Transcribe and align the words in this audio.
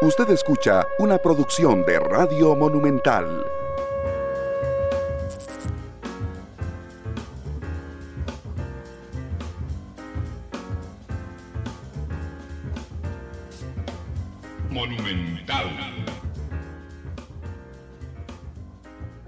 Usted 0.00 0.30
escucha 0.30 0.86
una 1.00 1.18
producción 1.18 1.84
de 1.84 1.98
Radio 1.98 2.54
Monumental. 2.54 3.44
Monumental. 14.70 15.66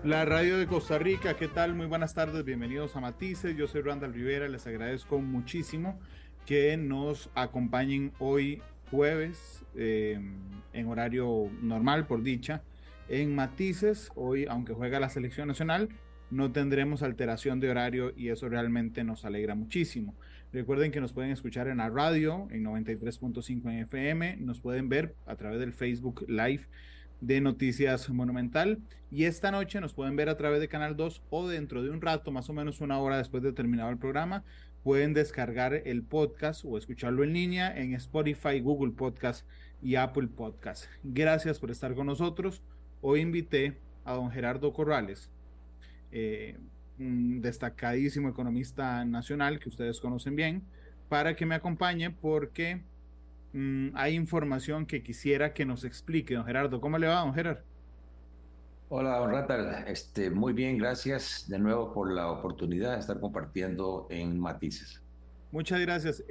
La 0.04 0.24
radio 0.24 0.56
de 0.56 0.68
Costa 0.68 0.98
Rica, 0.98 1.34
¿qué 1.36 1.48
tal? 1.48 1.74
Muy 1.74 1.86
buenas 1.86 2.14
tardes, 2.14 2.44
bienvenidos 2.44 2.94
a 2.94 3.00
Matices. 3.00 3.56
Yo 3.56 3.66
soy 3.66 3.82
Randall 3.82 4.14
Rivera, 4.14 4.46
les 4.46 4.68
agradezco 4.68 5.18
muchísimo 5.18 5.98
que 6.46 6.76
nos 6.76 7.28
acompañen 7.34 8.12
hoy 8.20 8.62
jueves 8.90 9.64
eh, 9.76 10.20
en 10.72 10.86
horario 10.88 11.50
normal, 11.62 12.06
por 12.06 12.22
dicha. 12.22 12.62
En 13.08 13.34
Matices, 13.34 14.10
hoy, 14.14 14.46
aunque 14.48 14.72
juega 14.72 15.00
la 15.00 15.08
selección 15.08 15.48
nacional, 15.48 15.88
no 16.30 16.52
tendremos 16.52 17.02
alteración 17.02 17.58
de 17.58 17.70
horario 17.70 18.12
y 18.16 18.28
eso 18.28 18.48
realmente 18.48 19.02
nos 19.02 19.24
alegra 19.24 19.54
muchísimo. 19.54 20.14
Recuerden 20.52 20.92
que 20.92 21.00
nos 21.00 21.12
pueden 21.12 21.30
escuchar 21.30 21.68
en 21.68 21.78
la 21.78 21.88
radio, 21.90 22.48
en 22.50 22.64
93.5 22.64 23.70
en 23.70 23.78
FM, 23.80 24.36
nos 24.38 24.60
pueden 24.60 24.88
ver 24.88 25.14
a 25.26 25.36
través 25.36 25.60
del 25.60 25.72
Facebook 25.72 26.24
Live 26.28 26.66
de 27.20 27.40
Noticias 27.40 28.08
Monumental 28.10 28.78
y 29.10 29.24
esta 29.24 29.50
noche 29.50 29.80
nos 29.80 29.92
pueden 29.92 30.16
ver 30.16 30.28
a 30.28 30.36
través 30.36 30.60
de 30.60 30.68
Canal 30.68 30.96
2 30.96 31.22
o 31.30 31.48
dentro 31.48 31.82
de 31.82 31.90
un 31.90 32.00
rato, 32.00 32.30
más 32.30 32.48
o 32.48 32.52
menos 32.52 32.80
una 32.80 32.98
hora 32.98 33.18
después 33.18 33.42
de 33.42 33.52
terminado 33.52 33.90
el 33.90 33.98
programa, 33.98 34.44
pueden 34.82 35.12
descargar 35.12 35.74
el 35.74 36.02
podcast 36.02 36.64
o 36.64 36.78
escucharlo 36.78 37.22
en 37.24 37.32
línea 37.32 37.76
en 37.76 37.94
Spotify, 37.94 38.60
Google 38.60 38.92
Podcast 38.92 39.46
y 39.82 39.96
Apple 39.96 40.28
Podcast. 40.28 40.86
Gracias 41.02 41.58
por 41.58 41.70
estar 41.70 41.94
con 41.94 42.06
nosotros. 42.06 42.62
Hoy 43.02 43.20
invité 43.20 43.78
a 44.04 44.14
don 44.14 44.30
Gerardo 44.30 44.72
Corrales, 44.72 45.30
eh, 46.12 46.56
un 46.98 47.40
destacadísimo 47.40 48.28
economista 48.28 49.04
nacional 49.04 49.58
que 49.58 49.68
ustedes 49.68 50.00
conocen 50.00 50.36
bien, 50.36 50.62
para 51.08 51.34
que 51.34 51.46
me 51.46 51.54
acompañe 51.54 52.10
porque 52.10 52.82
mm, 53.52 53.88
hay 53.94 54.14
información 54.14 54.86
que 54.86 55.02
quisiera 55.02 55.52
que 55.52 55.64
nos 55.64 55.84
explique. 55.84 56.34
Don 56.34 56.46
Gerardo, 56.46 56.80
¿cómo 56.80 56.98
le 56.98 57.06
va, 57.06 57.20
don 57.20 57.34
Gerardo? 57.34 57.62
Hola, 58.92 59.18
don 59.18 59.30
Rata. 59.30 59.84
Este, 59.86 60.30
muy 60.30 60.52
bien, 60.52 60.76
gracias 60.76 61.44
de 61.48 61.60
nuevo 61.60 61.92
por 61.92 62.10
la 62.12 62.28
oportunidad 62.28 62.94
de 62.94 62.98
estar 62.98 63.20
compartiendo 63.20 64.08
en 64.10 64.36
Matices. 64.36 65.00
Muchas 65.52 65.80
gracias. 65.80 66.24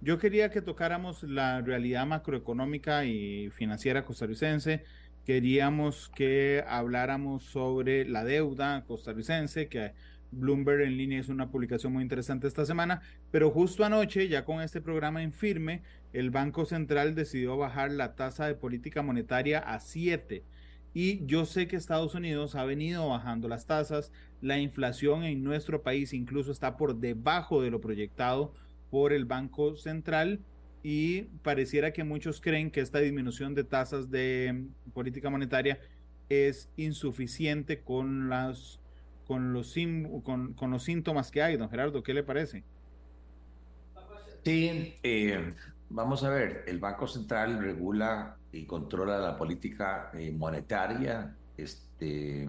yo 0.00 0.18
quería 0.18 0.50
que 0.50 0.60
tocáramos 0.60 1.22
la 1.22 1.60
realidad 1.60 2.04
macroeconómica 2.04 3.04
y 3.04 3.50
financiera 3.50 4.04
costarricense. 4.04 4.82
Queríamos 5.24 6.10
que 6.16 6.64
habláramos 6.66 7.44
sobre 7.44 8.04
la 8.08 8.24
deuda 8.24 8.82
costarricense, 8.84 9.68
que 9.68 9.92
Bloomberg 10.32 10.80
en 10.80 10.96
línea 10.96 11.20
es 11.20 11.28
una 11.28 11.48
publicación 11.48 11.92
muy 11.92 12.02
interesante 12.02 12.48
esta 12.48 12.66
semana, 12.66 13.02
pero 13.30 13.52
justo 13.52 13.84
anoche, 13.84 14.26
ya 14.26 14.44
con 14.44 14.62
este 14.62 14.80
programa 14.80 15.22
en 15.22 15.32
firme, 15.32 15.82
el 16.12 16.30
Banco 16.30 16.64
Central 16.64 17.14
decidió 17.14 17.56
bajar 17.56 17.92
la 17.92 18.16
tasa 18.16 18.48
de 18.48 18.56
política 18.56 19.02
monetaria 19.02 19.60
a 19.60 19.78
7 19.78 20.42
y 20.94 21.24
yo 21.26 21.46
sé 21.46 21.68
que 21.68 21.76
Estados 21.76 22.14
Unidos 22.14 22.54
ha 22.54 22.64
venido 22.64 23.08
bajando 23.08 23.48
las 23.48 23.66
tasas, 23.66 24.12
la 24.40 24.58
inflación 24.58 25.24
en 25.24 25.42
nuestro 25.44 25.82
país 25.82 26.12
incluso 26.12 26.52
está 26.52 26.76
por 26.76 26.96
debajo 26.96 27.62
de 27.62 27.70
lo 27.70 27.80
proyectado 27.80 28.52
por 28.90 29.12
el 29.12 29.24
Banco 29.24 29.76
Central 29.76 30.40
y 30.82 31.22
pareciera 31.42 31.92
que 31.92 32.04
muchos 32.04 32.40
creen 32.40 32.70
que 32.70 32.80
esta 32.80 33.00
disminución 33.00 33.54
de 33.54 33.64
tasas 33.64 34.10
de 34.10 34.64
política 34.94 35.28
monetaria 35.30 35.80
es 36.28 36.70
insuficiente 36.76 37.80
con 37.80 38.28
las 38.28 38.80
con 39.26 39.52
los 39.52 39.74
con, 40.22 40.54
con 40.54 40.70
los 40.70 40.84
síntomas 40.84 41.30
que 41.30 41.42
hay, 41.42 41.56
don 41.56 41.68
Gerardo, 41.68 42.02
¿qué 42.02 42.14
le 42.14 42.22
parece? 42.22 42.64
Sí, 44.44 44.94
eh, 45.02 45.54
vamos 45.90 46.24
a 46.24 46.30
ver, 46.30 46.64
el 46.66 46.78
Banco 46.78 47.06
Central 47.06 47.58
regula 47.60 48.36
y 48.52 48.66
controla 48.66 49.18
la 49.18 49.36
política 49.36 50.10
eh, 50.14 50.32
monetaria. 50.32 51.36
Este, 51.56 52.48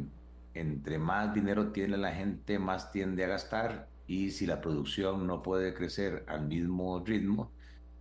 entre 0.53 0.99
más 0.99 1.33
dinero 1.33 1.71
tiene 1.71 1.97
la 1.97 2.11
gente, 2.11 2.59
más 2.59 2.91
tiende 2.91 3.23
a 3.25 3.29
gastar 3.29 3.87
y 4.07 4.31
si 4.31 4.45
la 4.47 4.59
producción 4.59 5.27
no 5.27 5.43
puede 5.43 5.73
crecer 5.73 6.25
al 6.27 6.47
mismo 6.47 6.99
ritmo, 7.05 7.51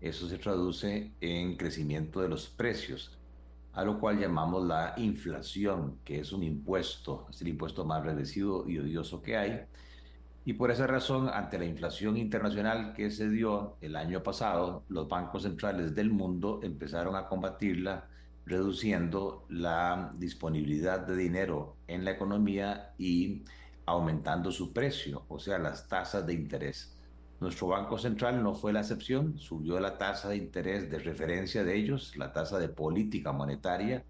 eso 0.00 0.26
se 0.26 0.38
traduce 0.38 1.12
en 1.21 1.56
crecimiento 1.56 2.20
de 2.20 2.28
los 2.28 2.49
precios, 2.49 3.19
a 3.75 3.84
lo 3.84 4.00
cual 4.00 4.19
llamamos 4.19 4.66
la 4.66 4.94
inflación, 4.97 5.99
que 6.05 6.20
es 6.20 6.32
un 6.32 6.43
impuesto, 6.43 7.26
es 7.28 7.43
el 7.43 7.49
impuesto 7.49 7.84
más 7.84 8.05
regresivo 8.05 8.65
y 8.66 8.78
odioso 8.78 9.20
que 9.20 9.37
hay. 9.37 9.60
Y 10.49 10.55
por 10.55 10.71
esa 10.71 10.87
razón, 10.87 11.29
ante 11.29 11.59
la 11.59 11.67
inflación 11.67 12.17
internacional 12.17 12.95
que 12.95 13.11
se 13.11 13.29
dio 13.29 13.77
el 13.83 13.97
año 13.97 14.23
pasado, 14.23 14.83
los 14.89 15.07
bancos 15.07 15.43
centrales 15.43 15.95
del 15.95 16.11
mundo 16.11 16.61
empezaron 16.63 17.17
a 17.17 17.27
combatirla 17.27 18.09
reduciendo 18.47 19.45
la 19.51 20.11
disponibilidad 20.17 21.01
de 21.01 21.17
dinero 21.17 21.77
en 21.87 22.03
la 22.03 22.13
economía 22.13 22.95
y 22.97 23.43
aumentando 23.85 24.51
su 24.51 24.73
precio, 24.73 25.27
o 25.29 25.39
sea, 25.39 25.59
las 25.59 25.87
tasas 25.87 26.27
de 26.27 26.33
interés. 26.33 26.97
Nuestro 27.41 27.67
Banco 27.67 27.99
Central 27.99 28.43
no 28.43 28.55
fue 28.55 28.73
la 28.73 28.81
excepción, 28.81 29.39
subió 29.39 29.79
la 29.81 29.99
tasa 29.99 30.31
de 30.31 30.39
interés 30.39 30.91
de 30.91 30.99
referencia 30.99 31.63
de 31.63 31.77
ellos, 31.77 32.17
la 32.17 32.33
tasa 32.33 32.59
de 32.59 32.71
política 32.71 33.33
monetaria, 33.33 34.03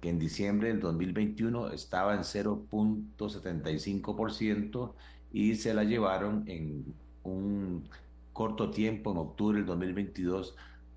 que 0.00 0.08
en 0.08 0.18
diciembre 0.18 0.68
del 0.68 0.80
2021 0.80 1.70
estaba 1.70 2.14
en 2.14 2.20
0.75% 2.20 4.94
y 5.32 5.56
se 5.56 5.74
la 5.74 5.84
llevaron 5.84 6.44
en 6.46 6.94
un 7.24 7.88
corto 8.32 8.70
tiempo, 8.70 9.12
en 9.12 9.18
octubre 9.18 9.58
del 9.58 9.66
2022, 9.66 10.56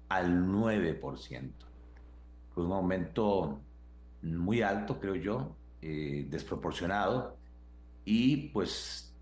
al 0.09 0.45
9%. 0.45 1.51
Fue 2.53 2.65
un 2.65 2.71
aumento 2.71 3.59
muy 4.21 4.61
alto, 4.61 4.99
creo 4.99 5.15
yo, 5.15 5.55
eh, 5.81 6.27
desproporcionado, 6.29 7.37
y 8.05 8.49
pues 8.49 9.13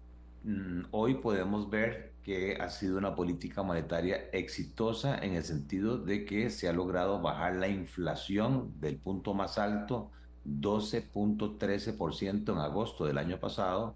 mm, 0.43 0.81
hoy 0.91 1.15
podemos 1.15 1.69
ver 1.69 2.13
que 2.23 2.57
ha 2.59 2.69
sido 2.69 2.97
una 2.97 3.15
política 3.15 3.63
monetaria 3.63 4.29
exitosa 4.31 5.17
en 5.17 5.35
el 5.35 5.43
sentido 5.43 5.97
de 5.97 6.25
que 6.25 6.49
se 6.49 6.69
ha 6.69 6.73
logrado 6.73 7.21
bajar 7.21 7.55
la 7.55 7.67
inflación 7.67 8.73
del 8.79 8.97
punto 8.97 9.33
más 9.33 9.57
alto, 9.57 10.11
12.13% 10.45 12.51
en 12.51 12.57
agosto 12.57 13.05
del 13.05 13.17
año 13.17 13.39
pasado, 13.39 13.95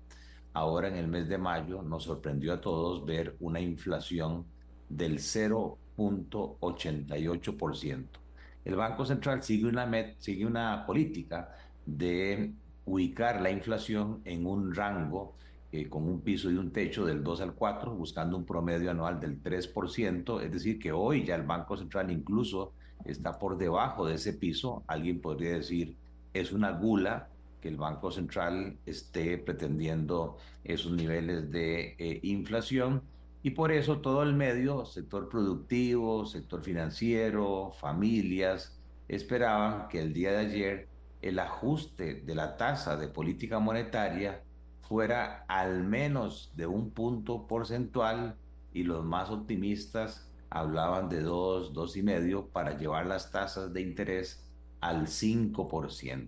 ahora 0.57 0.87
en 0.87 0.95
el 0.95 1.07
mes 1.07 1.29
de 1.29 1.37
mayo 1.37 1.83
nos 1.83 2.05
sorprendió 2.05 2.53
a 2.53 2.59
todos 2.59 3.05
ver 3.05 3.35
una 3.39 3.59
inflación 3.59 4.43
del 4.89 5.19
0.88%. 5.19 8.05
El 8.65 8.75
Banco 8.75 9.05
Central 9.05 9.43
sigue 9.43 9.67
una, 9.67 10.83
política 10.87 11.55
de 11.85 12.53
ubicar 12.85 13.39
la 13.39 13.51
inflación 13.51 14.21
en 14.25 14.47
un 14.47 14.73
rango 14.73 15.35
eh, 15.71 15.87
con 15.87 16.09
un 16.09 16.21
piso 16.21 16.49
y 16.49 16.55
un 16.55 16.71
techo 16.71 17.05
del 17.05 17.23
2 17.23 17.41
al 17.41 17.53
4, 17.53 17.93
buscando 17.93 18.35
un 18.35 18.43
promedio 18.43 18.89
anual 18.89 19.19
del 19.19 19.43
3%, 19.43 20.41
es 20.41 20.51
decir, 20.51 20.79
que 20.79 20.91
hoy 20.91 21.23
ya 21.23 21.35
el 21.35 21.43
Banco 21.43 21.77
Central 21.77 22.09
incluso 22.09 22.73
está 23.05 23.37
por 23.37 23.59
debajo 23.59 24.07
de 24.07 24.15
ese 24.15 24.33
piso. 24.33 24.83
Alguien 24.87 25.21
podría 25.21 25.51
decir, 25.51 25.95
es 26.33 26.51
una 26.51 26.71
gula 26.71 27.29
que 27.61 27.69
el 27.69 27.77
Banco 27.77 28.11
Central 28.11 28.77
esté 28.85 29.37
pretendiendo 29.37 30.37
esos 30.63 30.91
niveles 30.91 31.51
de 31.51 31.95
eh, 31.97 32.19
inflación 32.23 33.01
y 33.43 33.51
por 33.51 33.71
eso 33.71 33.99
todo 33.99 34.23
el 34.23 34.33
medio, 34.33 34.85
sector 34.85 35.29
productivo, 35.29 36.25
sector 36.25 36.61
financiero, 36.61 37.71
familias, 37.79 38.77
esperaban 39.07 39.87
que 39.87 40.01
el 40.01 40.13
día 40.13 40.31
de 40.31 40.37
ayer 40.37 40.87
el 41.21 41.39
ajuste 41.39 42.15
de 42.15 42.35
la 42.35 42.57
tasa 42.57 42.97
de 42.97 43.07
política 43.07 43.59
monetaria 43.59 44.41
fuera 44.81 45.45
al 45.47 45.83
menos 45.83 46.51
de 46.55 46.67
un 46.67 46.91
punto 46.91 47.47
porcentual 47.47 48.35
y 48.73 48.83
los 48.83 49.03
más 49.03 49.29
optimistas 49.29 50.29
hablaban 50.49 51.09
de 51.09 51.21
dos, 51.21 51.73
dos 51.73 51.97
y 51.97 52.03
medio 52.03 52.47
para 52.47 52.77
llevar 52.77 53.05
las 53.05 53.31
tasas 53.31 53.73
de 53.73 53.81
interés 53.81 54.43
al 54.79 55.07
5%. 55.07 56.27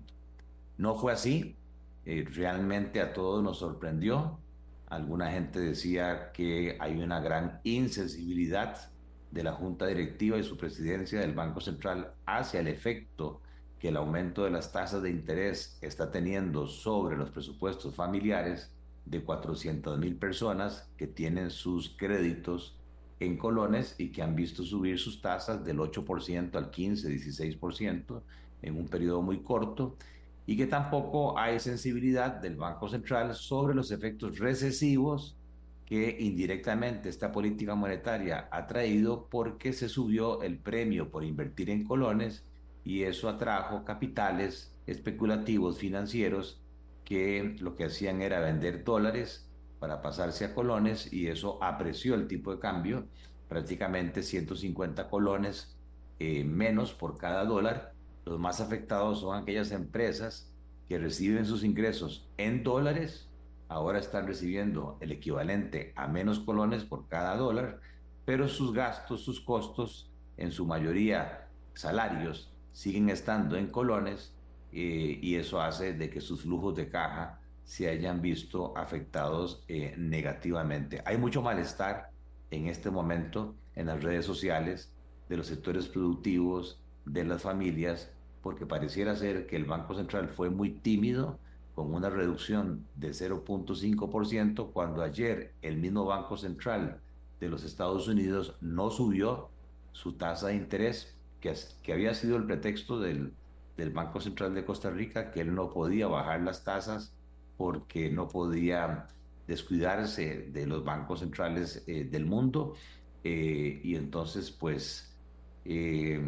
No 0.79 0.95
fue 0.95 1.11
así, 1.11 1.57
eh, 2.05 2.23
realmente 2.31 3.01
a 3.01 3.11
todos 3.11 3.43
nos 3.43 3.59
sorprendió. 3.59 4.39
Alguna 4.87 5.29
gente 5.29 5.59
decía 5.59 6.31
que 6.31 6.77
hay 6.79 7.03
una 7.03 7.19
gran 7.19 7.59
insensibilidad 7.65 8.89
de 9.29 9.43
la 9.43 9.51
Junta 9.51 9.87
Directiva 9.87 10.37
y 10.37 10.43
su 10.43 10.55
presidencia 10.55 11.19
del 11.19 11.33
Banco 11.33 11.59
Central 11.59 12.13
hacia 12.25 12.61
el 12.61 12.69
efecto 12.69 13.41
que 13.77 13.89
el 13.89 13.97
aumento 13.97 14.45
de 14.45 14.51
las 14.51 14.71
tasas 14.71 15.03
de 15.03 15.09
interés 15.09 15.77
está 15.81 16.11
teniendo 16.11 16.65
sobre 16.65 17.17
los 17.17 17.29
presupuestos 17.29 17.93
familiares 17.93 18.71
de 19.03 19.21
400 19.21 19.99
mil 19.99 20.15
personas 20.15 20.89
que 20.95 21.07
tienen 21.07 21.49
sus 21.49 21.89
créditos 21.89 22.77
en 23.19 23.35
colones 23.35 23.95
y 23.97 24.13
que 24.13 24.21
han 24.21 24.33
visto 24.33 24.63
subir 24.63 24.97
sus 24.97 25.21
tasas 25.21 25.65
del 25.65 25.79
8% 25.79 26.55
al 26.55 26.71
15, 26.71 27.09
16% 27.09 28.21
en 28.61 28.77
un 28.77 28.87
periodo 28.87 29.21
muy 29.21 29.39
corto 29.43 29.97
y 30.45 30.57
que 30.57 30.67
tampoco 30.67 31.37
hay 31.37 31.59
sensibilidad 31.59 32.31
del 32.31 32.55
Banco 32.55 32.89
Central 32.89 33.35
sobre 33.35 33.75
los 33.75 33.91
efectos 33.91 34.39
recesivos 34.39 35.37
que 35.85 36.17
indirectamente 36.19 37.09
esta 37.09 37.31
política 37.31 37.73
monetaria 37.73 38.47
ha 38.51 38.67
traído 38.67 39.27
porque 39.29 39.73
se 39.73 39.89
subió 39.89 40.41
el 40.43 40.59
premio 40.59 41.09
por 41.09 41.23
invertir 41.23 41.69
en 41.71 41.83
colones 41.83 42.45
y 42.83 43.03
eso 43.03 43.27
atrajo 43.27 43.83
capitales 43.83 44.75
especulativos 44.85 45.79
financieros 45.79 46.61
que 47.03 47.55
lo 47.59 47.75
que 47.75 47.85
hacían 47.85 48.21
era 48.21 48.39
vender 48.39 48.83
dólares 48.83 49.49
para 49.79 50.01
pasarse 50.01 50.45
a 50.45 50.53
colones 50.53 51.11
y 51.11 51.27
eso 51.27 51.57
apreció 51.63 52.13
el 52.13 52.27
tipo 52.27 52.53
de 52.53 52.59
cambio, 52.59 53.07
prácticamente 53.47 54.21
150 54.21 55.09
colones 55.09 55.75
eh, 56.19 56.43
menos 56.43 56.93
por 56.93 57.17
cada 57.17 57.45
dólar. 57.45 57.93
Los 58.29 58.37
más 58.37 58.61
afectados 58.61 59.21
son 59.21 59.35
aquellas 59.35 59.71
empresas 59.71 60.53
que 60.87 60.99
reciben 60.99 61.47
sus 61.47 61.63
ingresos 61.63 62.29
en 62.37 62.61
dólares, 62.63 63.27
ahora 63.69 63.97
están 63.97 64.27
recibiendo 64.27 64.99
el 65.01 65.11
equivalente 65.11 65.93
a 65.95 66.07
menos 66.07 66.39
colones 66.39 66.83
por 66.83 67.07
cada 67.07 67.35
dólar, 67.35 67.79
pero 68.25 68.47
sus 68.47 68.71
gastos, 68.71 69.21
sus 69.21 69.41
costos, 69.41 70.11
en 70.37 70.51
su 70.51 70.67
mayoría 70.67 71.47
salarios, 71.73 72.53
siguen 72.71 73.09
estando 73.09 73.57
en 73.57 73.71
colones 73.71 74.35
eh, 74.73 75.17
y 75.19 75.33
eso 75.33 75.59
hace 75.59 75.93
de 75.93 76.11
que 76.11 76.21
sus 76.21 76.43
flujos 76.43 76.75
de 76.75 76.87
caja 76.87 77.41
se 77.63 77.89
hayan 77.89 78.21
visto 78.21 78.77
afectados 78.77 79.65
eh, 79.67 79.95
negativamente. 79.97 81.01
Hay 81.03 81.17
mucho 81.17 81.41
malestar 81.41 82.11
en 82.51 82.67
este 82.67 82.91
momento 82.91 83.55
en 83.73 83.87
las 83.87 84.03
redes 84.03 84.27
sociales 84.27 84.93
de 85.29 85.37
los 85.37 85.47
sectores 85.47 85.87
productivos, 85.87 86.79
de 87.05 87.23
las 87.23 87.41
familias, 87.41 88.11
porque 88.41 88.65
pareciera 88.65 89.15
ser 89.15 89.47
que 89.47 89.55
el 89.55 89.65
Banco 89.65 89.95
Central 89.95 90.29
fue 90.29 90.49
muy 90.49 90.71
tímido 90.71 91.39
con 91.75 91.93
una 91.93 92.09
reducción 92.09 92.85
de 92.95 93.09
0.5%, 93.09 94.71
cuando 94.71 95.01
ayer 95.01 95.53
el 95.61 95.77
mismo 95.77 96.05
Banco 96.05 96.37
Central 96.37 96.99
de 97.39 97.49
los 97.49 97.63
Estados 97.63 98.07
Unidos 98.07 98.55
no 98.61 98.89
subió 98.89 99.49
su 99.91 100.13
tasa 100.13 100.47
de 100.47 100.55
interés, 100.55 101.15
que, 101.39 101.53
que 101.83 101.93
había 101.93 102.13
sido 102.13 102.37
el 102.37 102.45
pretexto 102.45 102.99
del, 102.99 103.33
del 103.77 103.91
Banco 103.91 104.19
Central 104.19 104.53
de 104.53 104.65
Costa 104.65 104.89
Rica, 104.89 105.31
que 105.31 105.41
él 105.41 105.55
no 105.55 105.69
podía 105.69 106.07
bajar 106.07 106.41
las 106.41 106.63
tasas 106.63 107.13
porque 107.57 108.09
no 108.09 108.27
podía 108.27 109.07
descuidarse 109.47 110.49
de 110.51 110.67
los 110.67 110.83
bancos 110.83 111.21
centrales 111.21 111.83
eh, 111.87 112.03
del 112.05 112.25
mundo. 112.25 112.75
Eh, 113.23 113.81
y 113.83 113.95
entonces, 113.95 114.51
pues, 114.51 115.17
eh, 115.65 116.21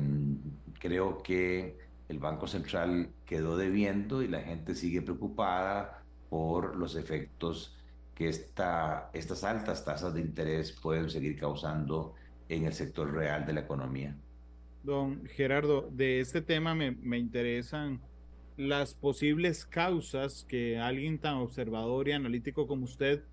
creo 0.79 1.21
que 1.21 1.77
el 2.11 2.19
Banco 2.19 2.45
Central 2.45 3.09
quedó 3.25 3.55
debiendo 3.55 4.21
y 4.21 4.27
la 4.27 4.41
gente 4.41 4.75
sigue 4.75 5.01
preocupada 5.01 6.03
por 6.29 6.75
los 6.75 6.95
efectos 6.95 7.77
que 8.13 8.27
esta, 8.27 9.09
estas 9.13 9.45
altas 9.45 9.85
tasas 9.85 10.13
de 10.13 10.19
interés 10.19 10.73
pueden 10.73 11.09
seguir 11.09 11.39
causando 11.39 12.13
en 12.49 12.65
el 12.65 12.73
sector 12.73 13.11
real 13.13 13.45
de 13.45 13.53
la 13.53 13.61
economía. 13.61 14.15
Don 14.83 15.25
Gerardo, 15.25 15.89
de 15.89 16.19
este 16.19 16.41
tema 16.41 16.75
me, 16.75 16.91
me 16.91 17.17
interesan 17.17 18.01
las 18.57 18.93
posibles 18.93 19.65
causas 19.65 20.45
que 20.49 20.77
alguien 20.77 21.17
tan 21.17 21.35
observador 21.35 22.09
y 22.09 22.11
analítico 22.11 22.67
como 22.67 22.83
usted 22.83 23.23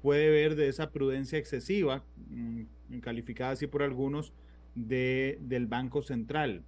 puede 0.00 0.30
ver 0.30 0.54
de 0.54 0.68
esa 0.68 0.92
prudencia 0.92 1.38
excesiva, 1.38 2.04
mm, 2.28 3.00
calificada 3.00 3.50
así 3.50 3.66
por 3.66 3.82
algunos, 3.82 4.32
de, 4.76 5.38
del 5.40 5.66
Banco 5.66 6.02
Central. 6.02 6.62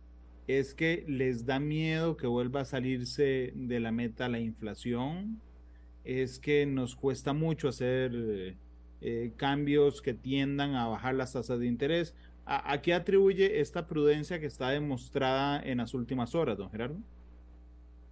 Es 0.58 0.74
que 0.74 1.04
les 1.06 1.46
da 1.46 1.60
miedo 1.60 2.16
que 2.16 2.26
vuelva 2.26 2.62
a 2.62 2.64
salirse 2.64 3.52
de 3.54 3.78
la 3.80 3.92
meta 3.92 4.28
la 4.28 4.40
inflación. 4.40 5.40
Es 6.04 6.40
que 6.40 6.66
nos 6.66 6.96
cuesta 6.96 7.32
mucho 7.32 7.68
hacer 7.68 8.56
eh, 9.00 9.32
cambios 9.36 10.02
que 10.02 10.14
tiendan 10.14 10.74
a 10.74 10.88
bajar 10.88 11.14
las 11.14 11.34
tasas 11.34 11.60
de 11.60 11.66
interés. 11.66 12.16
¿A, 12.44 12.72
¿A 12.72 12.82
qué 12.82 12.94
atribuye 12.94 13.60
esta 13.60 13.86
prudencia 13.86 14.40
que 14.40 14.46
está 14.46 14.70
demostrada 14.70 15.62
en 15.62 15.78
las 15.78 15.94
últimas 15.94 16.34
horas, 16.34 16.58
don 16.58 16.70
Gerardo? 16.70 16.98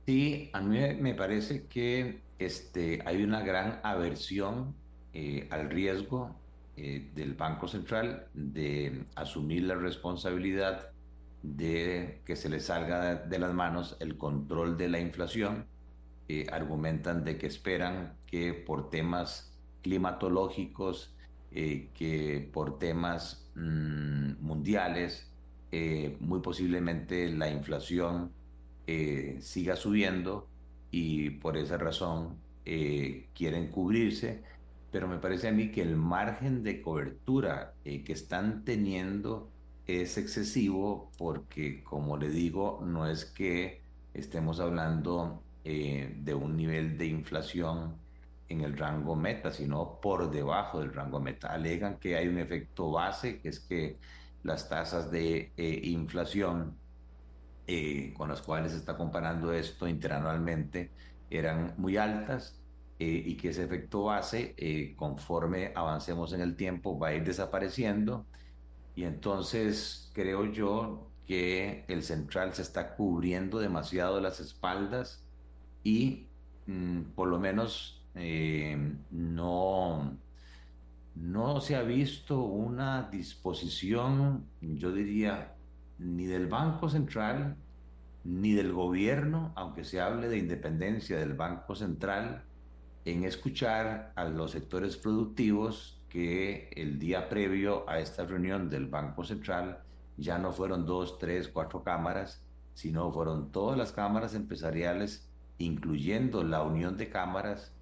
Sí, 0.06 0.50
a 0.54 0.62
mí 0.62 0.78
me 1.00 1.14
parece 1.14 1.66
que 1.66 2.24
este, 2.38 3.02
hay 3.04 3.22
una 3.22 3.42
gran 3.42 3.80
aversión 3.82 4.74
eh, 5.12 5.46
al 5.50 5.68
riesgo 5.70 6.40
eh, 6.76 7.10
del 7.14 7.34
Banco 7.34 7.68
Central 7.68 8.28
de 8.32 9.06
asumir 9.16 9.64
la 9.64 9.74
responsabilidad 9.74 10.92
de 11.42 12.20
que 12.24 12.36
se 12.36 12.48
le 12.48 12.60
salga 12.60 13.14
de 13.16 13.38
las 13.38 13.54
manos 13.54 13.96
el 14.00 14.16
control 14.18 14.76
de 14.76 14.88
la 14.88 15.00
inflación. 15.00 15.66
Eh, 16.28 16.46
argumentan 16.52 17.24
de 17.24 17.38
que 17.38 17.46
esperan 17.46 18.14
que 18.26 18.52
por 18.52 18.90
temas 18.90 19.58
climatológicos, 19.82 21.14
que 21.50 22.50
por 22.52 22.78
temas 22.78 23.50
mm, 23.54 24.32
mundiales, 24.40 25.32
muy 26.20 26.40
posiblemente 26.40 27.30
la 27.30 27.50
inflación 27.50 28.30
eh, 28.90 29.36
siga 29.42 29.76
subiendo 29.76 30.48
y 30.90 31.28
por 31.28 31.58
esa 31.58 31.76
razón 31.76 32.38
eh, 32.64 33.26
quieren 33.34 33.70
cubrirse, 33.70 34.42
pero 34.90 35.06
me 35.06 35.18
parece 35.18 35.48
a 35.48 35.52
mí 35.52 35.70
que 35.70 35.82
el 35.82 35.94
margen 35.94 36.62
de 36.62 36.80
cobertura 36.80 37.74
eh, 37.84 38.02
que 38.02 38.14
están 38.14 38.64
teniendo 38.64 39.50
es 39.88 40.18
excesivo 40.18 41.10
porque, 41.18 41.82
como 41.82 42.16
le 42.16 42.28
digo, 42.28 42.80
no 42.84 43.06
es 43.08 43.24
que 43.24 43.82
estemos 44.14 44.60
hablando 44.60 45.42
de 45.64 46.34
un 46.34 46.56
nivel 46.56 46.96
de 46.96 47.06
inflación 47.06 47.96
en 48.48 48.62
el 48.62 48.78
rango 48.78 49.14
meta, 49.16 49.50
sino 49.52 50.00
por 50.00 50.30
debajo 50.30 50.80
del 50.80 50.94
rango 50.94 51.20
meta. 51.20 51.48
Alegan 51.48 51.98
que 51.98 52.16
hay 52.16 52.28
un 52.28 52.38
efecto 52.38 52.90
base, 52.92 53.38
que 53.40 53.50
es 53.50 53.60
que 53.60 53.98
las 54.42 54.68
tasas 54.68 55.10
de 55.10 55.52
inflación 55.56 56.74
eh, 57.70 58.14
con 58.16 58.30
las 58.30 58.40
cuales 58.40 58.72
se 58.72 58.78
está 58.78 58.96
comparando 58.96 59.52
esto 59.52 59.86
interanualmente 59.86 60.90
eran 61.28 61.74
muy 61.76 61.98
altas 61.98 62.58
eh, 62.98 63.04
y 63.26 63.36
que 63.36 63.50
ese 63.50 63.62
efecto 63.62 64.04
base, 64.04 64.54
eh, 64.56 64.94
conforme 64.96 65.72
avancemos 65.74 66.32
en 66.32 66.40
el 66.40 66.56
tiempo, 66.56 66.98
va 66.98 67.08
a 67.08 67.14
ir 67.14 67.24
desapareciendo. 67.24 68.24
Y 68.98 69.04
entonces 69.04 70.10
creo 70.12 70.46
yo 70.46 71.06
que 71.24 71.84
el 71.86 72.02
central 72.02 72.52
se 72.54 72.62
está 72.62 72.96
cubriendo 72.96 73.60
demasiado 73.60 74.20
las 74.20 74.40
espaldas 74.40 75.22
y 75.84 76.26
mm, 76.66 77.02
por 77.14 77.28
lo 77.28 77.38
menos 77.38 78.02
no, 79.12 80.18
no 81.14 81.60
se 81.60 81.76
ha 81.76 81.82
visto 81.82 82.40
una 82.42 83.08
disposición, 83.08 84.44
yo 84.60 84.90
diría, 84.90 85.54
ni 86.00 86.26
del 86.26 86.48
Banco 86.48 86.88
Central, 86.88 87.54
ni 88.24 88.52
del 88.52 88.72
gobierno, 88.72 89.52
aunque 89.54 89.84
se 89.84 90.00
hable 90.00 90.28
de 90.28 90.38
independencia 90.38 91.20
del 91.20 91.34
Banco 91.34 91.76
Central, 91.76 92.42
en 93.04 93.22
escuchar 93.22 94.12
a 94.16 94.24
los 94.24 94.50
sectores 94.50 94.96
productivos 94.96 95.97
que 96.08 96.70
el 96.76 96.98
día 96.98 97.28
previo 97.28 97.88
a 97.88 97.98
esta 98.00 98.24
reunión 98.24 98.68
del 98.68 98.86
Banco 98.86 99.24
Central 99.24 99.82
ya 100.16 100.38
no 100.38 100.52
fueron 100.52 100.86
dos, 100.86 101.18
tres, 101.18 101.48
cuatro 101.48 101.82
cámaras, 101.82 102.44
sino 102.74 103.12
fueron 103.12 103.50
todas 103.52 103.78
las 103.78 103.92
cámaras 103.92 104.34
empresariales, 104.34 105.28
incluyendo 105.58 106.42
la 106.44 106.62
unión 106.62 106.96
de 106.96 107.08
cámaras, 107.10 107.74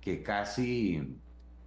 que 0.00 0.22
casi 0.22 1.20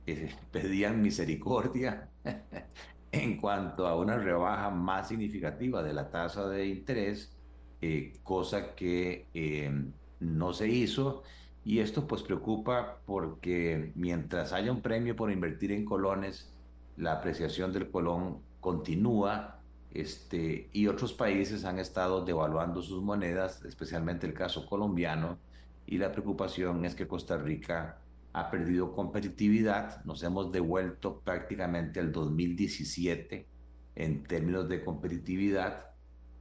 eh, 0.05 0.35
pedían 0.51 1.01
misericordia 1.01 2.09
en 3.11 3.39
cuanto 3.39 3.87
a 3.87 3.95
una 3.97 4.17
rebaja 4.17 4.69
más 4.69 5.09
significativa 5.09 5.83
de 5.83 5.93
la 5.93 6.09
tasa 6.09 6.47
de 6.49 6.67
interés, 6.67 7.37
eh, 7.81 8.13
cosa 8.23 8.75
que 8.75 9.29
eh, 9.33 9.71
no 10.19 10.53
se 10.53 10.67
hizo. 10.67 11.23
Y 11.63 11.79
esto 11.79 12.07
pues 12.07 12.23
preocupa 12.23 12.99
porque 13.05 13.91
mientras 13.95 14.53
haya 14.53 14.71
un 14.71 14.81
premio 14.81 15.15
por 15.15 15.31
invertir 15.31 15.71
en 15.71 15.85
colones, 15.85 16.51
la 16.97 17.13
apreciación 17.13 17.73
del 17.73 17.89
colón 17.89 18.39
continúa 18.59 19.59
este, 19.91 20.69
y 20.71 20.87
otros 20.87 21.13
países 21.13 21.65
han 21.65 21.79
estado 21.79 22.23
devaluando 22.23 22.81
sus 22.81 23.01
monedas, 23.01 23.63
especialmente 23.65 24.27
el 24.27 24.33
caso 24.33 24.65
colombiano, 24.65 25.37
y 25.85 25.97
la 25.97 26.11
preocupación 26.11 26.85
es 26.85 26.95
que 26.95 27.07
Costa 27.07 27.37
Rica 27.37 27.99
ha 28.33 28.51
perdido 28.51 28.93
competitividad, 28.93 30.03
nos 30.05 30.21
hemos 30.23 30.51
devuelto 30.51 31.19
prácticamente 31.21 31.99
al 31.99 32.11
2017 32.11 33.47
en 33.95 34.23
términos 34.23 34.69
de 34.69 34.83
competitividad 34.83 35.87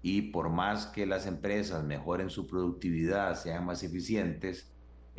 y 0.02 0.22
por 0.30 0.50
más 0.50 0.86
que 0.86 1.06
las 1.06 1.26
empresas 1.26 1.82
mejoren 1.84 2.30
su 2.30 2.46
productividad, 2.46 3.34
sean 3.36 3.64
más 3.64 3.82
eficientes, 3.82 4.70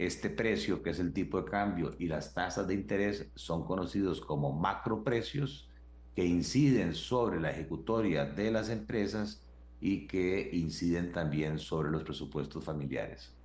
este 0.06 0.29
precio, 0.29 0.82
que 0.82 0.91
es 0.91 1.00
el 1.00 1.12
tipo 1.12 1.41
de 1.41 1.50
cambio, 1.50 1.96
y 2.00 2.08
las 2.08 2.34
tasas 2.34 2.68
de 2.68 2.74
interés 2.74 3.29
son 3.36 3.65
conocidos 3.65 4.22
como 4.22 4.53
macroprecios, 4.53 5.70
que 6.15 6.25
inciden 6.25 6.96
sobre 6.96 7.39
la 7.39 7.51
ejecutoria 7.51 8.25
de 8.25 8.50
las 8.51 8.70
empresas 8.70 9.46
y 9.82 10.08
que 10.08 10.50
inciden 10.53 11.12
también 11.12 11.60
sobre 11.60 11.91
los 11.91 12.03
presupuestos 12.03 12.63
familiares. 12.63 13.36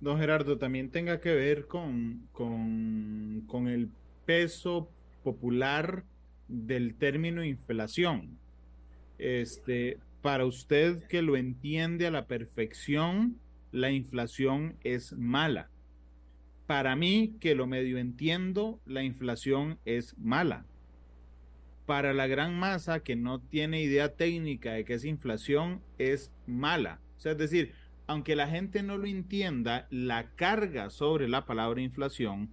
Don 0.00 0.18
Gerardo, 0.18 0.56
también 0.56 0.90
tenga 0.90 1.20
que 1.20 1.34
ver 1.34 1.66
con, 1.66 2.28
con, 2.32 3.44
con 3.46 3.68
el 3.68 3.90
peso 4.24 4.90
popular 5.22 6.04
del 6.48 6.94
término 6.94 7.44
inflación. 7.44 8.38
Este, 9.18 9.98
para 10.22 10.46
usted 10.46 11.06
que 11.06 11.22
lo 11.22 11.36
entiende 11.36 12.06
a 12.06 12.10
la 12.10 12.26
perfección, 12.26 13.38
la 13.72 13.90
inflación 13.90 14.76
es 14.82 15.12
mala. 15.14 15.70
Para 16.66 16.94
mí, 16.96 17.36
que 17.40 17.54
lo 17.54 17.66
medio 17.66 17.98
entiendo, 17.98 18.80
la 18.86 19.02
inflación 19.02 19.78
es 19.84 20.16
mala. 20.18 20.66
Para 21.86 22.14
la 22.14 22.28
gran 22.28 22.58
masa 22.58 23.00
que 23.00 23.16
no 23.16 23.40
tiene 23.40 23.82
idea 23.82 24.14
técnica 24.14 24.72
de 24.72 24.84
qué 24.84 24.94
es 24.94 25.04
inflación, 25.04 25.82
es 25.98 26.32
mala. 26.46 27.00
O 27.16 27.20
sea, 27.20 27.32
es 27.32 27.38
decir, 27.38 27.72
aunque 28.06 28.36
la 28.36 28.48
gente 28.48 28.82
no 28.82 28.98
lo 28.98 29.06
entienda, 29.06 29.86
la 29.90 30.30
carga 30.36 30.90
sobre 30.90 31.28
la 31.28 31.46
palabra 31.46 31.80
inflación 31.80 32.50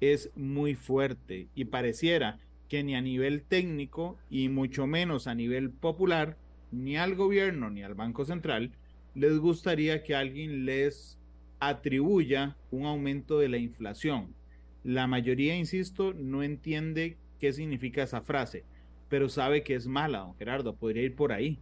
es 0.00 0.30
muy 0.34 0.74
fuerte 0.74 1.48
y 1.54 1.66
pareciera 1.66 2.38
que 2.68 2.82
ni 2.82 2.94
a 2.94 3.00
nivel 3.00 3.42
técnico 3.42 4.18
y 4.30 4.48
mucho 4.48 4.86
menos 4.86 5.26
a 5.26 5.34
nivel 5.34 5.70
popular, 5.70 6.36
ni 6.70 6.96
al 6.96 7.16
gobierno 7.16 7.70
ni 7.70 7.82
al 7.82 7.94
Banco 7.94 8.24
Central 8.24 8.72
les 9.14 9.38
gustaría 9.38 10.02
que 10.02 10.14
alguien 10.14 10.64
les 10.64 11.18
atribuya 11.58 12.56
un 12.70 12.86
aumento 12.86 13.38
de 13.38 13.48
la 13.48 13.58
inflación. 13.58 14.34
La 14.82 15.06
mayoría, 15.06 15.56
insisto, 15.56 16.14
no 16.14 16.42
entiende 16.42 17.18
qué 17.38 17.52
significa 17.52 18.02
esa 18.02 18.22
frase, 18.22 18.64
pero 19.08 19.28
sabe 19.28 19.62
que 19.62 19.74
es 19.74 19.86
mala, 19.86 20.20
don 20.20 20.36
Gerardo, 20.36 20.74
podría 20.76 21.02
ir 21.02 21.14
por 21.16 21.32
ahí. 21.32 21.58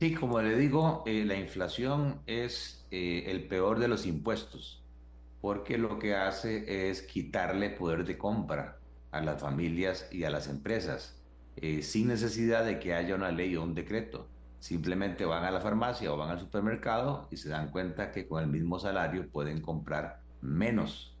Sí, 0.00 0.14
como 0.14 0.40
le 0.40 0.56
digo, 0.56 1.02
eh, 1.06 1.24
la 1.24 1.36
inflación 1.36 2.22
es 2.26 2.86
eh, 2.90 3.24
el 3.26 3.48
peor 3.48 3.78
de 3.80 3.88
los 3.88 4.06
impuestos, 4.06 4.84
porque 5.40 5.76
lo 5.76 5.98
que 5.98 6.14
hace 6.14 6.88
es 6.90 7.02
quitarle 7.02 7.70
poder 7.70 8.04
de 8.04 8.16
compra 8.16 8.78
a 9.10 9.20
las 9.20 9.40
familias 9.40 10.08
y 10.12 10.24
a 10.24 10.30
las 10.30 10.48
empresas, 10.48 11.20
eh, 11.56 11.82
sin 11.82 12.08
necesidad 12.08 12.64
de 12.64 12.78
que 12.78 12.94
haya 12.94 13.14
una 13.16 13.32
ley 13.32 13.56
o 13.56 13.62
un 13.64 13.74
decreto. 13.74 14.28
Simplemente 14.60 15.24
van 15.24 15.44
a 15.44 15.50
la 15.50 15.60
farmacia 15.60 16.12
o 16.12 16.16
van 16.16 16.30
al 16.30 16.40
supermercado 16.40 17.28
y 17.30 17.36
se 17.36 17.48
dan 17.48 17.70
cuenta 17.70 18.10
que 18.10 18.26
con 18.26 18.42
el 18.42 18.48
mismo 18.48 18.78
salario 18.78 19.28
pueden 19.30 19.60
comprar 19.60 20.20
menos. 20.40 21.16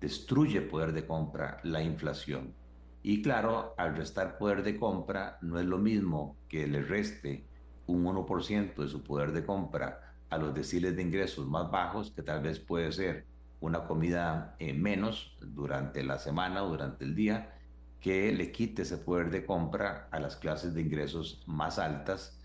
Destruye 0.00 0.62
poder 0.62 0.92
de 0.92 1.06
compra 1.06 1.60
la 1.64 1.82
inflación. 1.82 2.54
Y 3.02 3.22
claro, 3.22 3.74
al 3.76 3.94
restar 3.94 4.38
poder 4.38 4.62
de 4.62 4.78
compra, 4.78 5.38
no 5.42 5.58
es 5.58 5.66
lo 5.66 5.78
mismo 5.78 6.36
que 6.48 6.66
le 6.66 6.82
reste 6.82 7.44
un 7.86 8.04
1% 8.04 8.74
de 8.74 8.88
su 8.88 9.02
poder 9.02 9.32
de 9.32 9.44
compra 9.44 10.14
a 10.30 10.38
los 10.38 10.54
deciles 10.54 10.96
de 10.96 11.02
ingresos 11.02 11.46
más 11.46 11.70
bajos, 11.70 12.10
que 12.10 12.22
tal 12.22 12.42
vez 12.42 12.58
puede 12.58 12.92
ser 12.92 13.26
una 13.60 13.84
comida 13.84 14.54
eh, 14.58 14.72
menos 14.72 15.36
durante 15.40 16.02
la 16.02 16.18
semana 16.18 16.62
o 16.64 16.68
durante 16.68 17.04
el 17.04 17.14
día, 17.14 17.54
que 18.00 18.32
le 18.32 18.52
quite 18.52 18.82
ese 18.82 18.98
poder 18.98 19.30
de 19.30 19.44
compra 19.44 20.08
a 20.10 20.20
las 20.20 20.36
clases 20.36 20.74
de 20.74 20.82
ingresos 20.82 21.42
más 21.46 21.78
altas 21.78 22.37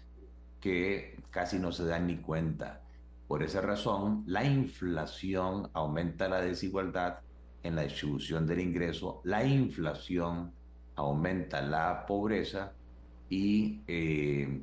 que 0.63 1.17
casi 1.29 1.59
no 1.59 1.73
se 1.73 1.83
dan 1.83 2.07
ni 2.07 2.19
cuenta. 2.19 2.79
Por 3.27 3.43
esa 3.43 3.59
razón, 3.59 4.23
la 4.27 4.45
inflación 4.45 5.69
aumenta 5.73 6.29
la 6.29 6.39
desigualdad 6.39 7.19
en 7.63 7.75
la 7.75 7.81
distribución 7.81 8.47
del 8.47 8.61
ingreso, 8.61 9.19
la 9.25 9.43
inflación 9.43 10.53
aumenta 10.95 11.61
la 11.61 12.05
pobreza 12.05 12.71
y 13.29 13.81
eh, 13.87 14.61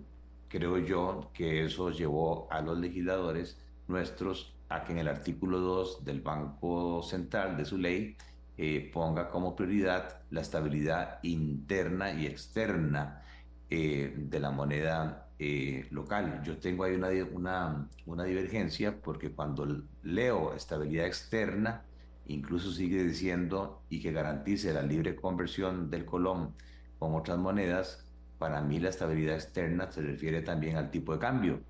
creo 0.48 0.78
yo 0.78 1.30
que 1.34 1.66
eso 1.66 1.90
llevó 1.90 2.48
a 2.50 2.62
los 2.62 2.78
legisladores 2.78 3.58
nuestros 3.86 4.54
a 4.70 4.84
que 4.84 4.92
en 4.92 5.00
el 5.00 5.08
artículo 5.08 5.58
2 5.58 6.02
del 6.02 6.22
Banco 6.22 7.02
Central 7.02 7.58
de 7.58 7.66
su 7.66 7.76
ley 7.76 8.16
eh, 8.56 8.90
ponga 8.90 9.28
como 9.28 9.54
prioridad 9.54 10.22
la 10.30 10.40
estabilidad 10.40 11.18
interna 11.24 12.10
y 12.12 12.24
externa 12.24 13.22
eh, 13.68 14.14
de 14.16 14.40
la 14.40 14.50
moneda 14.50 15.26
eh, 15.42 15.86
local. 15.90 16.42
Yo 16.44 16.58
tengo 16.58 16.84
ahí 16.84 16.92
una, 16.94 17.08
una, 17.32 17.88
una 18.04 18.24
divergencia 18.24 19.00
porque 19.00 19.32
cuando 19.32 19.66
leo 20.02 20.54
estabilidad 20.54 21.06
externa, 21.06 21.82
incluso 22.26 22.70
sigue 22.70 23.02
diciendo 23.02 23.80
y 23.88 24.02
que 24.02 24.12
garantice 24.12 24.74
la 24.74 24.82
libre 24.82 25.16
conversión 25.16 25.88
del 25.88 26.04
colón 26.04 26.54
con 26.98 27.14
otras 27.14 27.38
monedas, 27.38 28.04
para 28.38 28.60
mí 28.60 28.80
la 28.80 28.90
estabilidad 28.90 29.36
externa 29.36 29.90
se 29.90 30.02
refiere 30.02 30.42
también 30.42 30.76
al 30.76 30.90
tipo 30.90 31.14
de 31.14 31.20
cambio, 31.20 31.60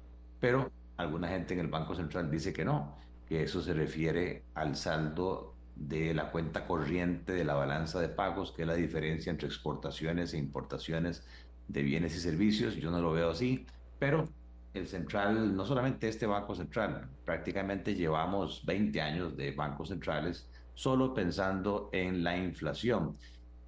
pero 0.40 0.72
alguna 0.96 1.28
gente 1.28 1.54
en 1.54 1.60
el 1.60 1.68
Banco 1.68 1.94
Central 1.94 2.28
dice 2.28 2.52
que 2.52 2.64
no, 2.64 2.96
que 3.24 3.44
eso 3.44 3.62
se 3.62 3.72
refiere 3.72 4.42
al 4.54 4.74
saldo 4.74 5.54
de 5.76 6.12
la 6.12 6.32
cuenta 6.32 6.66
corriente 6.66 7.34
de 7.34 7.44
la 7.44 7.54
balanza 7.54 8.00
de 8.00 8.08
pagos, 8.08 8.50
que 8.50 8.62
es 8.62 8.68
la 8.68 8.74
diferencia 8.74 9.30
entre 9.30 9.46
exportaciones 9.46 10.34
e 10.34 10.38
importaciones 10.38 11.24
de 11.72 11.82
bienes 11.82 12.16
y 12.16 12.20
servicios. 12.20 12.76
Yo 12.76 12.90
no 12.90 13.00
lo 13.00 13.12
veo 13.12 13.30
así, 13.30 13.64
pero 13.98 14.28
el 14.74 14.86
central, 14.86 15.56
no 15.56 15.64
solamente 15.64 16.08
este 16.08 16.26
Banco 16.26 16.54
Central, 16.54 17.08
prácticamente 17.24 17.94
llevamos 17.94 18.64
20 18.64 19.00
años 19.00 19.36
de 19.36 19.52
bancos 19.52 19.88
centrales 19.88 20.48
solo 20.74 21.12
pensando 21.12 21.90
en 21.92 22.22
la 22.22 22.36
inflación. 22.36 23.16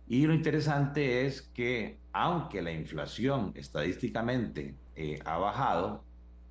Y 0.09 0.27
lo 0.27 0.35
interesante 0.35 1.27
es 1.27 1.43
que 1.43 1.99
aunque 2.13 2.63
la 2.63 2.73
inflación 2.73 3.53
estadísticamente 3.55 4.75
eh, 4.95 5.19
ha 5.25 5.39
bajado, 5.39 6.05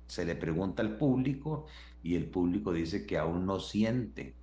se 0.06 0.24
le 0.24 0.36
pregunta 0.36 0.82
al 0.82 0.96
público 0.96 1.66
y 2.02 2.16
el 2.16 2.26
público 2.26 2.72
dice 2.72 3.06
que 3.06 3.18
aún 3.18 3.46
no 3.46 3.60
siente 3.60 4.34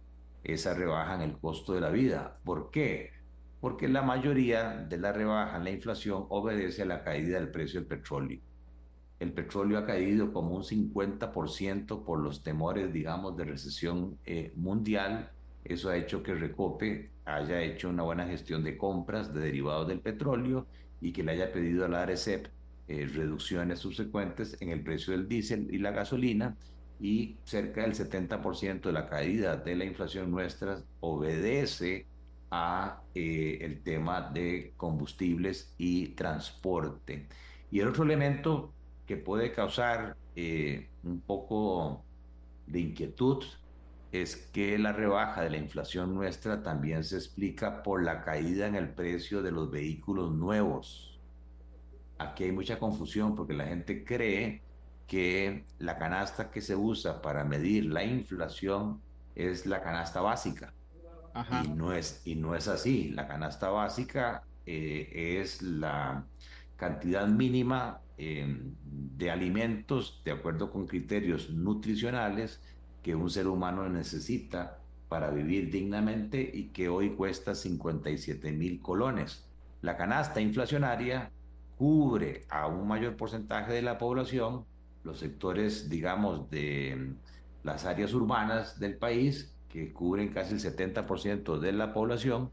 esa 0.43 0.73
rebaja 0.73 1.15
en 1.15 1.21
el 1.21 1.37
costo 1.37 1.73
de 1.73 1.81
la 1.81 1.89
vida. 1.89 2.39
¿Por 2.43 2.71
qué? 2.71 3.11
Porque 3.59 3.87
la 3.87 4.01
mayoría 4.01 4.85
de 4.89 4.97
la 4.97 5.11
rebaja 5.11 5.57
en 5.57 5.63
la 5.65 5.71
inflación 5.71 6.25
obedece 6.29 6.83
a 6.83 6.85
la 6.85 7.03
caída 7.03 7.39
del 7.39 7.49
precio 7.49 7.81
del 7.81 7.87
petróleo. 7.87 8.39
El 9.19 9.33
petróleo 9.33 9.77
ha 9.77 9.85
caído 9.85 10.31
como 10.31 10.55
un 10.55 10.63
50% 10.63 12.05
por 12.05 12.19
los 12.19 12.41
temores, 12.41 12.93
digamos, 12.93 13.35
de 13.35 13.43
recesión 13.43 14.17
eh, 14.25 14.53
mundial. 14.55 15.29
Eso 15.65 15.89
ha 15.89 15.97
hecho 15.97 16.23
que 16.23 16.35
Recope 16.35 17.11
haya 17.25 17.61
hecho 17.61 17.89
una 17.89 18.03
buena 18.03 18.25
gestión 18.25 18.63
de 18.63 18.77
compras 18.77 19.33
de 19.33 19.41
derivados 19.41 19.87
del 19.87 19.99
petróleo 19.99 20.67
y 21.01 21.11
que 21.11 21.23
le 21.23 21.33
haya 21.33 21.51
pedido 21.51 21.85
a 21.85 21.89
la 21.89 22.03
ARECEP 22.03 22.47
eh, 22.87 23.07
reducciones 23.13 23.79
subsecuentes 23.79 24.57
en 24.61 24.69
el 24.69 24.83
precio 24.83 25.11
del 25.13 25.27
diésel 25.27 25.67
y 25.69 25.77
la 25.77 25.91
gasolina 25.91 26.57
y 26.99 27.37
cerca 27.43 27.81
del 27.81 27.93
70% 27.93 28.81
de 28.81 28.91
la 28.91 29.07
caída 29.07 29.57
de 29.57 29.75
la 29.75 29.85
inflación 29.85 30.31
nuestra 30.31 30.81
obedece 30.99 32.07
a 32.51 33.01
eh, 33.13 33.59
el 33.61 33.81
tema 33.83 34.21
de 34.21 34.73
combustibles 34.77 35.73
y 35.77 36.09
transporte. 36.09 37.27
Y 37.71 37.79
el 37.79 37.87
otro 37.89 38.03
elemento 38.03 38.73
que 39.05 39.17
puede 39.17 39.51
causar 39.51 40.15
eh, 40.35 40.89
un 41.03 41.21
poco 41.21 42.03
de 42.67 42.79
inquietud 42.79 43.43
es 44.11 44.35
que 44.35 44.77
la 44.79 44.91
rebaja 44.91 45.41
de 45.41 45.51
la 45.51 45.57
inflación 45.57 46.15
nuestra 46.15 46.63
también 46.63 47.03
se 47.03 47.17
explica 47.17 47.83
por 47.83 48.03
la 48.03 48.21
caída 48.21 48.67
en 48.67 48.75
el 48.75 48.89
precio 48.89 49.43
de 49.43 49.51
los 49.51 49.69
vehículos 49.69 50.31
nuevos. 50.31 51.19
Aquí 52.17 52.45
hay 52.45 52.51
mucha 52.51 52.79
confusión 52.79 53.35
porque 53.35 53.53
la 53.53 53.67
gente 53.67 54.03
cree 54.03 54.61
que 55.07 55.65
la 55.79 55.97
canasta 55.97 56.51
que 56.51 56.61
se 56.61 56.75
usa 56.75 57.21
para 57.21 57.43
medir 57.43 57.85
la 57.85 58.03
inflación 58.03 59.01
es 59.35 59.65
la 59.65 59.81
canasta 59.81 60.21
básica. 60.21 60.73
Y, 61.63 61.69
no 61.69 61.93
es, 61.93 62.21
y 62.25 62.35
no 62.35 62.55
es 62.55 62.67
así. 62.67 63.09
La 63.09 63.27
canasta 63.27 63.69
básica 63.69 64.43
eh, 64.65 65.37
es 65.41 65.61
la 65.61 66.25
cantidad 66.75 67.27
mínima 67.27 68.01
em, 68.17 68.75
de 68.83 69.31
alimentos 69.31 70.21
de 70.23 70.31
acuerdo 70.31 70.71
con 70.71 70.87
criterios 70.87 71.49
nutricionales 71.49 72.61
que 73.03 73.15
un 73.15 73.29
ser 73.29 73.47
humano 73.47 73.87
necesita 73.89 74.79
para 75.09 75.31
vivir 75.31 75.71
dignamente 75.71 76.49
y 76.53 76.65
que 76.69 76.87
hoy 76.87 77.11
cuesta 77.11 77.55
57 77.55 78.51
mil 78.51 78.81
colones. 78.81 79.45
La 79.81 79.97
canasta 79.97 80.39
inflacionaria 80.39 81.31
cubre 81.77 82.45
a 82.49 82.67
un 82.67 82.87
mayor 82.87 83.15
porcentaje 83.15 83.73
de 83.73 83.81
la 83.81 83.97
población, 83.97 84.65
los 85.03 85.19
sectores, 85.19 85.89
digamos, 85.89 86.49
de 86.49 87.13
las 87.63 87.85
áreas 87.85 88.13
urbanas 88.13 88.79
del 88.79 88.97
país, 88.97 89.55
que 89.69 89.93
cubren 89.93 90.29
casi 90.29 90.53
el 90.53 90.59
70% 90.59 91.59
de 91.59 91.71
la 91.71 91.93
población, 91.93 92.51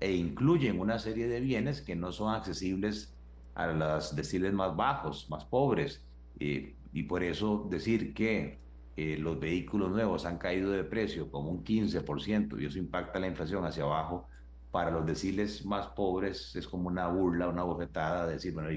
e 0.00 0.12
incluyen 0.12 0.78
una 0.80 0.98
serie 0.98 1.26
de 1.28 1.40
bienes 1.40 1.80
que 1.80 1.96
no 1.96 2.12
son 2.12 2.34
accesibles 2.34 3.14
a 3.54 3.68
los 3.68 4.14
deciles 4.14 4.52
más 4.52 4.76
bajos, 4.76 5.30
más 5.30 5.44
pobres. 5.44 6.02
y 6.38 7.02
por 7.04 7.22
eso 7.22 7.66
decir 7.70 8.14
que 8.14 8.58
eh, 8.96 9.18
los 9.18 9.38
vehículos 9.38 9.90
nuevos 9.90 10.24
han 10.24 10.38
caído 10.38 10.70
de 10.70 10.82
precio 10.82 11.30
como 11.30 11.50
un 11.50 11.62
15% 11.62 12.58
y 12.58 12.64
eso 12.64 12.78
impacta 12.78 13.20
la 13.20 13.26
inflación 13.26 13.64
hacia 13.66 13.84
abajo, 13.84 14.26
para 14.70 14.90
los 14.90 15.04
deciles 15.04 15.66
más 15.66 15.88
pobres 15.88 16.56
es 16.56 16.66
como 16.66 16.88
una 16.88 17.06
burla, 17.08 17.48
una 17.48 17.62
bofetada, 17.62 18.26
decir, 18.26 18.54
bueno, 18.54 18.70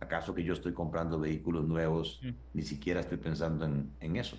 ¿acaso 0.00 0.34
que 0.34 0.42
yo 0.42 0.54
estoy 0.54 0.72
comprando 0.72 1.20
vehículos 1.20 1.66
nuevos? 1.66 2.20
Ni 2.52 2.62
siquiera 2.62 3.00
estoy 3.00 3.18
pensando 3.18 3.64
en, 3.64 3.90
en 4.00 4.16
eso. 4.16 4.36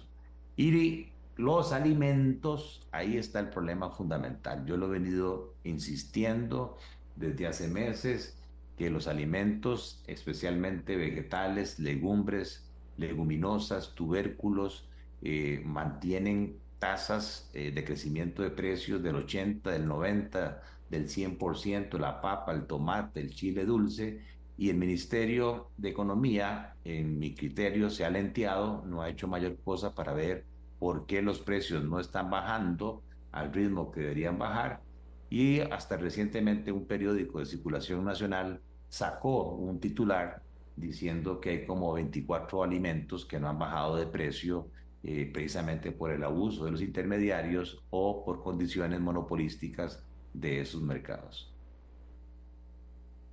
Y 0.58 1.10
los 1.41 1.71
alimentos, 1.71 2.88
ahí 2.91 3.17
está 3.17 3.39
el 3.39 3.50
problema 3.50 3.89
fundamental. 3.89 4.63
Yo 4.65 4.77
lo 4.77 4.86
he 4.86 5.00
venido 5.00 5.55
insistiendo 5.63 6.77
desde 7.15 7.48
hace 7.48 7.67
meses, 7.67 8.38
que 8.77 8.91
los 8.91 9.07
alimentos, 9.07 10.03
especialmente 10.05 10.95
vegetales, 10.95 11.79
legumbres, 11.79 12.69
leguminosas, 12.98 13.95
tubérculos, 13.95 14.88
eh, 15.24 15.63
mantienen 15.65 16.57
tasas 16.77 17.50
eh, 17.53 17.71
de 17.71 17.83
crecimiento 17.83 18.43
de 18.43 18.51
precios 18.51 19.01
del 19.01 19.15
80, 19.15 19.71
del 19.71 19.88
90, 19.88 20.62
del 20.91 21.07
100%, 21.07 21.98
la 21.98 22.21
papa, 22.21 22.53
el 22.53 22.67
tomate, 22.67 23.19
el 23.19 23.33
chile 23.33 23.65
dulce, 23.65 24.21
y 24.57 24.69
el 24.69 24.77
Ministerio 24.77 25.71
de 25.77 25.89
Economía, 25.89 26.75
en 26.86 27.17
mi 27.17 27.33
criterio, 27.33 27.89
se 27.89 28.05
ha 28.05 28.12
lenteado, 28.12 28.83
no 28.86 29.01
ha 29.01 29.10
hecho 29.10 29.27
mayor 29.27 29.57
cosa 29.63 29.95
para 29.95 30.13
ver 30.13 30.50
por 30.82 31.06
qué 31.06 31.22
los 31.22 31.40
precios 31.40 31.84
no 31.84 32.00
están 32.00 32.32
bajando 32.32 33.04
al 33.32 33.54
ritmo 33.54 33.92
que 33.92 34.00
deberían 34.00 34.40
bajar. 34.40 34.82
Y 35.30 35.60
hasta 35.60 35.96
recientemente 35.96 36.72
un 36.72 36.88
periódico 36.88 37.38
de 37.38 37.46
circulación 37.46 38.04
nacional 38.04 38.60
sacó 38.90 39.54
un 39.54 39.80
titular 39.80 40.42
diciendo 40.76 41.40
que 41.40 41.52
hay 41.52 41.66
como 41.68 41.94
24 41.94 42.64
alimentos 42.64 43.28
que 43.28 43.40
no 43.40 43.48
han 43.48 43.60
bajado 43.60 43.96
de 43.96 44.08
precio 44.08 44.70
eh, 45.04 45.30
precisamente 45.32 45.92
por 45.92 46.10
el 46.10 46.24
abuso 46.24 46.66
de 46.66 46.72
los 46.72 46.82
intermediarios 46.82 47.86
o 47.92 48.26
por 48.26 48.42
condiciones 48.42 49.00
monopolísticas 49.00 50.04
de 50.34 50.62
esos 50.62 50.82
mercados. 50.82 51.56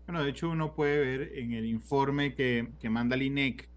Bueno, 0.06 0.22
de 0.22 0.28
hecho 0.28 0.50
uno 0.50 0.74
puede 0.74 0.98
ver 0.98 1.38
en 1.38 1.54
el 1.54 1.64
informe 1.64 2.34
que, 2.34 2.72
que 2.78 2.90
manda 2.90 3.16
el 3.16 3.22
INEC 3.22 3.70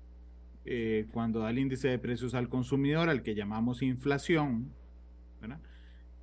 eh, 0.65 1.07
cuando 1.11 1.39
da 1.39 1.49
el 1.49 1.59
índice 1.59 1.87
de 1.87 1.99
precios 1.99 2.33
al 2.33 2.49
consumidor, 2.49 3.09
al 3.09 3.23
que 3.23 3.35
llamamos 3.35 3.81
inflación, 3.81 4.73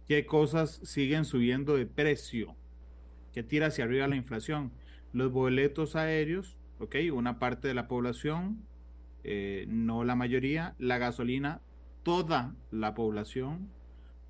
¿qué 0.07 0.26
cosas 0.26 0.80
siguen 0.85 1.25
subiendo 1.25 1.76
de 1.76 1.87
precio? 1.87 2.57
¿Qué 3.33 3.42
tira 3.42 3.66
hacia 3.66 3.85
arriba 3.85 4.09
la 4.09 4.16
inflación? 4.16 4.73
Los 5.12 5.33
boletos 5.33 5.97
aéreos, 5.97 6.57
¿ok? 6.78 6.97
Una 7.12 7.38
parte 7.38 7.68
de 7.68 7.75
la 7.75 7.88
población, 7.88 8.64
eh, 9.25 9.66
no 9.68 10.04
la 10.04 10.14
mayoría, 10.14 10.75
la 10.78 10.99
gasolina, 10.99 11.61
toda 12.02 12.54
la 12.71 12.95
población, 12.95 13.68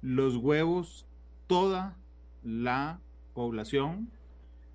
los 0.00 0.36
huevos, 0.36 1.06
toda 1.46 1.96
la 2.42 3.00
población, 3.34 4.10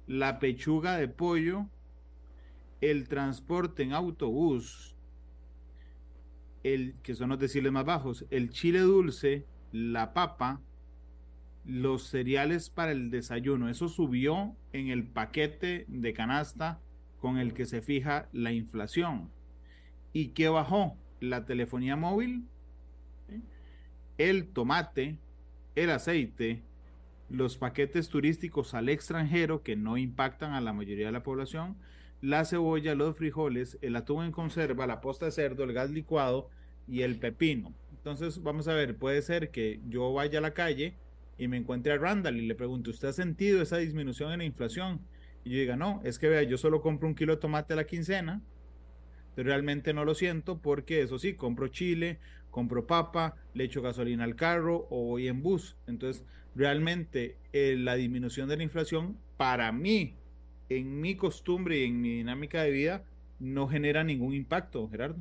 la 0.08 0.40
pechuga 0.40 0.98
de 0.98 1.08
pollo, 1.08 1.68
el 2.82 3.08
transporte 3.08 3.84
en 3.84 3.94
autobús, 3.94 4.93
el 6.64 6.96
que 7.04 7.16
son 7.16 7.30
los 7.30 7.40
deciles 7.40 7.72
más 7.72 7.86
bajos, 7.86 8.26
el 8.30 8.50
chile 8.50 8.80
dulce, 8.80 9.46
la 9.72 10.14
papa, 10.14 10.62
los 11.66 12.08
cereales 12.08 12.70
para 12.70 12.92
el 12.92 13.10
desayuno. 13.10 13.70
Eso 13.70 13.88
subió 13.88 14.56
en 14.72 14.88
el 14.88 15.04
paquete 15.04 15.86
de 15.88 16.14
canasta 16.14 16.80
con 17.20 17.38
el 17.38 17.54
que 17.54 17.66
se 17.66 17.82
fija 17.82 18.28
la 18.34 18.52
inflación. 18.52 19.30
¿Y 20.12 20.30
qué 20.30 20.50
bajó? 20.50 20.98
La 21.20 21.46
telefonía 21.46 21.96
móvil, 21.96 22.46
el 24.18 24.48
tomate, 24.48 25.18
el 25.76 25.90
aceite, 25.90 26.62
los 27.30 27.58
paquetes 27.58 28.10
turísticos 28.10 28.74
al 28.74 28.90
extranjero 28.90 29.64
que 29.64 29.76
no 29.76 29.98
impactan 29.98 30.54
a 30.54 30.62
la 30.62 30.74
mayoría 30.74 31.08
de 31.08 31.12
la 31.12 31.24
población, 31.24 31.78
la 32.24 32.46
cebolla, 32.46 32.96
los 32.96 33.18
frijoles, 33.18 33.78
el 33.82 33.98
atún 33.98 34.24
en 34.24 34.32
conserva, 34.32 34.88
la 34.88 35.02
posta 35.02 35.26
de 35.26 35.34
cerdo, 35.34 35.66
el 35.66 35.74
gas 35.74 35.92
licuado 35.92 36.50
y 36.88 37.02
el 37.02 37.20
pepino. 37.20 37.74
Entonces, 37.92 38.42
vamos 38.42 38.70
a 38.70 38.74
ver, 38.74 38.96
puede 38.96 39.22
ser 39.22 39.52
que 39.52 39.82
yo 39.90 40.14
vaya 40.14 40.40
a 40.40 40.42
la 40.42 40.54
calle 40.54 40.96
y 41.38 41.50
me 41.50 41.58
encuentre 41.58 41.92
a 41.92 41.98
Randall 41.98 42.38
y 42.38 42.48
le 42.48 42.56
pregunte, 42.56 42.92
¿usted 42.92 43.10
ha 43.10 43.14
sentido 43.14 43.62
esa 43.62 43.76
disminución 43.76 44.32
en 44.32 44.40
la 44.40 44.46
inflación? 44.46 45.02
Y 45.44 45.50
yo 45.50 45.58
diga, 45.58 45.76
no, 45.76 46.00
es 46.06 46.18
que 46.18 46.30
vea, 46.30 46.44
yo 46.44 46.58
solo 46.58 46.82
compro 46.82 47.10
un 47.10 47.16
kilo 47.16 47.36
de 47.36 47.42
tomate 47.42 47.74
a 47.74 47.76
la 47.76 47.86
quincena, 47.86 48.42
realmente 49.36 49.94
no 49.94 50.06
lo 50.06 50.16
siento 50.16 50.60
porque 50.60 51.02
eso 51.02 51.20
sí, 51.20 51.34
compro 51.34 51.68
chile, 51.68 52.20
compro 52.52 52.88
papa, 52.88 53.36
le 53.54 53.66
echo 53.66 53.82
gasolina 53.82 54.24
al 54.24 54.38
carro 54.38 54.88
o 54.90 55.08
voy 55.08 55.28
en 55.28 55.44
bus. 55.44 55.76
Entonces, 55.88 56.24
realmente 56.56 57.36
eh, 57.52 57.76
la 57.78 57.96
disminución 57.96 58.48
de 58.48 58.56
la 58.56 58.64
inflación 58.64 59.18
para 59.36 59.74
mí, 59.74 60.16
en 60.78 61.02
mi 61.02 61.16
costumbre 61.16 61.80
y 61.80 61.86
en 61.86 62.02
mi 62.02 62.10
dinámica 62.18 62.64
de 62.64 62.72
vida, 62.72 63.04
no 63.40 63.68
genera 63.68 64.04
ningún 64.04 64.34
impacto, 64.34 64.88
Gerardo. 64.90 65.20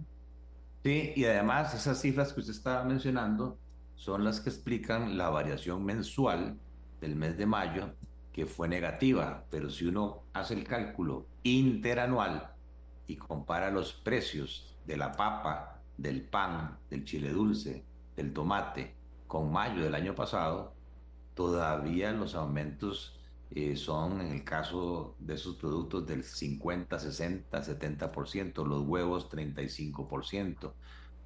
Sí, 0.84 1.12
y 1.14 1.24
además 1.24 1.74
esas 1.74 2.00
cifras 2.00 2.32
que 2.32 2.40
usted 2.40 2.54
estaba 2.54 2.84
mencionando 2.84 3.58
son 3.94 4.24
las 4.24 4.40
que 4.40 4.50
explican 4.50 5.16
la 5.16 5.30
variación 5.30 5.84
mensual 5.84 6.58
del 7.00 7.16
mes 7.16 7.36
de 7.38 7.46
mayo, 7.46 7.94
que 8.32 8.46
fue 8.46 8.68
negativa, 8.68 9.44
pero 9.50 9.70
si 9.70 9.86
uno 9.86 10.22
hace 10.32 10.54
el 10.54 10.64
cálculo 10.64 11.26
interanual 11.42 12.50
y 13.06 13.16
compara 13.16 13.70
los 13.70 13.92
precios 13.92 14.76
de 14.86 14.96
la 14.96 15.12
papa, 15.12 15.80
del 15.96 16.22
pan, 16.22 16.78
del 16.90 17.04
chile 17.04 17.30
dulce, 17.30 17.84
del 18.16 18.32
tomate, 18.32 18.94
con 19.28 19.52
mayo 19.52 19.84
del 19.84 19.94
año 19.94 20.14
pasado, 20.14 20.74
todavía 21.34 22.12
los 22.12 22.34
aumentos 22.34 23.20
eh, 23.54 23.76
son, 23.76 24.20
en 24.22 24.32
el 24.32 24.44
caso 24.44 25.14
de 25.18 25.34
esos 25.34 25.56
productos, 25.56 26.06
del 26.06 26.24
50, 26.24 26.98
60, 26.98 27.62
70%, 27.62 28.66
los 28.66 28.86
huevos 28.86 29.28
35%, 29.30 30.72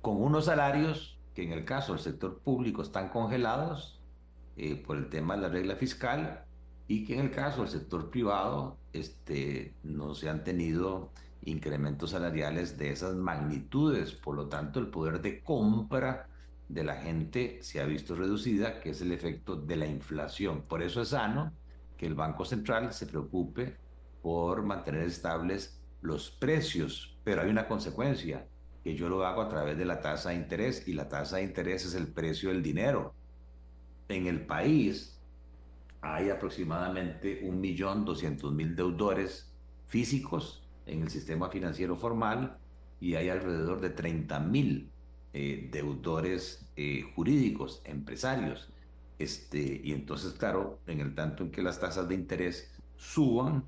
con 0.02 0.20
unos 0.20 0.46
salarios 0.46 1.18
que 1.34 1.44
en 1.44 1.52
el 1.52 1.64
caso 1.64 1.92
del 1.92 2.02
sector 2.02 2.40
público 2.40 2.82
están 2.82 3.10
congelados 3.10 4.00
eh, 4.56 4.74
por 4.74 4.96
el 4.96 5.08
tema 5.08 5.36
de 5.36 5.42
la 5.42 5.48
regla 5.48 5.76
fiscal 5.76 6.44
y 6.88 7.04
que 7.04 7.14
en 7.14 7.20
el 7.20 7.30
caso 7.30 7.60
del 7.60 7.70
sector 7.70 8.10
privado 8.10 8.76
este, 8.92 9.74
no 9.84 10.14
se 10.14 10.28
han 10.28 10.42
tenido 10.42 11.12
incrementos 11.44 12.10
salariales 12.10 12.76
de 12.76 12.90
esas 12.90 13.14
magnitudes. 13.14 14.12
Por 14.12 14.34
lo 14.34 14.48
tanto, 14.48 14.80
el 14.80 14.88
poder 14.88 15.20
de 15.20 15.42
compra 15.42 16.28
de 16.68 16.82
la 16.82 16.96
gente 16.96 17.58
se 17.62 17.80
ha 17.80 17.86
visto 17.86 18.16
reducida, 18.16 18.80
que 18.80 18.90
es 18.90 19.00
el 19.00 19.12
efecto 19.12 19.54
de 19.54 19.76
la 19.76 19.86
inflación. 19.86 20.62
Por 20.62 20.82
eso 20.82 21.02
es 21.02 21.10
sano 21.10 21.52
que 21.96 22.06
el 22.06 22.14
Banco 22.14 22.44
Central 22.44 22.92
se 22.92 23.06
preocupe 23.06 23.76
por 24.22 24.62
mantener 24.62 25.02
estables 25.02 25.80
los 26.02 26.30
precios, 26.30 27.16
pero 27.24 27.42
hay 27.42 27.50
una 27.50 27.68
consecuencia 27.68 28.46
que 28.84 28.94
yo 28.94 29.08
lo 29.08 29.26
hago 29.26 29.42
a 29.42 29.48
través 29.48 29.76
de 29.76 29.84
la 29.84 30.00
tasa 30.00 30.30
de 30.30 30.36
interés 30.36 30.86
y 30.86 30.92
la 30.92 31.08
tasa 31.08 31.36
de 31.36 31.42
interés 31.42 31.84
es 31.84 31.94
el 31.94 32.06
precio 32.08 32.50
del 32.50 32.62
dinero. 32.62 33.14
En 34.08 34.26
el 34.26 34.46
país 34.46 35.20
hay 36.00 36.30
aproximadamente 36.30 37.42
1.200.000 37.42 38.74
deudores 38.74 39.52
físicos 39.86 40.62
en 40.86 41.02
el 41.02 41.10
sistema 41.10 41.50
financiero 41.50 41.96
formal 41.96 42.58
y 43.00 43.14
hay 43.14 43.28
alrededor 43.28 43.80
de 43.80 43.94
30.000 43.94 44.88
eh, 45.32 45.68
deudores 45.72 46.70
eh, 46.76 47.02
jurídicos, 47.14 47.82
empresarios. 47.84 48.68
Este, 49.18 49.80
y 49.82 49.92
entonces, 49.92 50.34
claro, 50.34 50.80
en 50.86 51.00
el 51.00 51.14
tanto 51.14 51.42
en 51.42 51.50
que 51.50 51.62
las 51.62 51.80
tasas 51.80 52.08
de 52.08 52.14
interés 52.14 52.72
suban, 52.96 53.64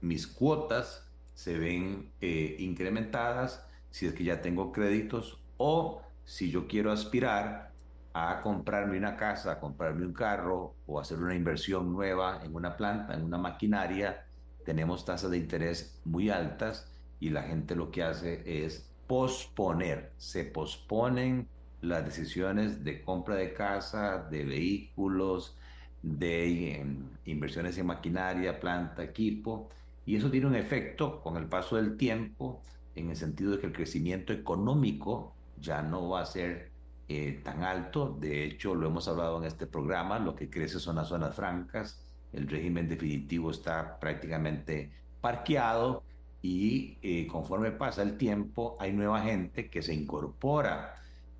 mis 0.00 0.26
cuotas 0.26 1.10
se 1.34 1.58
ven 1.58 2.12
eh, 2.20 2.56
incrementadas 2.58 3.66
si 3.90 4.06
es 4.06 4.14
que 4.14 4.24
ya 4.24 4.40
tengo 4.40 4.72
créditos 4.72 5.40
o 5.56 6.02
si 6.24 6.50
yo 6.50 6.66
quiero 6.66 6.92
aspirar 6.92 7.72
a 8.12 8.40
comprarme 8.42 8.98
una 8.98 9.16
casa, 9.16 9.52
a 9.52 9.60
comprarme 9.60 10.04
un 10.04 10.12
carro 10.12 10.74
o 10.86 11.00
hacer 11.00 11.18
una 11.18 11.34
inversión 11.34 11.92
nueva 11.92 12.40
en 12.44 12.54
una 12.54 12.76
planta, 12.76 13.14
en 13.14 13.24
una 13.24 13.38
maquinaria, 13.38 14.26
tenemos 14.64 15.04
tasas 15.04 15.30
de 15.30 15.38
interés 15.38 16.00
muy 16.04 16.30
altas 16.30 16.92
y 17.20 17.30
la 17.30 17.42
gente 17.42 17.74
lo 17.74 17.90
que 17.90 18.02
hace 18.02 18.64
es 18.64 18.90
posponer, 19.06 20.12
se 20.16 20.44
posponen 20.44 21.48
las 21.82 22.04
decisiones 22.04 22.84
de 22.84 23.02
compra 23.02 23.36
de 23.36 23.52
casa, 23.52 24.26
de 24.30 24.44
vehículos, 24.44 25.56
de 26.02 26.80
em, 26.80 27.08
inversiones 27.26 27.78
en 27.78 27.86
maquinaria, 27.86 28.60
planta, 28.60 29.02
equipo, 29.02 29.68
y 30.06 30.16
eso 30.16 30.30
tiene 30.30 30.46
un 30.46 30.56
efecto 30.56 31.20
con 31.20 31.36
el 31.36 31.46
paso 31.46 31.76
del 31.76 31.96
tiempo 31.96 32.62
en 32.94 33.10
el 33.10 33.16
sentido 33.16 33.52
de 33.52 33.60
que 33.60 33.66
el 33.66 33.72
crecimiento 33.72 34.32
económico 34.32 35.34
ya 35.60 35.82
no 35.82 36.08
va 36.08 36.22
a 36.22 36.26
ser 36.26 36.70
eh, 37.08 37.40
tan 37.44 37.62
alto. 37.64 38.16
De 38.20 38.44
hecho, 38.44 38.74
lo 38.74 38.86
hemos 38.88 39.08
hablado 39.08 39.38
en 39.38 39.44
este 39.44 39.66
programa, 39.66 40.18
lo 40.18 40.34
que 40.34 40.48
crece 40.50 40.78
son 40.80 40.96
las 40.96 41.08
zonas 41.08 41.34
francas, 41.34 42.00
el 42.32 42.48
régimen 42.48 42.88
definitivo 42.88 43.50
está 43.50 43.98
prácticamente 43.98 44.92
parqueado 45.20 46.04
y 46.42 46.98
eh, 47.02 47.26
conforme 47.26 47.72
pasa 47.72 48.02
el 48.02 48.16
tiempo 48.16 48.76
hay 48.80 48.92
nueva 48.92 49.20
gente 49.22 49.68
que 49.68 49.82
se 49.82 49.92
incorpora 49.94 50.94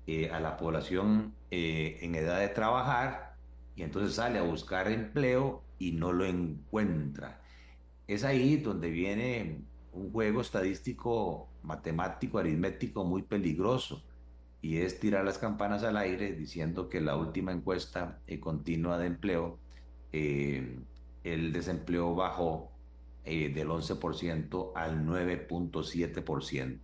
eh, 0.07 0.29
a 0.29 0.39
la 0.39 0.57
población 0.57 1.33
en 1.49 2.15
edad 2.15 2.39
de 2.39 2.47
trabajar 2.47 3.35
y 3.75 3.83
entonces 3.83 4.15
sale 4.15 4.39
a 4.39 4.43
buscar 4.43 4.89
empleo 4.89 5.63
y 5.79 5.91
no 5.91 6.13
lo 6.13 6.25
encuentra. 6.25 7.41
Es 8.07 8.23
ahí 8.23 8.57
donde 8.57 8.89
viene 8.89 9.61
un 9.93 10.11
juego 10.11 10.41
estadístico, 10.41 11.49
matemático, 11.63 12.39
aritmético 12.39 13.03
muy 13.03 13.23
peligroso 13.23 14.03
y 14.61 14.77
es 14.77 14.99
tirar 14.99 15.25
las 15.25 15.37
campanas 15.37 15.83
al 15.83 15.97
aire 15.97 16.33
diciendo 16.33 16.87
que 16.87 17.01
la 17.01 17.15
última 17.15 17.51
encuesta 17.51 18.19
eh, 18.27 18.39
continua 18.39 18.97
de 18.97 19.07
empleo, 19.07 19.57
eh, 20.11 20.77
el 21.23 21.51
desempleo 21.51 22.13
bajó 22.15 22.71
eh, 23.25 23.49
del 23.49 23.69
11% 23.69 24.71
al 24.75 25.05
9.7%. 25.05 26.79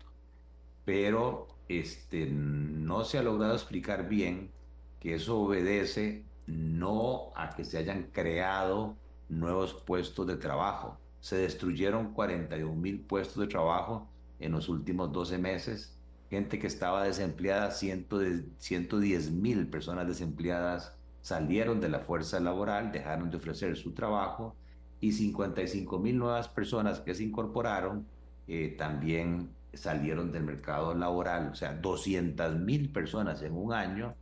Pero 0.85 1.47
este, 1.69 2.27
no 2.27 3.03
se 3.03 3.17
ha 3.17 3.23
logrado 3.23 3.53
explicar 3.53 4.07
bien 4.07 4.51
que 4.99 5.15
eso 5.15 5.39
obedece 5.39 6.23
no 6.47 7.31
a 7.35 7.49
que 7.49 7.65
se 7.65 7.77
hayan 7.77 8.09
creado 8.11 8.95
nuevos 9.29 9.73
puestos 9.73 10.25
de 10.27 10.37
trabajo. 10.37 10.97
Se 11.19 11.35
destruyeron 11.35 12.13
41 12.13 12.73
mil 12.75 13.01
puestos 13.01 13.37
de 13.37 13.47
trabajo 13.47 14.07
en 14.39 14.53
los 14.53 14.69
últimos 14.69 15.11
12 15.11 15.37
meses. 15.37 15.93
Gente 16.29 16.59
que 16.59 16.67
estaba 16.67 17.03
desempleada, 17.03 17.71
110 17.71 19.31
mil 19.31 19.67
personas 19.67 20.07
desempleadas 20.07 20.93
salieron 21.21 21.81
de 21.81 21.89
la 21.89 21.99
fuerza 21.99 22.39
laboral, 22.39 22.91
dejaron 22.91 23.29
de 23.29 23.37
ofrecer 23.37 23.75
su 23.75 23.93
trabajo 23.93 24.55
y 24.99 25.11
55 25.11 25.99
mil 25.99 26.17
nuevas 26.17 26.47
personas 26.47 27.01
que 27.01 27.13
se 27.13 27.23
incorporaron 27.23 28.05
eh, 28.47 28.75
también 28.77 29.49
salieron 29.73 30.31
del 30.31 30.43
mercado 30.43 30.93
laboral. 30.93 31.49
O 31.51 31.55
sea, 31.55 31.73
200 31.73 32.55
mil 32.55 32.89
personas 32.89 33.41
en 33.41 33.53
un 33.53 33.73
año 33.73 34.15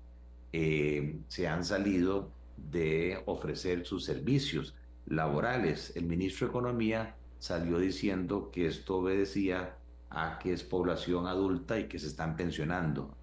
eh, 0.53 1.19
se 1.27 1.47
han 1.47 1.63
salido 1.63 2.31
de 2.58 3.21
ofrecer 3.25 3.86
sus 3.86 4.05
servicios 4.05 4.75
laborales. 5.05 5.95
El 5.95 6.05
ministro 6.05 6.47
de 6.47 6.51
Economía 6.51 7.15
salió 7.39 7.77
diciendo 7.77 8.49
que 8.51 8.67
esto 8.67 8.97
obedecía 8.97 9.75
a 10.10 10.39
que 10.39 10.53
es 10.53 10.63
población 10.63 11.27
adulta 11.27 11.79
y 11.79 11.88
que 11.88 11.99
se 11.99 12.08
están 12.08 12.36
pensionando. 12.36 13.15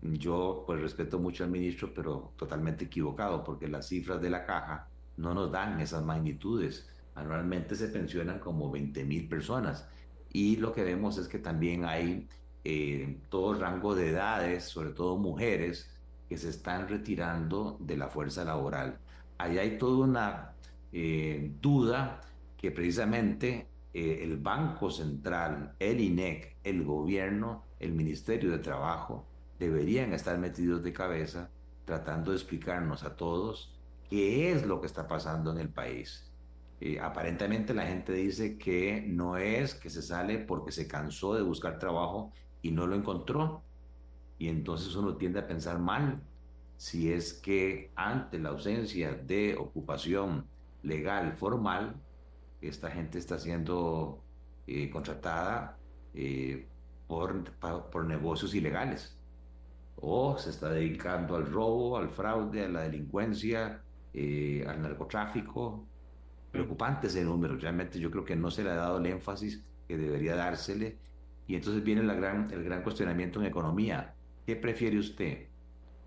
Yo 0.00 0.64
pues 0.66 0.80
respeto 0.80 1.18
mucho 1.18 1.44
al 1.44 1.50
ministro, 1.50 1.92
pero 1.94 2.32
totalmente 2.36 2.86
equivocado, 2.86 3.42
porque 3.44 3.68
las 3.68 3.88
cifras 3.88 4.20
de 4.20 4.30
la 4.30 4.44
caja 4.44 4.88
no 5.16 5.34
nos 5.34 5.50
dan 5.50 5.80
esas 5.80 6.04
magnitudes. 6.04 6.88
Anualmente 7.14 7.76
se 7.76 7.88
pensionan 7.88 8.38
como 8.38 8.70
20 8.70 9.04
mil 9.04 9.28
personas 9.28 9.86
y 10.34 10.56
lo 10.56 10.72
que 10.72 10.82
vemos 10.82 11.16
es 11.16 11.28
que 11.28 11.38
también 11.38 11.84
hay 11.84 12.26
eh, 12.64 13.18
todo 13.30 13.54
rango 13.54 13.94
de 13.94 14.10
edades, 14.10 14.64
sobre 14.64 14.90
todo 14.90 15.16
mujeres, 15.16 15.88
que 16.28 16.36
se 16.36 16.48
están 16.48 16.88
retirando 16.88 17.76
de 17.78 17.96
la 17.96 18.08
fuerza 18.08 18.44
laboral. 18.44 18.98
Ahí 19.38 19.58
hay 19.58 19.78
toda 19.78 20.04
una 20.04 20.52
eh, 20.92 21.52
duda 21.60 22.20
que 22.56 22.72
precisamente 22.72 23.68
eh, 23.92 24.20
el 24.24 24.38
Banco 24.38 24.90
Central, 24.90 25.76
el 25.78 26.00
INEC, 26.00 26.56
el 26.64 26.82
gobierno, 26.82 27.62
el 27.78 27.92
Ministerio 27.92 28.50
de 28.50 28.58
Trabajo 28.58 29.24
deberían 29.60 30.12
estar 30.12 30.36
metidos 30.38 30.82
de 30.82 30.92
cabeza 30.92 31.48
tratando 31.84 32.32
de 32.32 32.38
explicarnos 32.38 33.04
a 33.04 33.14
todos 33.14 33.78
qué 34.10 34.50
es 34.50 34.66
lo 34.66 34.80
que 34.80 34.88
está 34.88 35.06
pasando 35.06 35.52
en 35.52 35.58
el 35.58 35.68
país. 35.68 36.33
Eh, 36.80 37.00
aparentemente 37.00 37.72
la 37.74 37.86
gente 37.86 38.12
dice 38.12 38.58
que 38.58 39.02
no 39.06 39.36
es 39.36 39.74
que 39.74 39.90
se 39.90 40.02
sale 40.02 40.38
porque 40.38 40.72
se 40.72 40.88
cansó 40.88 41.34
de 41.34 41.42
buscar 41.42 41.78
trabajo 41.78 42.32
y 42.62 42.70
no 42.72 42.86
lo 42.86 42.96
encontró, 42.96 43.62
y 44.38 44.48
entonces 44.48 44.94
uno 44.96 45.16
tiende 45.16 45.40
a 45.40 45.46
pensar 45.46 45.78
mal 45.78 46.22
si 46.76 47.12
es 47.12 47.34
que 47.34 47.92
ante 47.94 48.38
la 48.38 48.50
ausencia 48.50 49.14
de 49.14 49.56
ocupación 49.56 50.46
legal 50.82 51.36
formal, 51.36 51.94
esta 52.60 52.90
gente 52.90 53.18
está 53.18 53.38
siendo 53.38 54.22
eh, 54.66 54.90
contratada 54.90 55.78
eh, 56.14 56.68
por, 57.06 57.44
por 57.90 58.04
negocios 58.06 58.54
ilegales 58.54 59.18
o 59.96 60.36
se 60.38 60.50
está 60.50 60.70
dedicando 60.70 61.36
al 61.36 61.46
robo, 61.46 61.96
al 61.96 62.10
fraude, 62.10 62.64
a 62.64 62.68
la 62.68 62.82
delincuencia, 62.82 63.82
eh, 64.12 64.64
al 64.68 64.82
narcotráfico. 64.82 65.86
Preocupante 66.54 67.08
ese 67.08 67.24
número, 67.24 67.56
realmente 67.56 67.98
yo 67.98 68.12
creo 68.12 68.24
que 68.24 68.36
no 68.36 68.48
se 68.48 68.62
le 68.62 68.70
ha 68.70 68.76
dado 68.76 68.98
el 68.98 69.06
énfasis 69.06 69.64
que 69.88 69.98
debería 69.98 70.36
dársele. 70.36 70.96
Y 71.48 71.56
entonces 71.56 71.82
viene 71.82 72.04
la 72.04 72.14
gran, 72.14 72.48
el 72.52 72.62
gran 72.62 72.84
cuestionamiento 72.84 73.40
en 73.40 73.46
economía. 73.46 74.14
¿Qué 74.46 74.54
prefiere 74.54 74.96
usted? 74.96 75.48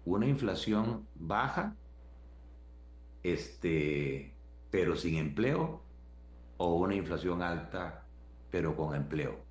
¿Una 0.06 0.26
inflación 0.26 1.06
baja, 1.16 1.76
este, 3.24 4.34
pero 4.72 4.96
sin 4.96 5.18
empleo? 5.18 5.84
¿O 6.56 6.76
una 6.78 6.96
inflación 6.96 7.42
alta, 7.42 8.06
pero 8.50 8.74
con 8.74 8.96
empleo? 8.96 9.44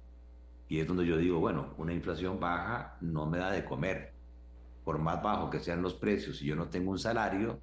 Y 0.67 0.81
es 0.81 0.87
donde 0.87 1.05
yo 1.07 1.19
digo, 1.19 1.41
bueno, 1.41 1.75
una 1.77 1.93
inflación 1.93 2.41
baja 2.41 2.97
no 3.03 3.27
me 3.27 3.37
da 3.37 3.51
de 3.51 3.67
comer. 3.67 4.15
Por 4.83 4.99
más 4.99 5.23
bajo 5.23 5.51
que 5.51 5.61
sean 5.61 5.83
los 5.83 5.93
precios, 5.93 6.39
si 6.39 6.47
yo 6.47 6.57
no 6.57 6.71
tengo 6.71 6.91
un 6.91 6.99
salario, 6.99 7.61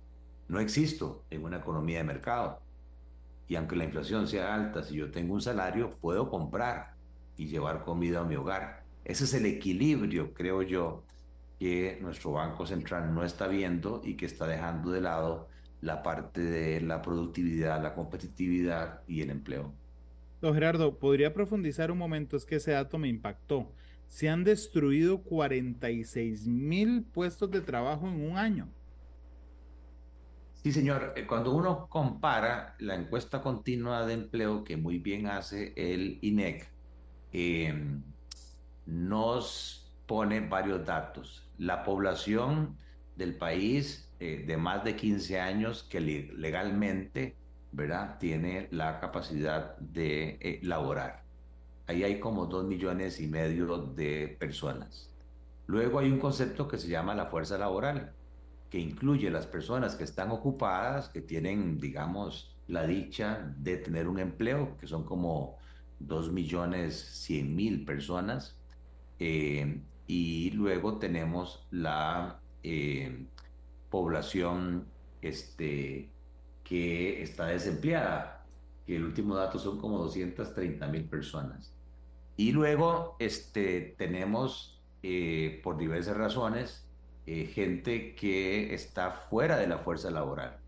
no 0.50 0.60
existo 0.60 1.26
en 1.32 1.44
una 1.44 1.58
economía 1.58 1.98
de 1.98 2.04
mercado. 2.04 2.63
Y 3.54 3.56
aunque 3.56 3.76
la 3.76 3.84
inflación 3.84 4.28
sea 4.28 4.56
alta, 4.56 4.82
si 4.82 4.96
yo 4.96 5.12
tengo 5.12 5.36
un 5.36 5.42
salario, 5.42 5.96
puedo 6.02 6.28
comprar 6.28 6.96
y 7.38 7.46
llevar 7.46 7.84
comida 7.84 8.22
a 8.22 8.24
mi 8.24 8.36
hogar. 8.36 8.82
Ese 9.06 9.26
es 9.26 9.34
el 9.36 9.46
equilibrio, 9.46 10.34
creo 10.34 10.64
yo, 10.64 11.04
que 11.60 12.00
nuestro 12.02 12.32
Banco 12.32 12.66
Central 12.66 13.14
no 13.14 13.24
está 13.24 13.48
viendo 13.48 14.02
y 14.04 14.16
que 14.16 14.26
está 14.26 14.48
dejando 14.48 14.90
de 14.90 15.02
lado 15.02 15.50
la 15.82 16.02
parte 16.02 16.42
de 16.42 16.82
la 16.82 17.04
productividad, 17.04 17.80
la 17.84 17.94
competitividad 17.94 19.02
y 19.08 19.22
el 19.22 19.30
empleo. 19.30 19.72
Don 20.42 20.56
Gerardo, 20.56 20.98
¿podría 20.98 21.32
profundizar 21.32 21.92
un 21.92 22.00
momento? 22.00 22.36
Es 22.36 22.46
que 22.46 22.56
ese 22.56 22.72
dato 22.72 22.98
me 22.98 23.08
impactó. 23.08 23.72
Se 24.08 24.30
han 24.30 24.44
destruido 24.44 25.22
46 25.22 26.48
mil 26.48 27.04
puestos 27.04 27.52
de 27.52 27.62
trabajo 27.62 28.08
en 28.08 28.32
un 28.32 28.36
año. 28.36 28.68
Sí, 30.64 30.72
señor. 30.72 31.14
Eh, 31.18 31.28
cuando 31.28 31.52
uno 31.52 31.88
compara 31.90 32.76
la 32.80 32.96
encuesta 32.96 33.42
continua 33.42 34.06
de 34.06 34.14
empleo 34.14 34.64
que 34.64 34.78
muy 34.78 34.98
bien 34.98 35.28
hace 35.28 35.74
el 35.76 36.20
INEC, 36.22 36.70
em, 37.34 38.02
nos 38.86 39.94
pone 40.08 40.40
varios 40.40 40.86
datos. 40.86 41.46
La 41.58 41.84
población 41.84 42.78
del 43.18 43.36
país 43.38 44.10
eh, 44.20 44.46
de 44.48 44.58
más 44.58 44.84
de 44.86 44.96
15 44.96 45.40
años 45.42 45.84
que 45.84 46.00
legalmente 46.00 47.36
¿verdad? 47.74 48.18
tiene 48.20 48.70
la 48.72 49.00
capacidad 49.02 49.78
de 49.80 50.38
eh, 50.42 50.60
laborar. 50.64 51.24
Ahí 51.88 52.04
hay 52.04 52.20
como 52.22 52.46
dos 52.46 52.66
millones 52.66 53.20
y 53.20 53.28
medio 53.28 53.80
de 53.80 54.38
personas. 54.40 55.10
Luego 55.68 56.00
hay 56.00 56.10
un 56.12 56.20
concepto 56.20 56.68
que 56.70 56.78
se 56.78 56.88
llama 56.88 57.16
la 57.16 57.26
fuerza 57.28 57.58
laboral 57.58 58.14
que 58.74 58.80
incluye 58.80 59.30
las 59.30 59.46
personas 59.46 59.94
que 59.94 60.04
están 60.04 60.32
ocupadas, 60.32 61.08
que 61.08 61.22
tienen, 61.22 61.78
digamos, 61.78 62.58
la 62.68 62.88
dicha 62.88 63.54
de 63.60 63.78
tener 63.78 64.08
un 64.08 64.18
empleo, 64.18 64.80
que 64.80 64.88
son 64.88 65.04
como 65.04 65.60
2 66.00 66.32
millones 66.32 66.96
100 66.96 67.56
mil 67.56 67.86
personas. 67.86 68.58
Eh, 69.20 69.80
y 70.08 70.50
luego 70.56 70.98
tenemos 70.98 71.68
la 71.70 72.40
eh, 72.64 73.28
población 73.92 74.88
este, 75.22 76.10
que 76.64 77.22
está 77.22 77.46
desempleada, 77.46 78.44
que 78.88 78.96
el 78.96 79.04
último 79.04 79.36
dato 79.36 79.60
son 79.60 79.78
como 79.78 80.00
230 80.00 80.88
mil 80.88 81.04
personas. 81.04 81.76
Y 82.38 82.52
luego 82.54 83.18
este, 83.20 83.94
tenemos, 84.00 84.82
eh, 85.04 85.62
por 85.64 85.78
diversas 85.78 86.18
razones, 86.18 86.83
eh, 87.26 87.46
gente 87.46 88.16
que 88.16 88.74
está 88.74 89.12
fuera 89.12 89.58
de 89.58 89.68
la 89.68 89.78
fuerza 89.80 90.12
laboral. 90.12 90.60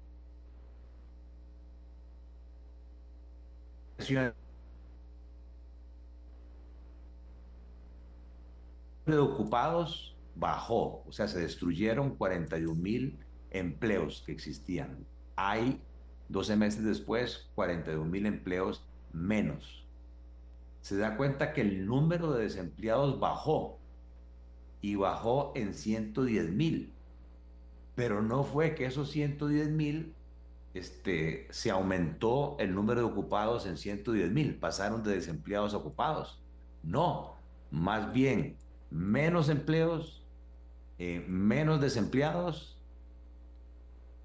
de 9.06 9.18
ocupados 9.20 10.15
bajó, 10.36 11.04
o 11.06 11.12
sea, 11.12 11.28
se 11.28 11.39
destruyeron 11.39 12.15
41 12.15 12.74
mil 12.76 13.20
empleos 13.52 14.24
que 14.26 14.32
existían. 14.32 15.06
Hay 15.36 15.82
12 16.30 16.56
meses 16.56 16.84
después 16.84 17.50
41 17.56 18.04
mil 18.06 18.26
empleos 18.26 18.86
menos. 19.13 19.86
Se 20.82 20.98
da 20.98 21.18
cuenta 21.18 21.54
que 21.54 21.62
el 21.62 21.86
número 21.86 22.34
de 22.34 22.44
desempleados 22.44 23.20
bajó, 23.20 23.80
y 24.86 24.93
bajó 24.93 25.52
en 25.56 25.74
110 25.74 26.52
mil. 26.52 26.93
Pero 27.95 28.21
no 28.21 28.43
fue 28.43 28.76
que 28.76 28.86
esos 28.86 29.10
110 29.10 29.71
mil 29.71 30.13
este, 30.76 31.48
se 31.50 31.71
aumentó 31.71 32.56
el 32.60 32.76
número 32.76 33.00
de 33.00 33.08
ocupados 33.08 33.65
en 33.65 33.78
110 33.78 34.32
mil, 34.32 34.56
pasaron 34.58 35.02
de 35.02 35.15
desempleados 35.15 35.74
a 35.74 35.78
ocupados. 35.78 36.39
No, 36.84 37.34
más 37.71 38.13
bien 38.13 38.58
menos 38.91 39.50
empleos, 39.50 40.24
eh, 41.00 41.26
menos 41.28 41.82
desempleados 41.82 42.80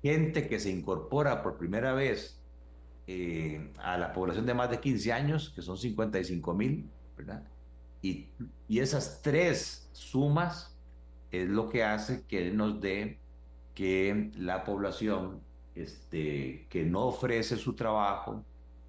gente 0.03 0.47
que 0.47 0.61
se 0.61 0.71
incorpora 0.71 1.43
por 1.43 1.57
primera 1.57 1.95
vez 1.95 2.39
eh, 3.07 3.73
a 3.79 3.97
la 3.97 4.13
población 4.13 4.45
de 4.45 4.53
más 4.53 4.69
de 4.71 4.79
15 4.79 5.11
años, 5.11 5.53
que 5.55 5.63
son 5.63 5.79
55 5.79 6.53
mil, 6.53 6.91
¿verdad? 7.17 7.47
Y, 8.03 8.29
y 8.69 8.81
esas 8.81 9.21
tres 9.23 9.89
sumas 9.93 10.77
es 11.31 11.49
lo 11.49 11.69
que 11.69 11.85
hace 11.85 12.25
que 12.27 12.51
nos 12.51 12.81
dé 12.81 13.19
que 13.75 14.31
la 14.37 14.65
población 14.65 15.41
este, 15.75 16.67
que 16.69 16.85
no 16.85 17.07
ofrece 17.07 17.57
su 17.57 17.75
trabajo, 17.75 18.45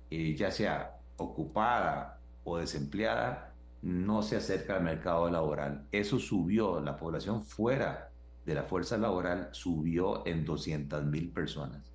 eh, 0.10 0.36
ya 0.36 0.52
sea 0.52 1.00
ocupada 1.18 2.20
o 2.44 2.58
desempleada, 2.58 3.54
no 3.82 4.22
se 4.22 4.38
acerca 4.38 4.78
al 4.78 4.84
mercado 4.84 5.30
laboral. 5.30 5.88
Eso 5.92 6.20
subió, 6.20 6.82
la 6.82 6.98
población 6.98 7.44
fuera 7.44 8.12
de 8.46 8.56
la 8.56 8.64
fuerza 8.64 8.98
laboral 8.98 9.50
subió 9.52 10.26
en 10.26 10.46
200 10.46 11.06
mil 11.06 11.30
personas. 11.30 11.92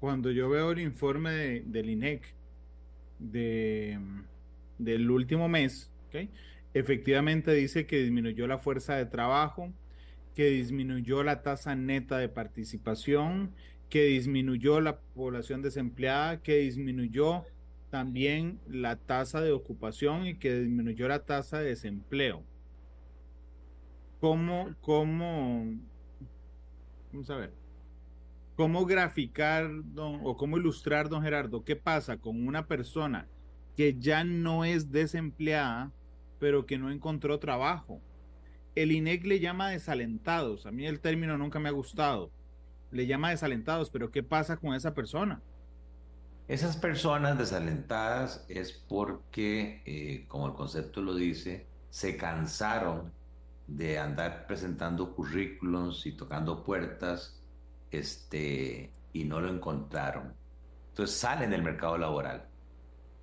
Cuando 0.00 0.30
yo 0.30 0.48
veo 0.48 0.70
el 0.72 0.80
informe 0.80 1.62
del 1.66 1.90
INEC 1.90 2.34
de, 3.18 3.98
del 4.78 5.10
último 5.10 5.48
mes, 5.48 5.90
efectivamente 6.74 7.52
dice 7.54 7.86
que 7.86 7.98
disminuyó 7.98 8.46
la 8.46 8.58
fuerza 8.58 8.96
de 8.96 9.06
trabajo, 9.06 9.72
que 10.34 10.50
disminuyó 10.50 11.22
la 11.24 11.42
tasa 11.42 11.74
neta 11.74 12.18
de 12.18 12.28
participación, 12.28 13.52
que 13.88 14.04
disminuyó 14.04 14.80
la 14.80 14.98
población 14.98 15.62
desempleada, 15.62 16.42
que 16.42 16.58
disminuyó 16.58 17.44
también 17.90 18.60
la 18.68 18.96
tasa 18.96 19.40
de 19.40 19.52
ocupación 19.52 20.26
y 20.26 20.34
que 20.34 20.60
disminuyó 20.60 21.08
la 21.08 21.24
tasa 21.24 21.58
de 21.58 21.70
desempleo. 21.70 22.42
¿Cómo, 24.20 24.74
cómo, 24.80 25.76
vamos 27.12 27.30
a 27.30 27.36
ver, 27.36 27.52
cómo 28.58 28.86
graficar 28.86 29.70
o 29.96 30.36
cómo 30.36 30.58
ilustrar, 30.58 31.08
don 31.08 31.22
Gerardo, 31.22 31.62
qué 31.62 31.76
pasa 31.76 32.16
con 32.16 32.44
una 32.44 32.66
persona 32.66 33.28
que 33.76 33.96
ya 34.00 34.24
no 34.24 34.64
es 34.64 34.90
desempleada, 34.90 35.92
pero 36.40 36.66
que 36.66 36.76
no 36.76 36.90
encontró 36.90 37.38
trabajo? 37.38 38.02
El 38.74 38.90
INEC 38.90 39.24
le 39.26 39.38
llama 39.38 39.70
desalentados. 39.70 40.66
A 40.66 40.72
mí 40.72 40.86
el 40.86 40.98
término 40.98 41.38
nunca 41.38 41.60
me 41.60 41.68
ha 41.68 41.72
gustado. 41.72 42.32
Le 42.90 43.06
llama 43.06 43.30
desalentados, 43.30 43.90
pero 43.90 44.10
¿qué 44.10 44.24
pasa 44.24 44.56
con 44.56 44.74
esa 44.74 44.92
persona? 44.92 45.40
Esas 46.48 46.76
personas 46.76 47.38
desalentadas 47.38 48.44
es 48.48 48.72
porque, 48.72 49.82
eh, 49.86 50.24
como 50.26 50.48
el 50.48 50.54
concepto 50.54 51.00
lo 51.00 51.14
dice, 51.14 51.68
se 51.90 52.16
cansaron 52.16 53.12
de 53.68 54.00
andar 54.00 54.48
presentando 54.48 55.14
currículums 55.14 56.06
y 56.06 56.16
tocando 56.16 56.64
puertas 56.64 57.37
este, 57.90 58.92
y 59.12 59.24
no 59.24 59.40
lo 59.40 59.48
encontraron. 59.48 60.34
Entonces 60.90 61.16
salen 61.16 61.50
del 61.50 61.62
mercado 61.62 61.96
laboral, 61.98 62.48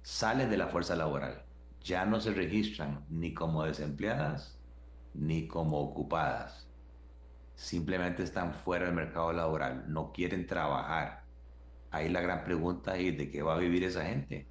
salen 0.02 0.50
de 0.50 0.58
la 0.58 0.68
fuerza 0.68 0.96
laboral, 0.96 1.44
ya 1.82 2.06
no 2.06 2.20
se 2.20 2.34
registran 2.34 3.06
ni 3.10 3.34
como 3.34 3.64
desempleadas 3.64 4.60
ni 5.14 5.48
como 5.48 5.80
ocupadas. 5.80 6.68
Simplemente 7.56 8.24
están 8.24 8.54
fuera 8.54 8.86
del 8.86 8.96
mercado 8.96 9.32
laboral, 9.32 9.86
no 9.88 10.12
quieren 10.12 10.46
trabajar. 10.46 11.24
Ahí 11.92 12.10
la 12.10 12.22
gran 12.22 12.44
pregunta 12.44 12.98
es 12.98 13.18
de 13.18 13.30
qué 13.30 13.42
va 13.42 13.56
a 13.56 13.60
vivir 13.60 13.84
esa 13.84 14.06
gente, 14.06 14.48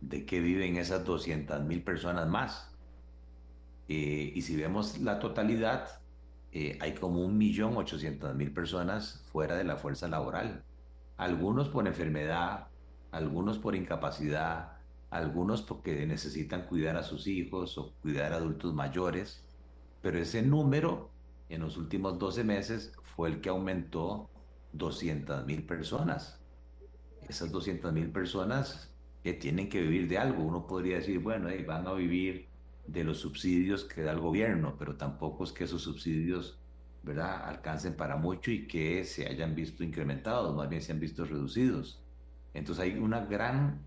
de 0.00 0.24
qué 0.24 0.40
viven 0.40 0.76
esas 0.76 1.04
200 1.04 1.62
mil 1.64 1.82
personas 1.82 2.26
más. 2.28 2.70
Eh, 3.88 4.32
y 4.34 4.40
si 4.42 4.56
vemos 4.56 4.98
la 4.98 5.18
totalidad, 5.18 6.00
eh, 6.56 6.78
hay 6.80 6.94
como 6.94 7.20
un 7.20 7.36
millón 7.36 7.76
ochocientos 7.76 8.32
mil 8.36 8.52
personas 8.52 9.24
fuera 9.32 9.56
de 9.56 9.64
la 9.64 9.76
fuerza 9.76 10.06
laboral. 10.06 10.64
Algunos 11.16 11.68
por 11.68 11.88
enfermedad, 11.88 12.68
algunos 13.10 13.58
por 13.58 13.74
incapacidad, 13.74 14.78
algunos 15.10 15.62
porque 15.62 16.06
necesitan 16.06 16.66
cuidar 16.66 16.96
a 16.96 17.02
sus 17.02 17.26
hijos 17.26 17.76
o 17.76 17.92
cuidar 18.00 18.32
a 18.32 18.36
adultos 18.36 18.72
mayores. 18.72 19.44
Pero 20.00 20.16
ese 20.18 20.42
número 20.42 21.10
en 21.48 21.60
los 21.60 21.76
últimos 21.76 22.20
12 22.20 22.44
meses 22.44 22.92
fue 23.02 23.30
el 23.30 23.40
que 23.40 23.48
aumentó 23.48 24.30
200 24.74 25.44
mil 25.46 25.66
personas. 25.66 26.40
Esas 27.28 27.50
200 27.50 27.92
mil 27.92 28.12
personas 28.12 28.94
que 29.24 29.32
tienen 29.32 29.68
que 29.68 29.80
vivir 29.80 30.06
de 30.06 30.18
algo. 30.18 30.44
Uno 30.44 30.68
podría 30.68 30.98
decir, 30.98 31.18
bueno, 31.18 31.48
van 31.66 31.88
a 31.88 31.94
vivir 31.94 32.48
de 32.86 33.04
los 33.04 33.18
subsidios 33.18 33.84
que 33.84 34.02
da 34.02 34.12
el 34.12 34.20
gobierno, 34.20 34.76
pero 34.78 34.96
tampoco 34.96 35.44
es 35.44 35.52
que 35.52 35.64
esos 35.64 35.82
subsidios 35.82 36.58
¿verdad? 37.02 37.48
alcancen 37.48 37.94
para 37.96 38.16
mucho 38.16 38.50
y 38.50 38.66
que 38.66 39.04
se 39.04 39.26
hayan 39.26 39.54
visto 39.54 39.84
incrementados, 39.84 40.54
más 40.54 40.68
bien 40.68 40.82
se 40.82 40.92
han 40.92 41.00
visto 41.00 41.24
reducidos. 41.24 42.02
Entonces 42.54 42.84
hay 42.84 42.98
una 42.98 43.24
gran 43.24 43.82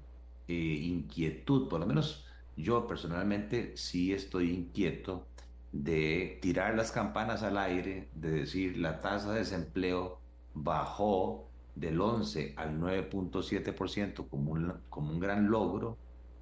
eh, 0.47 0.53
inquietud, 0.53 1.67
por 1.67 1.79
lo 1.79 1.85
menos 1.85 2.25
yo 2.55 2.87
personalmente 2.87 3.75
sí 3.77 4.13
estoy 4.13 4.51
inquieto 4.51 5.27
de 5.71 6.39
tirar 6.41 6.75
las 6.75 6.91
campanas 6.91 7.43
al 7.43 7.57
aire, 7.57 8.09
de 8.13 8.31
decir 8.31 8.77
la 8.77 8.99
tasa 8.99 9.33
de 9.33 9.39
desempleo 9.39 10.19
bajó 10.53 11.49
del 11.75 12.01
11 12.01 12.55
al 12.57 12.79
9.7% 12.79 14.27
como 14.27 14.51
un, 14.51 14.73
como 14.89 15.11
un 15.11 15.19
gran 15.19 15.49
logro, 15.49 15.97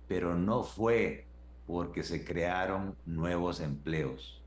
pero 0.08 0.36
no 0.36 0.64
fue 0.64 1.28
porque 1.66 2.04
se 2.04 2.24
crearon 2.24 2.96
nuevos 3.06 3.60
empleos. 3.60 4.42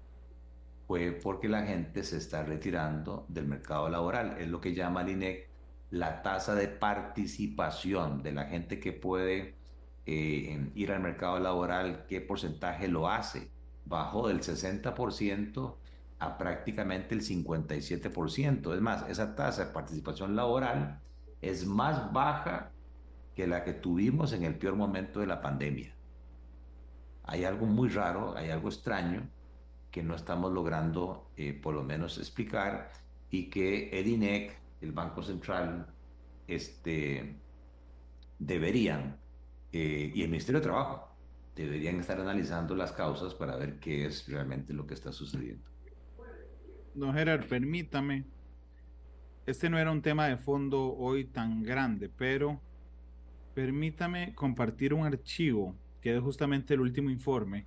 Fue 0.87 1.12
porque 1.12 1.48
la 1.48 1.64
gente 1.64 2.02
se 2.02 2.16
está 2.16 2.42
retirando 2.44 3.26
del 3.28 3.46
mercado 3.46 3.88
laboral. 3.88 4.37
Es 4.38 4.48
lo 4.48 4.61
que 4.61 4.74
llama 4.74 5.02
el 5.02 5.11
INEC 5.11 5.48
la 5.90 6.22
tasa 6.22 6.54
de 6.54 6.68
participación 6.68 8.22
de 8.22 8.33
la 8.33 8.44
gente 8.44 8.78
que 8.78 8.92
puede 8.92 9.54
eh, 10.07 10.70
ir 10.74 10.92
al 10.92 11.00
mercado 11.00 11.38
laboral, 11.38 12.07
qué 12.09 12.20
porcentaje 12.20 12.88
lo 12.88 13.09
hace. 13.09 13.50
Bajó 13.85 14.28
del 14.28 14.40
60% 14.40 15.74
a 16.18 16.38
prácticamente 16.38 17.14
el 17.14 17.22
57%. 17.22 18.74
Es 18.74 18.81
más, 18.81 19.09
esa 19.09 19.35
tasa 19.35 19.66
de 19.66 19.72
participación 19.72 20.37
laboral 20.37 21.00
es 21.40 21.66
más 21.66 22.12
baja 22.12 22.70
que 23.35 23.46
la 23.46 23.64
que 23.64 23.72
tuvimos 23.72 24.33
en 24.33 24.44
el 24.44 24.57
peor 24.59 24.74
momento 24.74 25.20
de 25.20 25.26
la 25.26 25.40
pandemia 25.40 25.97
hay 27.28 27.44
algo 27.44 27.66
muy 27.66 27.90
raro, 27.90 28.34
hay 28.36 28.50
algo 28.50 28.68
extraño 28.68 29.28
que 29.90 30.02
no 30.02 30.14
estamos 30.14 30.50
logrando 30.50 31.30
eh, 31.36 31.52
por 31.52 31.74
lo 31.74 31.82
menos 31.82 32.16
explicar 32.16 32.90
y 33.30 33.50
que 33.50 33.90
el 33.90 34.06
INEC, 34.06 34.58
el 34.80 34.92
Banco 34.92 35.22
Central, 35.22 35.86
este, 36.46 37.36
deberían, 38.38 39.18
eh, 39.72 40.10
y 40.14 40.22
el 40.22 40.30
Ministerio 40.30 40.60
de 40.60 40.64
Trabajo, 40.64 41.14
deberían 41.54 42.00
estar 42.00 42.18
analizando 42.18 42.74
las 42.74 42.92
causas 42.92 43.34
para 43.34 43.56
ver 43.56 43.78
qué 43.78 44.06
es 44.06 44.26
realmente 44.26 44.72
lo 44.72 44.86
que 44.86 44.94
está 44.94 45.12
sucediendo. 45.12 45.68
Don 46.94 47.12
Gerard, 47.12 47.46
permítame, 47.46 48.24
este 49.44 49.68
no 49.68 49.78
era 49.78 49.90
un 49.90 50.00
tema 50.00 50.28
de 50.28 50.38
fondo 50.38 50.94
hoy 50.96 51.26
tan 51.26 51.62
grande, 51.62 52.08
pero 52.08 52.58
permítame 53.54 54.34
compartir 54.34 54.94
un 54.94 55.04
archivo 55.04 55.76
que 56.00 56.16
es 56.16 56.22
justamente 56.22 56.74
el 56.74 56.80
último 56.80 57.11
informe 57.11 57.66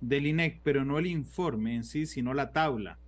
del 0.00 0.26
INEC, 0.26 0.60
pero 0.62 0.84
no 0.84 0.98
el 0.98 1.06
informe 1.06 1.76
en 1.76 1.84
sí, 1.84 2.06
sino 2.06 2.34
la 2.34 2.52
tabla 2.52 2.98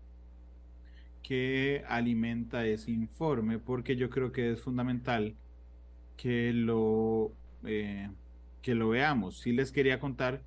que 1.22 1.82
alimenta 1.88 2.66
ese 2.66 2.90
informe, 2.90 3.58
porque 3.58 3.96
yo 3.96 4.10
creo 4.10 4.30
que 4.30 4.52
es 4.52 4.60
fundamental 4.60 5.34
que 6.16 6.52
lo, 6.52 7.32
eh, 7.64 8.10
que 8.62 8.74
lo 8.74 8.90
veamos. 8.90 9.40
Sí 9.40 9.52
les 9.52 9.72
quería 9.72 9.98
contar 9.98 10.42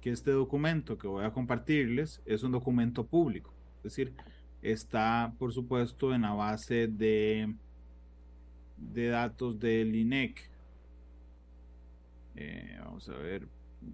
que 0.00 0.10
este 0.10 0.32
documento 0.32 0.98
que 0.98 1.06
voy 1.06 1.24
a 1.24 1.32
compartirles 1.32 2.22
es 2.26 2.42
un 2.42 2.52
documento 2.52 3.06
público, 3.06 3.52
es 3.78 3.82
decir, 3.84 4.12
está 4.62 5.32
por 5.38 5.52
supuesto 5.52 6.14
en 6.14 6.22
la 6.22 6.32
base 6.32 6.88
de, 6.88 7.54
de 8.78 9.06
datos 9.08 9.60
del 9.60 9.94
INEC. 9.94 10.50
Eh, 12.34 12.78
vamos 12.80 13.08
a 13.08 13.16
ver, 13.18 13.46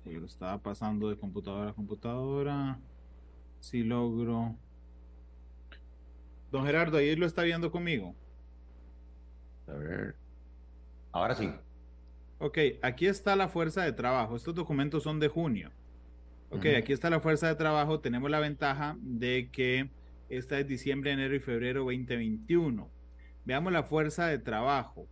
lo 0.04 0.26
estaba 0.26 0.58
pasando 0.62 1.10
de 1.10 1.16
computadora 1.16 1.70
a 1.70 1.74
computadora. 1.74 2.78
Si 3.60 3.82
logro. 3.82 4.56
Don 6.50 6.64
Gerardo, 6.64 6.98
ahí 6.98 7.14
lo 7.16 7.26
está 7.26 7.42
viendo 7.42 7.70
conmigo. 7.70 8.14
A 9.66 9.72
ver. 9.72 10.16
Ahora 11.12 11.34
sí. 11.34 11.50
Ok, 12.38 12.58
aquí 12.82 13.06
está 13.06 13.36
la 13.36 13.48
fuerza 13.48 13.82
de 13.82 13.92
trabajo. 13.92 14.36
Estos 14.36 14.54
documentos 14.54 15.02
son 15.02 15.20
de 15.20 15.28
junio. 15.28 15.70
Ok, 16.50 16.66
aquí 16.78 16.92
está 16.92 17.10
la 17.10 17.20
fuerza 17.20 17.48
de 17.48 17.56
trabajo. 17.56 18.00
Tenemos 18.00 18.30
la 18.30 18.40
ventaja 18.40 18.96
de 19.00 19.50
que 19.50 19.90
esta 20.28 20.58
es 20.58 20.66
diciembre, 20.66 21.12
enero 21.12 21.34
y 21.34 21.40
febrero 21.40 21.84
2021. 21.84 22.88
Veamos 23.44 23.72
la 23.72 23.82
fuerza 23.82 24.26
de 24.26 24.38
trabajo 24.38 25.08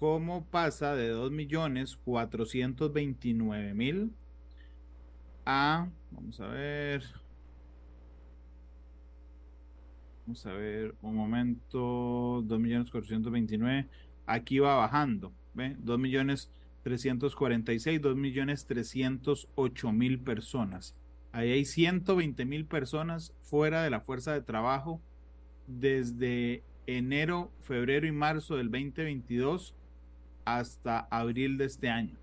cómo 0.00 0.44
pasa 0.46 0.96
de 0.96 1.14
2.429.000 1.14 4.10
a, 5.44 5.88
vamos 6.10 6.40
a 6.40 6.48
ver, 6.48 7.04
Vamos 10.24 10.46
a 10.46 10.52
ver, 10.52 10.94
un 11.02 11.16
momento, 11.16 12.42
2.429. 12.44 13.88
Aquí 14.26 14.60
va 14.60 14.76
bajando, 14.76 15.32
¿ve? 15.54 15.76
2.346, 15.84 18.00
2.308.000 18.00 20.22
personas. 20.22 20.94
Ahí 21.32 21.50
hay 21.50 21.62
120.000 21.62 22.68
personas 22.68 23.34
fuera 23.42 23.82
de 23.82 23.90
la 23.90 24.00
fuerza 24.00 24.32
de 24.32 24.42
trabajo 24.42 25.00
desde 25.66 26.62
enero, 26.86 27.50
febrero 27.60 28.06
y 28.06 28.12
marzo 28.12 28.56
del 28.56 28.70
2022 28.70 29.74
hasta 30.44 31.00
abril 31.10 31.58
de 31.58 31.66
este 31.66 31.88
año. 31.88 32.16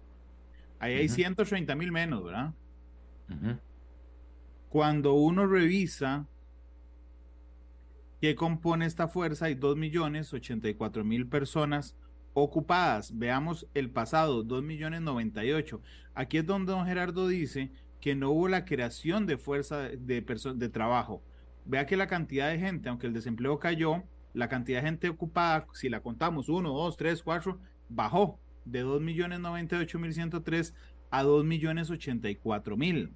Ahí 0.80 0.94
hay 0.94 1.10
130 1.10 1.76
mil 1.76 1.92
menos, 1.92 2.24
¿verdad? 2.24 2.54
Cuando 4.70 5.14
uno 5.14 5.48
revisa 5.48 6.28
qué 8.22 8.36
compone 8.36 8.86
esta 8.86 9.08
fuerza, 9.08 9.46
hay 9.46 9.56
2 9.56 9.76
millones 9.76 10.34
84 10.34 11.04
mil 11.04 11.28
personas 11.28 11.96
ocupadas. 12.34 13.18
Veamos 13.18 13.68
el 13.74 13.90
pasado, 13.90 14.44
2 14.44 14.64
millones 14.64 15.02
98. 15.02 15.82
Aquí 16.14 16.38
es 16.38 16.46
donde 16.46 16.72
don 16.72 16.86
Gerardo 16.86 17.28
dice 17.28 17.72
que 18.00 18.16
no 18.16 18.30
hubo 18.32 18.48
la 18.48 18.66
creación 18.66 19.26
de 19.26 19.38
fuerza 19.38 19.80
de, 19.80 20.22
de 20.22 20.70
trabajo. 20.70 21.24
Vea 21.66 21.86
que 21.86 21.98
la 21.98 22.08
cantidad 22.08 22.50
de 22.50 22.60
gente, 22.60 22.90
aunque 22.90 23.08
el 23.08 23.14
desempleo 23.14 23.60
cayó, 23.60 24.04
la 24.34 24.48
cantidad 24.48 24.80
de 24.80 24.88
gente 24.88 25.10
ocupada, 25.10 25.66
si 25.74 25.90
la 25.90 26.02
contamos 26.02 26.48
1, 26.48 26.70
2, 26.70 26.98
3, 26.98 27.24
4, 27.24 27.60
bajó 27.90 28.40
de 28.66 28.86
2.098.103 28.86 30.74
a 31.10 31.24
2.084.000. 31.24 33.12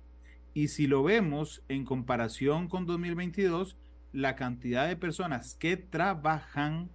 Y 0.53 0.67
si 0.67 0.87
lo 0.87 1.03
vemos 1.03 1.63
en 1.69 1.85
comparación 1.85 2.67
con 2.67 2.85
2022, 2.85 3.77
la 4.11 4.35
cantidad 4.35 4.87
de 4.87 4.97
personas 4.97 5.55
que 5.55 5.77
trabajan, 5.77 6.89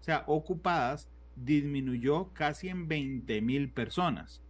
o 0.00 0.04
sea, 0.04 0.24
ocupadas, 0.26 1.08
disminuyó 1.34 2.32
casi 2.32 2.68
en 2.68 2.88
20.000 2.88 3.72
personas. 3.72 4.42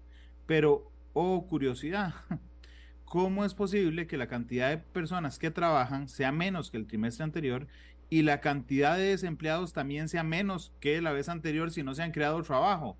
Pero, 0.46 0.92
oh 1.14 1.46
curiosidad, 1.46 2.14
¿cómo 3.04 3.44
es 3.44 3.54
posible 3.54 4.06
que 4.06 4.18
la 4.18 4.28
cantidad 4.28 4.68
de 4.70 4.78
personas 4.78 5.38
que 5.38 5.50
trabajan 5.50 6.08
sea 6.08 6.30
menos 6.30 6.70
que 6.70 6.76
el 6.76 6.86
trimestre 6.86 7.24
anterior 7.24 7.66
y 8.08 8.22
la 8.22 8.40
cantidad 8.40 8.96
de 8.96 9.04
desempleados 9.04 9.72
también 9.72 10.08
sea 10.08 10.22
menos 10.22 10.72
que 10.80 11.00
la 11.00 11.12
vez 11.12 11.28
anterior 11.28 11.70
si 11.70 11.82
no 11.82 11.94
se 11.94 12.02
han 12.02 12.12
creado 12.12 12.42
trabajo? 12.42 12.96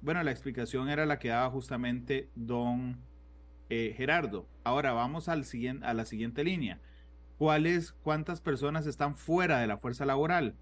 Bueno, 0.00 0.22
la 0.22 0.30
explicación 0.30 0.88
era 0.88 1.06
la 1.06 1.18
que 1.18 1.28
daba 1.28 1.50
justamente 1.50 2.28
don 2.34 2.98
eh, 3.70 3.94
Gerardo. 3.96 4.46
Ahora 4.64 4.92
vamos 4.92 5.28
al 5.28 5.44
siguiente, 5.44 5.86
a 5.86 5.94
la 5.94 6.04
siguiente 6.04 6.44
línea. 6.44 6.80
¿Cuáles, 7.38 7.92
cuántas 7.92 8.40
personas 8.40 8.86
están 8.86 9.16
fuera 9.16 9.58
de 9.58 9.66
la 9.66 9.78
fuerza 9.78 10.06
laboral? 10.06 10.54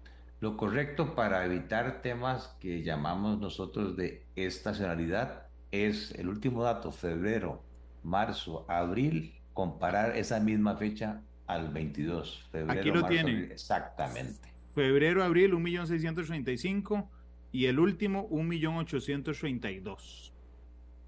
lo 0.41 0.58
correcto 0.58 1.15
para 1.15 1.45
evitar 1.45 2.01
temas 2.01 2.53
que 2.60 2.84
llamamos 2.84 3.39
nosotros 3.39 3.95
de 3.95 4.25
estacionalidad 4.36 5.47
es 5.71 6.12
el 6.15 6.27
último 6.27 6.63
dato, 6.63 6.91
febrero, 6.91 7.63
marzo, 8.08 8.65
abril, 8.67 9.36
comparar 9.54 10.17
esa 10.17 10.39
misma 10.39 10.78
fecha 10.78 11.22
al 11.46 11.70
22. 11.70 12.48
Febrero, 12.52 12.80
Aquí 12.80 12.91
lo 12.91 13.06
tienen. 13.06 13.52
Exactamente. 13.52 14.52
Febrero, 14.74 15.24
abril, 15.24 15.54
1.635 15.54 17.08
y 17.52 17.65
el 17.65 17.80
último, 17.80 18.30
1.832. 18.30 20.32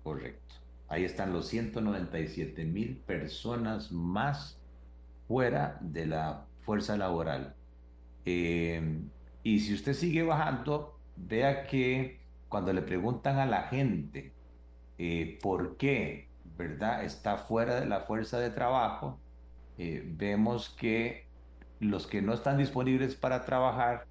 Correcto. 0.04 0.56
Ahí 0.88 1.04
están 1.04 1.34
los 1.34 1.48
197 1.48 2.66
mil 2.66 2.98
personas 2.98 3.92
más 3.92 4.60
fuera 5.28 5.78
de 5.82 6.08
la 6.08 6.46
fuerza 6.62 6.98
laboral. 6.98 7.54
Eh, 8.26 9.00
y 9.44 9.60
si 9.60 9.76
usted 9.76 9.94
sigue 9.94 10.24
bajando, 10.24 11.00
vea 11.16 11.68
que 11.68 12.20
cuando 12.48 12.74
le 12.74 12.82
preguntan 12.82 13.38
a 13.38 13.46
la 13.46 13.64
gente 13.64 14.34
eh, 14.98 15.38
por 15.42 15.78
qué, 15.78 16.29
¿verdad?, 16.60 17.04
está 17.06 17.38
fuera 17.38 17.80
de 17.80 17.88
la 17.88 18.02
fuerza 18.02 18.38
de 18.38 18.52
trabajo, 18.52 19.19
eh, 19.78 20.04
vemos 20.06 20.69
que 20.69 21.26
los 21.80 22.06
que 22.06 22.22
no 22.22 22.34
están 22.34 22.58
disponibles 22.58 23.15
para 23.15 23.45
trabajar 23.45 24.06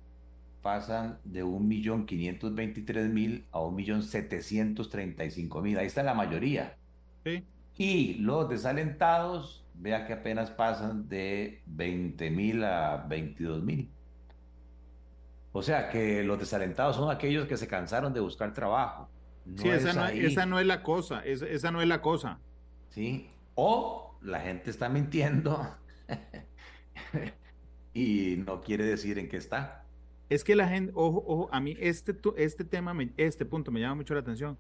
pasan 0.63 1.19
de 1.25 1.45
1.523.000 1.45 3.45
a 3.53 3.59
1.735.000. 3.59 5.79
Ahí 5.79 5.87
está 5.87 6.03
la 6.03 6.15
mayoría. 6.15 6.79
Y 7.77 8.15
los 8.15 8.49
desalentados, 8.49 9.67
vea 9.75 10.07
que 10.07 10.15
apenas 10.15 10.51
pasan 10.51 11.07
de 11.09 11.63
20.000 11.69 12.65
a 12.65 13.07
22.000. 13.07 13.91
O 15.53 15.63
sea 15.63 15.91
que 15.91 16.25
los 16.25 16.39
desalentados 16.39 16.97
son 16.97 17.11
aquellos 17.11 17.47
que 17.47 17.59
se 17.59 17.69
cansaron 17.69 18.15
de 18.15 18.21
buscar 18.21 18.55
trabajo. 18.55 19.11
Sí, 19.57 19.69
esa 19.69 19.93
no, 19.93 20.07
esa 20.09 20.47
no, 20.47 20.61
es 20.61 20.67
la 20.67 20.83
cosa, 20.83 21.25
esa, 21.25 21.47
esa 21.47 21.71
no 21.71 21.81
es 21.81 21.89
la 21.89 22.01
cosa. 22.01 22.39
Sí, 22.91 23.31
o 23.55 24.19
la 24.23 24.41
gente 24.41 24.71
está 24.71 24.89
mintiendo 24.89 25.77
y 27.95 28.37
no 28.47 28.61
quiere 28.61 28.85
decir 28.85 29.19
en 29.19 29.29
qué 29.29 29.37
está. 29.37 29.85
Es 30.29 30.45
que 30.45 30.55
la 30.55 30.69
gente, 30.69 30.93
ojo, 30.95 31.25
ojo, 31.27 31.49
a 31.53 31.61
mí 31.61 31.77
este, 31.81 32.15
este 32.37 32.65
tema, 32.65 32.95
este 33.17 33.47
punto 33.47 33.71
me 33.71 33.81
llama 33.81 33.97
mucho 33.97 34.15
la 34.15 34.21
atención. 34.21 34.59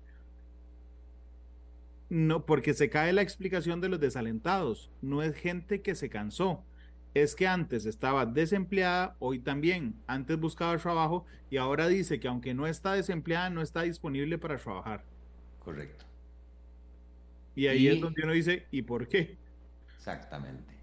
No, 2.08 2.46
porque 2.46 2.72
se 2.72 2.88
cae 2.88 3.12
la 3.12 3.20
explicación 3.20 3.80
de 3.80 3.90
los 3.90 4.00
desalentados. 4.00 4.90
No 5.02 5.22
es 5.22 5.36
gente 5.36 5.82
que 5.82 5.94
se 5.94 6.08
cansó. 6.08 6.64
Es 7.14 7.34
que 7.34 7.46
antes 7.46 7.86
estaba 7.86 8.26
desempleada, 8.26 9.16
hoy 9.18 9.38
también. 9.40 9.94
Antes 10.06 10.38
buscaba 10.38 10.76
trabajo 10.78 11.24
y 11.50 11.56
ahora 11.56 11.88
dice 11.88 12.20
que 12.20 12.28
aunque 12.28 12.54
no 12.54 12.66
está 12.66 12.92
desempleada, 12.92 13.50
no 13.50 13.62
está 13.62 13.82
disponible 13.82 14.38
para 14.38 14.56
trabajar. 14.58 15.04
Correcto. 15.58 16.04
Y 17.54 17.66
ahí 17.66 17.88
es 17.88 18.00
donde 18.00 18.22
uno 18.22 18.32
dice, 18.32 18.66
¿y 18.70 18.82
por 18.82 19.08
qué? 19.08 19.36
Exactamente. 19.96 20.78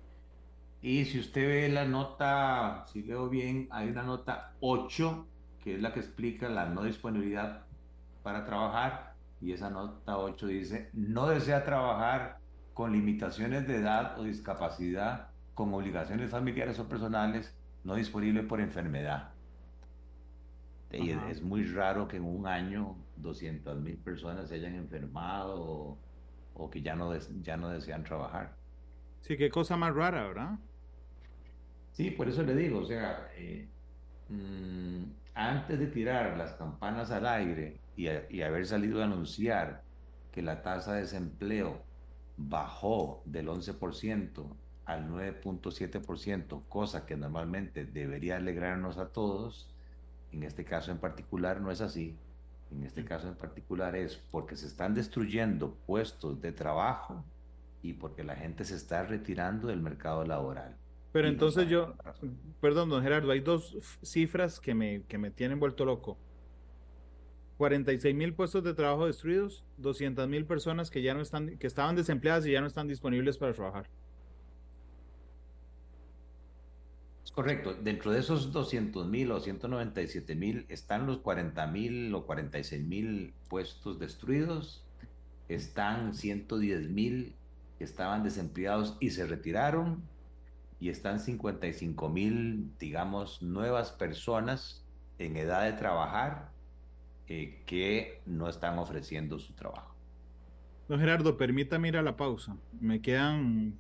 Y 0.82 1.06
si 1.06 1.20
usted 1.20 1.48
ve 1.48 1.70
la 1.70 1.86
nota, 1.86 2.86
si 2.92 3.02
veo 3.02 3.30
bien, 3.30 3.68
hay 3.72 3.88
una 3.88 4.04
nota 4.04 4.54
8, 4.60 5.26
que 5.64 5.76
es 5.76 5.82
la 5.82 5.94
que 5.94 6.02
explica 6.02 6.50
la 6.50 6.66
no 6.66 6.84
disponibilidad 6.84 7.66
para 8.24 8.46
trabajar. 8.46 9.16
Y 9.42 9.54
esa 9.54 9.70
nota 9.70 10.18
8 10.18 10.48
dice, 10.48 10.90
no 10.94 11.28
desea 11.28 11.64
trabajar 11.64 12.40
con 12.74 12.92
limitaciones 12.92 13.68
de 13.68 13.78
edad 13.78 14.20
o 14.20 14.24
discapacidad, 14.26 15.30
con 15.56 15.74
obligaciones 15.74 16.30
familiares 16.30 16.78
o 16.80 16.88
personales, 16.88 17.56
no 17.84 17.96
disponible 17.96 18.44
por 18.44 18.60
enfermedad. 18.60 19.32
Y 20.92 21.12
es 21.12 21.42
muy 21.42 21.64
raro 21.66 22.08
que 22.08 22.18
en 22.18 22.26
un 22.26 22.46
año 22.46 22.96
200 23.18 23.80
mil 23.82 23.98
personas 23.98 24.50
se 24.50 24.56
hayan 24.56 24.76
enfermado 24.76 25.98
o, 26.54 26.70
que 26.70 26.82
ya 26.82 26.96
no, 26.96 27.18
ya 27.42 27.58
no 27.58 27.70
desean 27.70 28.04
trabajar. 28.04 28.56
Sí, 29.22 29.36
qué 29.36 29.50
cosa 29.50 29.76
más 29.76 29.94
rara, 29.94 30.28
¿verdad? 30.28 30.60
Sí, 31.92 32.12
por 32.12 32.30
eso 32.30 32.44
le 32.44 32.56
digo, 32.56 32.80
o 32.80 32.86
sea, 32.86 33.30
eh, 33.36 33.68
mm, 34.30 35.04
antes 35.34 35.80
de 35.80 35.88
tirar 35.88 36.38
las 36.38 36.54
campanas 36.54 37.12
al 37.12 37.26
aire 37.26 37.80
y, 37.98 38.08
y 38.30 38.42
haber 38.42 38.66
salido 38.66 39.02
a 39.02 39.06
anunciar 39.06 39.84
que 40.32 40.42
la 40.42 40.62
tasa 40.62 40.94
de 40.94 41.02
desempleo 41.02 41.82
bajó 42.38 43.22
del 43.26 43.48
11% 43.48 44.46
al 44.86 45.10
9.7%, 45.10 46.64
cosa 46.70 47.06
que 47.06 47.18
normalmente 47.18 47.86
debería 47.86 48.38
alegrarnos 48.38 48.98
a 48.98 49.10
todos, 49.10 49.68
en 50.32 50.44
este 50.44 50.64
caso 50.64 50.92
en 50.92 51.00
particular 51.00 51.62
no 51.62 51.72
es 51.72 51.82
así. 51.82 52.18
En 52.72 52.84
este 52.84 53.02
mm. 53.02 53.06
caso 53.06 53.28
en 53.28 53.36
particular 53.36 53.96
es 53.96 54.18
porque 54.32 54.56
se 54.56 54.68
están 54.68 54.94
destruyendo 54.94 55.76
puestos 55.86 56.42
de 56.42 56.52
trabajo 56.52 57.24
y 57.82 57.94
porque 57.94 58.24
la 58.24 58.36
gente 58.36 58.66
se 58.66 58.76
está 58.76 59.04
retirando 59.04 59.68
del 59.68 59.82
mercado 59.82 60.26
laboral. 60.26 60.76
Pero 61.12 61.30
entonces 61.30 61.70
yo, 61.70 61.94
perdón, 62.60 62.90
don 62.90 63.02
Gerardo, 63.02 63.32
hay 63.32 63.40
dos 63.40 63.78
cifras 64.04 64.60
que 64.60 64.74
me, 64.74 65.04
que 65.04 65.18
me 65.18 65.32
tienen 65.32 65.60
vuelto 65.60 65.86
loco. 65.86 66.18
46 67.58 68.14
mil 68.14 68.34
puestos 68.34 68.64
de 68.64 68.74
trabajo 68.74 69.06
destruidos, 69.06 69.64
200 69.78 70.28
mil 70.28 70.46
personas 70.46 70.90
que 70.90 71.02
ya 71.02 71.14
no 71.14 71.22
están, 71.22 71.58
que 71.58 71.68
estaban 71.68 71.96
desempleadas 71.96 72.46
y 72.46 72.52
ya 72.52 72.60
no 72.60 72.68
están 72.68 72.88
disponibles 72.88 73.38
para 73.38 73.54
trabajar. 73.54 73.88
Correcto, 77.36 77.74
dentro 77.74 78.14
de 78.14 78.20
esos 78.20 78.54
200 78.54 79.08
mil 79.08 79.30
o 79.32 79.42
197 79.42 80.36
mil 80.36 80.66
están 80.70 81.06
los 81.06 81.18
40 81.18 81.68
mil 81.68 82.16
o 82.16 82.26
46 82.26 82.82
mil 82.86 83.34
puestos 83.50 84.00
destruidos, 84.00 84.86
están 85.50 86.16
110 86.16 86.90
mil 86.90 87.36
que 87.78 87.84
estaban 87.84 88.24
desempleados 88.24 88.96
y 89.02 89.10
se 89.10 89.28
retiraron, 89.28 90.02
y 90.80 90.90
están 90.90 91.20
55 91.20 92.08
mil, 92.10 92.72
digamos, 92.80 93.42
nuevas 93.42 93.92
personas 93.92 94.86
en 95.20 95.36
edad 95.36 95.64
de 95.64 95.74
trabajar 95.74 96.52
eh, 97.28 97.64
que 97.66 98.22
no 98.26 98.48
están 98.48 98.80
ofreciendo 98.80 99.40
su 99.40 99.54
trabajo. 99.54 99.94
Don 100.88 101.00
Gerardo, 101.00 101.38
permítame 101.38 101.88
ir 101.90 101.98
a 101.98 102.02
la 102.02 102.16
pausa. 102.16 102.56
Me 102.80 103.02
quedan 103.02 103.80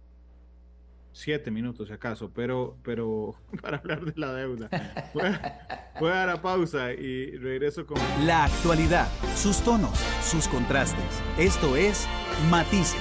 siete 1.16 1.50
minutos, 1.50 1.88
si 1.88 1.94
acaso, 1.94 2.30
pero, 2.36 2.78
pero 2.84 3.36
para 3.62 3.78
hablar 3.78 4.04
de 4.04 4.14
la 4.18 4.34
deuda. 4.34 4.70
Voy 5.14 6.12
a, 6.12 6.14
dar 6.14 6.30
a 6.30 6.42
pausa 6.42 6.92
y 6.92 7.38
regreso 7.38 7.86
con... 7.86 7.98
La 8.26 8.44
actualidad, 8.44 9.08
sus 9.36 9.62
tonos, 9.62 9.98
sus 10.22 10.48
contrastes. 10.48 11.24
Esto 11.38 11.78
es 11.78 12.06
Matices. 12.50 13.00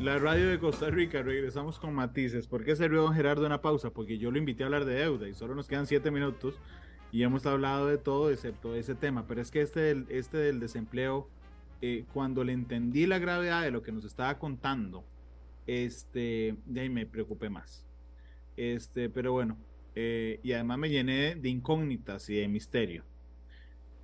La 0.00 0.18
radio 0.18 0.48
de 0.48 0.58
Costa 0.58 0.90
Rica, 0.90 1.22
regresamos 1.22 1.78
con 1.78 1.94
matices. 1.94 2.48
¿Por 2.48 2.64
qué 2.64 2.74
sirvió 2.74 3.02
don 3.02 3.14
Gerardo 3.14 3.46
una 3.46 3.60
pausa? 3.62 3.90
Porque 3.90 4.18
yo 4.18 4.32
lo 4.32 4.38
invité 4.38 4.64
a 4.64 4.66
hablar 4.66 4.84
de 4.84 4.94
deuda 4.94 5.28
y 5.28 5.34
solo 5.34 5.54
nos 5.54 5.68
quedan 5.68 5.86
siete 5.86 6.10
minutos 6.10 6.58
y 7.12 7.22
hemos 7.22 7.44
hablado 7.44 7.86
de 7.86 7.98
todo 7.98 8.30
excepto 8.30 8.74
ese 8.74 8.94
tema. 8.94 9.26
Pero 9.28 9.42
es 9.42 9.50
que 9.50 9.60
este 9.60 9.80
del, 9.80 10.06
este 10.08 10.38
del 10.38 10.58
desempleo, 10.58 11.28
eh, 11.82 12.04
cuando 12.14 12.42
le 12.42 12.54
entendí 12.54 13.06
la 13.06 13.18
gravedad 13.18 13.62
de 13.62 13.70
lo 13.70 13.82
que 13.82 13.92
nos 13.92 14.04
estaba 14.04 14.38
contando, 14.38 15.04
este, 15.66 16.56
de 16.64 16.88
me 16.88 17.04
preocupé 17.04 17.50
más. 17.50 17.86
Este, 18.56 19.10
pero 19.10 19.32
bueno, 19.32 19.58
eh, 19.94 20.40
y 20.42 20.52
además 20.52 20.78
me 20.78 20.88
llené 20.88 21.34
de 21.34 21.48
incógnitas 21.50 22.28
y 22.30 22.36
de 22.36 22.48
misterio. 22.48 23.04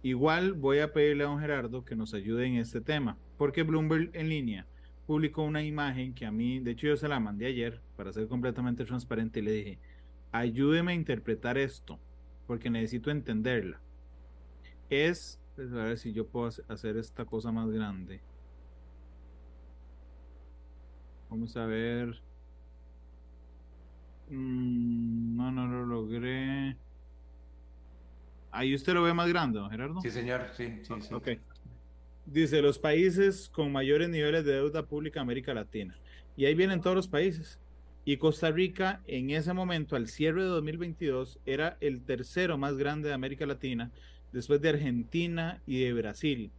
Igual 0.03 0.53
voy 0.53 0.79
a 0.79 0.93
pedirle 0.93 1.25
a 1.25 1.29
don 1.29 1.41
Gerardo 1.41 1.85
que 1.85 1.97
nos 1.97 2.15
ayude 2.15 2.47
en 2.47 2.57
este 2.57 2.81
tema, 2.81 3.17
porque 3.37 3.63
Bloomberg 3.63 4.11
en 4.13 4.29
línea 4.29 4.67
publicó 5.07 5.43
una 5.43 5.63
imagen 5.63 6.15
que 6.15 6.27
a 6.27 6.31
mí, 6.31 6.61
de 6.61 6.73
hecho 6.73 6.87
yo 6.89 6.97
se 6.97 7.09
la 7.09 7.19
mandé 7.19 7.47
ayer 7.47 7.81
para 7.97 8.13
ser 8.13 8.29
completamente 8.29 8.85
transparente 8.85 9.41
y 9.41 9.43
le 9.43 9.53
dije, 9.53 9.79
ayúdeme 10.31 10.93
a 10.93 10.95
interpretar 10.95 11.57
esto, 11.57 11.99
porque 12.49 12.71
necesito 12.71 13.11
entenderla. 13.11 13.79
Es, 14.89 15.39
pues, 15.55 15.71
a 15.73 15.85
ver 15.85 15.99
si 15.99 16.15
yo 16.15 16.27
puedo 16.27 16.49
hacer 16.69 16.97
esta 16.97 17.27
cosa 17.27 17.53
más 17.53 17.71
grande. 17.71 18.23
Vamos 21.29 21.55
a 21.59 21.67
ver. 21.67 22.23
Mm, 24.31 25.37
no, 25.37 25.53
no 25.53 25.67
lo 25.67 25.85
logré. 25.85 26.75
Ahí 28.51 28.75
usted 28.75 28.95
lo 28.95 29.03
ve 29.03 29.13
más 29.13 29.29
grande, 29.29 29.61
¿no, 29.61 29.69
Gerardo? 29.69 30.01
Sí, 30.01 30.11
señor, 30.11 30.49
sí, 30.57 30.81
sí, 30.83 30.95
sí. 31.03 31.15
Ok. 31.15 31.29
Dice 32.25 32.63
los 32.63 32.79
países 32.79 33.51
con 33.51 33.71
mayores 33.71 34.09
niveles 34.09 34.47
de 34.47 34.55
deuda 34.55 34.87
pública 34.87 35.21
América 35.21 35.53
Latina. 35.53 35.99
Y 36.35 36.47
ahí 36.47 36.55
vienen 36.55 36.81
todos 36.81 36.97
los 36.97 37.09
países. 37.09 37.61
Y 38.05 38.17
Costa 38.17 38.51
Rica 38.51 39.03
en 39.07 39.31
ese 39.31 39.53
momento, 39.53 39.97
al 39.97 40.09
cierre 40.09 40.43
de 40.43 40.49
2022, 40.49 41.41
era 41.45 41.77
el 41.81 42.03
tercero 42.03 42.57
más 42.57 42.77
grande 42.77 43.09
de 43.09 43.15
América 43.15 43.47
Latina, 43.47 43.91
después 44.33 44.61
de 44.61 44.71
Argentina 44.71 45.63
y 45.67 45.81
de 45.81 45.93
Brasil. 45.93 46.51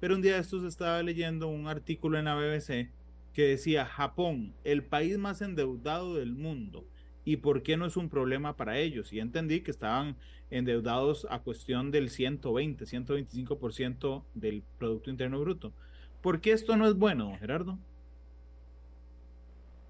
Pero 0.00 0.14
un 0.14 0.22
día 0.22 0.34
de 0.34 0.40
estos 0.40 0.64
estaba 0.64 1.02
leyendo 1.02 1.48
un 1.48 1.68
artículo 1.68 2.18
en 2.18 2.24
la 2.26 2.34
BBC 2.34 2.90
que 3.32 3.42
decía 3.42 3.86
Japón, 3.86 4.54
el 4.64 4.84
país 4.84 5.18
más 5.18 5.42
endeudado 5.42 6.16
del 6.16 6.34
mundo. 6.34 6.84
¿Y 7.24 7.36
por 7.36 7.62
qué 7.62 7.76
no 7.76 7.86
es 7.86 7.96
un 7.96 8.08
problema 8.08 8.56
para 8.56 8.78
ellos? 8.78 9.12
Y 9.12 9.20
entendí 9.20 9.60
que 9.60 9.70
estaban 9.70 10.16
endeudados 10.50 11.26
a 11.30 11.38
cuestión 11.38 11.90
del 11.90 12.10
120, 12.10 12.84
125% 12.84 14.24
del 14.34 14.62
Producto 14.78 15.10
Interno 15.10 15.40
Bruto. 15.40 15.72
¿Por 16.20 16.40
qué 16.40 16.52
esto 16.52 16.76
no 16.76 16.86
es 16.86 16.94
bueno, 16.94 17.36
Gerardo? 17.38 17.78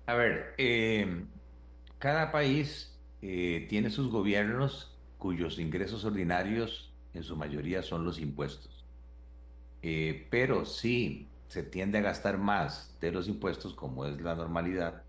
A 0.06 0.14
ver, 0.14 0.54
eh, 0.58 1.26
cada 1.98 2.32
país 2.32 3.00
eh, 3.20 3.66
tiene 3.68 3.90
sus 3.90 4.08
gobiernos 4.10 4.98
cuyos 5.18 5.58
ingresos 5.58 6.04
ordinarios 6.04 6.92
en 7.14 7.22
su 7.22 7.36
mayoría 7.36 7.82
son 7.82 8.04
los 8.04 8.18
impuestos. 8.18 8.86
Eh, 9.82 10.26
pero 10.30 10.64
si 10.64 11.28
se 11.48 11.62
tiende 11.62 11.98
a 11.98 12.02
gastar 12.02 12.38
más 12.38 12.96
de 13.00 13.12
los 13.12 13.28
impuestos, 13.28 13.74
como 13.74 14.06
es 14.06 14.20
la 14.20 14.34
normalidad, 14.34 15.04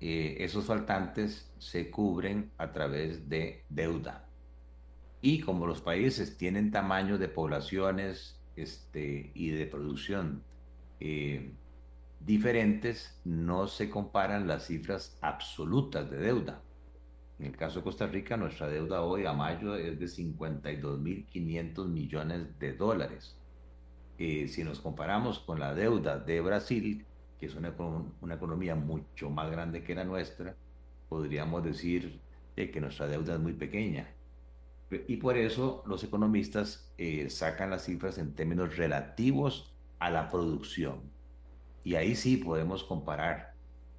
esos 0.00 0.66
faltantes 0.66 1.54
se 1.58 1.90
cubren 1.90 2.50
a 2.58 2.72
través 2.72 3.28
de 3.28 3.64
deuda. 3.68 4.28
Y 5.20 5.40
como 5.40 5.66
los 5.66 5.80
países 5.80 6.36
tienen 6.36 6.72
tamaño 6.72 7.18
de 7.18 7.28
poblaciones 7.28 8.42
este, 8.56 9.30
y 9.34 9.50
de 9.50 9.66
producción 9.66 10.42
eh, 11.00 11.54
diferentes, 12.24 13.20
no 13.24 13.66
se 13.66 13.90
comparan 13.90 14.46
las 14.46 14.66
cifras 14.66 15.18
absolutas 15.20 16.10
de 16.10 16.18
deuda. 16.18 16.62
En 17.38 17.46
el 17.46 17.56
caso 17.56 17.80
de 17.80 17.84
Costa 17.84 18.06
Rica, 18.06 18.36
nuestra 18.36 18.68
deuda 18.68 19.02
hoy 19.02 19.26
a 19.26 19.32
mayo 19.32 19.76
es 19.76 19.98
de 19.98 20.06
52.500 20.06 21.88
millones 21.88 22.58
de 22.58 22.74
dólares. 22.74 23.36
Eh, 24.18 24.46
si 24.48 24.62
nos 24.62 24.80
comparamos 24.80 25.40
con 25.40 25.58
la 25.58 25.74
deuda 25.74 26.18
de 26.18 26.40
Brasil, 26.40 27.04
que 27.40 27.46
es 27.46 27.54
una, 27.54 27.74
una 28.20 28.34
economía 28.34 28.74
mucho 28.74 29.30
más 29.30 29.50
grande 29.50 29.82
que 29.82 29.94
la 29.94 30.04
nuestra, 30.04 30.54
podríamos 31.08 31.64
decir 31.64 32.20
que 32.54 32.80
nuestra 32.80 33.08
deuda 33.08 33.34
es 33.34 33.40
muy 33.40 33.54
pequeña. 33.54 34.08
Y 35.08 35.16
por 35.16 35.36
eso 35.38 35.82
los 35.86 36.04
economistas 36.04 36.92
eh, 36.98 37.30
sacan 37.30 37.70
las 37.70 37.84
cifras 37.84 38.18
en 38.18 38.34
términos 38.34 38.76
relativos 38.76 39.74
a 39.98 40.10
la 40.10 40.28
producción. 40.28 41.11
Y 41.84 41.96
ahí 41.96 42.14
sí 42.14 42.36
podemos 42.36 42.84
comparar 42.84 43.54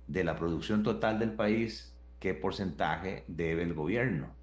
de 0.08 0.24
la 0.24 0.36
producción 0.36 0.84
total 0.84 1.20
del 1.20 1.34
país 1.34 1.94
qué 2.20 2.34
porcentaje 2.34 3.26
debe 3.28 3.64
el 3.64 3.74
gobierno. 3.74 4.34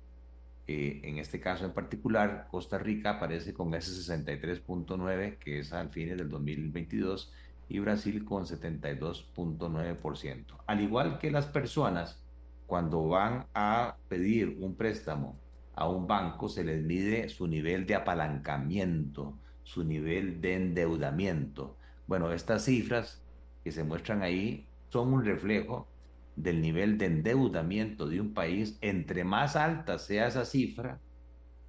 Eh, 0.67 1.01
en 1.05 1.17
este 1.19 1.41
caso 1.41 1.65
en 1.65 1.73
particular, 1.73 2.49
Costa 2.51 2.79
Rica 2.79 3.11
aparece 3.11 3.55
con 3.55 3.73
ese 3.75 3.93
63.9, 3.93 5.39
que 5.39 5.61
es 5.61 5.73
al 5.73 5.91
fines 5.91 6.19
del 6.19 6.29
2022, 6.29 7.33
y 7.69 7.79
Brasil 7.79 8.25
con 8.25 8.45
72.9%. 8.45 10.45
Al 10.67 10.81
igual 10.81 11.19
que 11.19 11.31
las 11.31 11.47
personas, 11.47 12.23
cuando 12.67 13.09
van 13.09 13.47
a 13.55 13.97
pedir 14.09 14.59
un 14.61 14.75
préstamo 14.77 15.39
a 15.75 15.89
un 15.89 16.07
banco 16.07 16.49
se 16.49 16.63
les 16.63 16.83
mide 16.83 17.29
su 17.31 17.47
nivel 17.47 17.87
de 17.87 17.95
apalancamiento, 17.95 19.39
su 19.63 19.83
nivel 19.83 20.41
de 20.41 20.55
endeudamiento. 20.55 21.77
Bueno, 22.07 22.33
estas 22.33 22.65
cifras 22.65 23.23
que 23.65 23.73
se 23.73 23.85
muestran 23.85 24.23
ahí 24.23 24.67
son 24.89 25.13
un 25.13 25.25
reflejo 25.25 25.89
del 26.37 26.61
nivel 26.61 26.99
de 26.99 27.07
endeudamiento 27.07 28.09
de 28.09 28.21
un 28.21 28.33
país. 28.33 28.79
Entre 28.81 29.25
más 29.25 29.57
alta 29.57 29.99
sea 29.99 30.29
esa 30.29 30.45
cifra, 30.45 31.01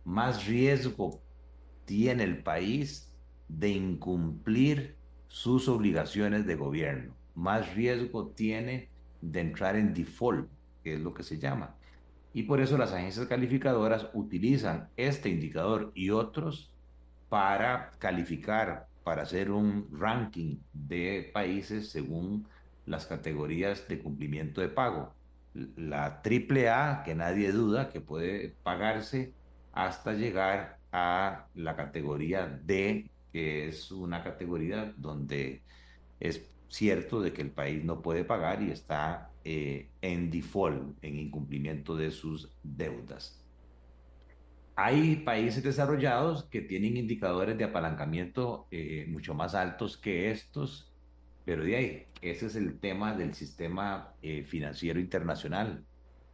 más 0.03 0.47
riesgo 0.47 1.21
tiene 1.85 2.23
el 2.23 2.41
país 2.41 3.13
de 3.47 3.69
incumplir 3.69 4.95
sus 5.27 5.67
obligaciones 5.67 6.45
de 6.45 6.55
gobierno, 6.55 7.13
más 7.35 7.73
riesgo 7.75 8.27
tiene 8.27 8.89
de 9.21 9.41
entrar 9.41 9.75
en 9.75 9.93
default, 9.93 10.49
que 10.83 10.95
es 10.95 10.99
lo 10.99 11.13
que 11.13 11.23
se 11.23 11.37
llama. 11.37 11.75
Y 12.33 12.43
por 12.43 12.61
eso 12.61 12.77
las 12.77 12.93
agencias 12.93 13.27
calificadoras 13.27 14.07
utilizan 14.13 14.89
este 14.95 15.29
indicador 15.29 15.91
y 15.95 16.09
otros 16.09 16.71
para 17.29 17.91
calificar, 17.99 18.87
para 19.03 19.23
hacer 19.23 19.51
un 19.51 19.87
ranking 19.91 20.57
de 20.73 21.29
países 21.33 21.89
según 21.89 22.47
las 22.85 23.05
categorías 23.05 23.87
de 23.87 23.99
cumplimiento 23.99 24.61
de 24.61 24.69
pago. 24.69 25.13
La 25.53 26.21
AAA, 26.23 27.03
que 27.03 27.15
nadie 27.15 27.51
duda 27.51 27.89
que 27.89 28.01
puede 28.01 28.55
pagarse 28.63 29.33
hasta 29.73 30.13
llegar 30.13 30.79
a 30.91 31.47
la 31.55 31.75
categoría 31.75 32.47
D, 32.47 33.09
que 33.31 33.67
es 33.67 33.91
una 33.91 34.23
categoría 34.23 34.93
donde 34.97 35.63
es 36.19 36.41
cierto 36.67 37.21
de 37.21 37.33
que 37.33 37.41
el 37.41 37.51
país 37.51 37.83
no 37.83 38.01
puede 38.01 38.23
pagar 38.23 38.61
y 38.61 38.71
está 38.71 39.31
eh, 39.43 39.89
en 40.01 40.31
default, 40.31 41.03
en 41.03 41.19
incumplimiento 41.19 41.95
de 41.95 42.11
sus 42.11 42.49
deudas. 42.63 43.40
Hay 44.83 45.17
países 45.17 45.61
desarrollados 45.61 46.45
que 46.45 46.59
tienen 46.59 46.97
indicadores 46.97 47.55
de 47.55 47.65
apalancamiento 47.65 48.65
eh, 48.71 49.05
mucho 49.07 49.35
más 49.35 49.53
altos 49.53 49.95
que 49.95 50.31
estos, 50.31 50.91
pero 51.45 51.63
de 51.63 51.75
ahí, 51.75 52.05
ese 52.19 52.47
es 52.47 52.55
el 52.55 52.79
tema 52.79 53.13
del 53.13 53.35
sistema 53.35 54.15
eh, 54.23 54.41
financiero 54.43 54.99
internacional, 54.99 55.85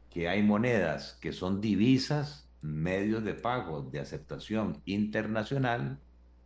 que 0.09 0.29
hay 0.29 0.43
monedas 0.43 1.17
que 1.19 1.33
son 1.33 1.59
divisas, 1.59 2.47
medios 2.61 3.25
de 3.25 3.33
pago 3.33 3.81
de 3.81 3.99
aceptación 3.99 4.81
internacional, 4.85 5.99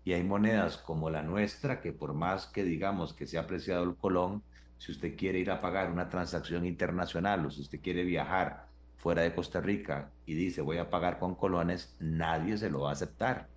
y 0.04 0.14
hay 0.14 0.24
monedas 0.24 0.78
como 0.78 1.12
la 1.12 1.22
nuestra, 1.22 1.82
que 1.82 1.93
por 1.93 2.16
más 2.16 2.47
que 2.47 2.64
digamos 2.64 3.14
que 3.14 3.28
se 3.28 3.38
ha 3.38 3.41
apreciado 3.41 3.84
el 3.84 3.95
colón, 3.95 4.41
si 4.80 4.91
usted 4.91 5.16
quiere 5.16 5.38
ir 5.38 5.52
a 5.52 5.62
pagar 5.62 5.91
una 5.91 6.10
transacción 6.10 6.66
internacional 6.66 7.45
o 7.45 7.52
si 7.52 7.62
usted 7.62 7.80
quiere 7.80 8.04
viajar 8.04 8.70
fuera 9.02 9.24
de 9.24 9.34
Costa 9.34 9.60
Rica 9.60 10.12
y 10.28 10.36
dice 10.36 10.62
voy 10.62 10.78
a 10.78 10.89
pagar 10.89 11.18
con 11.18 11.34
colones, 11.36 11.95
nadie 11.99 12.58
se 12.58 12.70
lo 12.70 12.82
va 12.82 12.89
a 12.89 12.93
aceptar 12.93 13.47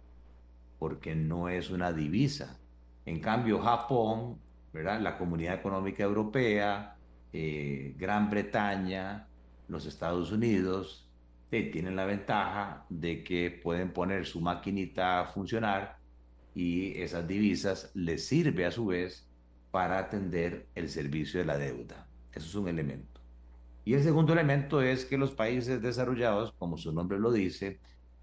porque 0.78 1.14
no 1.14 1.48
es 1.48 1.70
una 1.70 1.92
divisa. 1.92 2.58
En 3.04 3.20
cambio, 3.20 3.60
Japón, 3.60 4.38
¿verdad? 4.72 5.00
la 5.00 5.18
Comunidad 5.18 5.54
Económica 5.54 6.02
Europea, 6.02 6.96
eh, 7.32 7.94
Gran 7.98 8.30
Bretaña, 8.30 9.28
los 9.68 9.86
Estados 9.86 10.32
Unidos, 10.32 11.10
eh, 11.50 11.70
tienen 11.70 11.96
la 11.96 12.06
ventaja 12.06 12.86
de 12.88 13.22
que 13.22 13.50
pueden 13.50 13.92
poner 13.92 14.26
su 14.26 14.40
maquinita 14.40 15.20
a 15.20 15.26
funcionar 15.26 15.98
y 16.54 17.00
esas 17.00 17.28
divisas 17.28 17.90
les 17.94 18.26
sirve 18.26 18.64
a 18.64 18.70
su 18.70 18.86
vez 18.86 19.28
para 19.70 19.98
atender 19.98 20.68
el 20.74 20.88
servicio 20.88 21.40
de 21.40 21.46
la 21.46 21.58
deuda. 21.58 22.06
Eso 22.32 22.46
es 22.46 22.54
un 22.54 22.68
elemento. 22.68 23.13
Y 23.84 23.94
el 23.94 24.02
segundo 24.02 24.32
elemento 24.32 24.80
es 24.80 25.04
que 25.04 25.18
los 25.18 25.32
países 25.32 25.82
desarrollados, 25.82 26.52
como 26.52 26.78
su 26.78 26.92
nombre 26.92 27.18
lo 27.18 27.30
dice, 27.32 27.80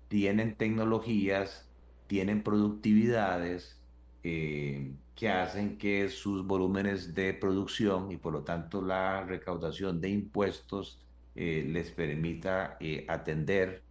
tienen 0.07 0.55
tecnologías, 0.55 1.69
tienen 2.07 2.43
productividades 2.43 3.79
eh, 4.23 4.93
que 5.15 5.29
hacen 5.29 5.77
que 5.77 6.09
sus 6.09 6.45
volúmenes 6.45 7.13
de 7.13 7.33
producción 7.33 8.11
y 8.11 8.17
por 8.17 8.33
lo 8.33 8.43
tanto 8.43 8.81
la 8.81 9.23
recaudación 9.23 10.01
de 10.01 10.09
impuestos 10.09 10.99
eh, 11.35 11.65
les 11.67 11.91
permita 11.91 12.77
eh, 12.79 13.05
atender 13.07 13.83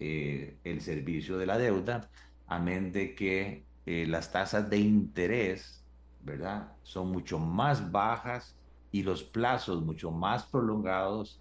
el 0.00 0.80
servicio 0.80 1.38
de 1.38 1.46
la 1.46 1.58
deuda, 1.58 2.08
amén 2.46 2.92
de 2.92 3.16
que 3.16 3.64
las 3.84 4.30
tasas 4.30 4.70
de 4.70 4.78
interés, 4.78 5.84
¿verdad? 6.22 6.72
Son 6.84 7.10
mucho 7.10 7.40
más 7.40 7.90
bajas 7.90 8.57
y 8.90 9.02
los 9.02 9.22
plazos 9.22 9.84
mucho 9.84 10.10
más 10.10 10.44
prolongados 10.44 11.40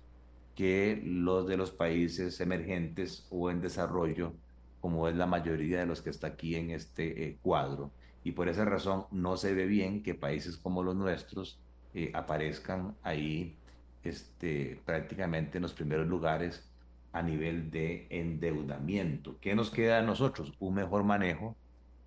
que 0.55 1.01
los 1.03 1.47
de 1.47 1.57
los 1.57 1.71
países 1.71 2.41
emergentes 2.41 3.27
o 3.29 3.51
en 3.51 3.61
desarrollo, 3.61 4.33
como 4.81 5.07
es 5.07 5.15
la 5.15 5.27
mayoría 5.27 5.79
de 5.79 5.85
los 5.85 6.01
que 6.01 6.09
está 6.09 6.27
aquí 6.27 6.55
en 6.55 6.71
este 6.71 7.23
eh, 7.23 7.37
cuadro. 7.41 7.91
Y 8.23 8.31
por 8.31 8.49
esa 8.49 8.65
razón 8.65 9.05
no 9.11 9.37
se 9.37 9.53
ve 9.53 9.65
bien 9.65 10.03
que 10.03 10.15
países 10.15 10.57
como 10.57 10.83
los 10.83 10.95
nuestros 10.95 11.59
eh, 11.93 12.11
aparezcan 12.13 12.95
ahí 13.03 13.55
este, 14.03 14.81
prácticamente 14.85 15.59
en 15.59 15.61
los 15.61 15.73
primeros 15.73 16.07
lugares 16.07 16.69
a 17.13 17.21
nivel 17.21 17.71
de 17.71 18.07
endeudamiento. 18.09 19.37
¿Qué 19.39 19.55
nos 19.55 19.69
queda 19.69 19.99
a 19.99 20.03
nosotros? 20.03 20.53
Un 20.59 20.75
mejor 20.75 21.03
manejo 21.03 21.55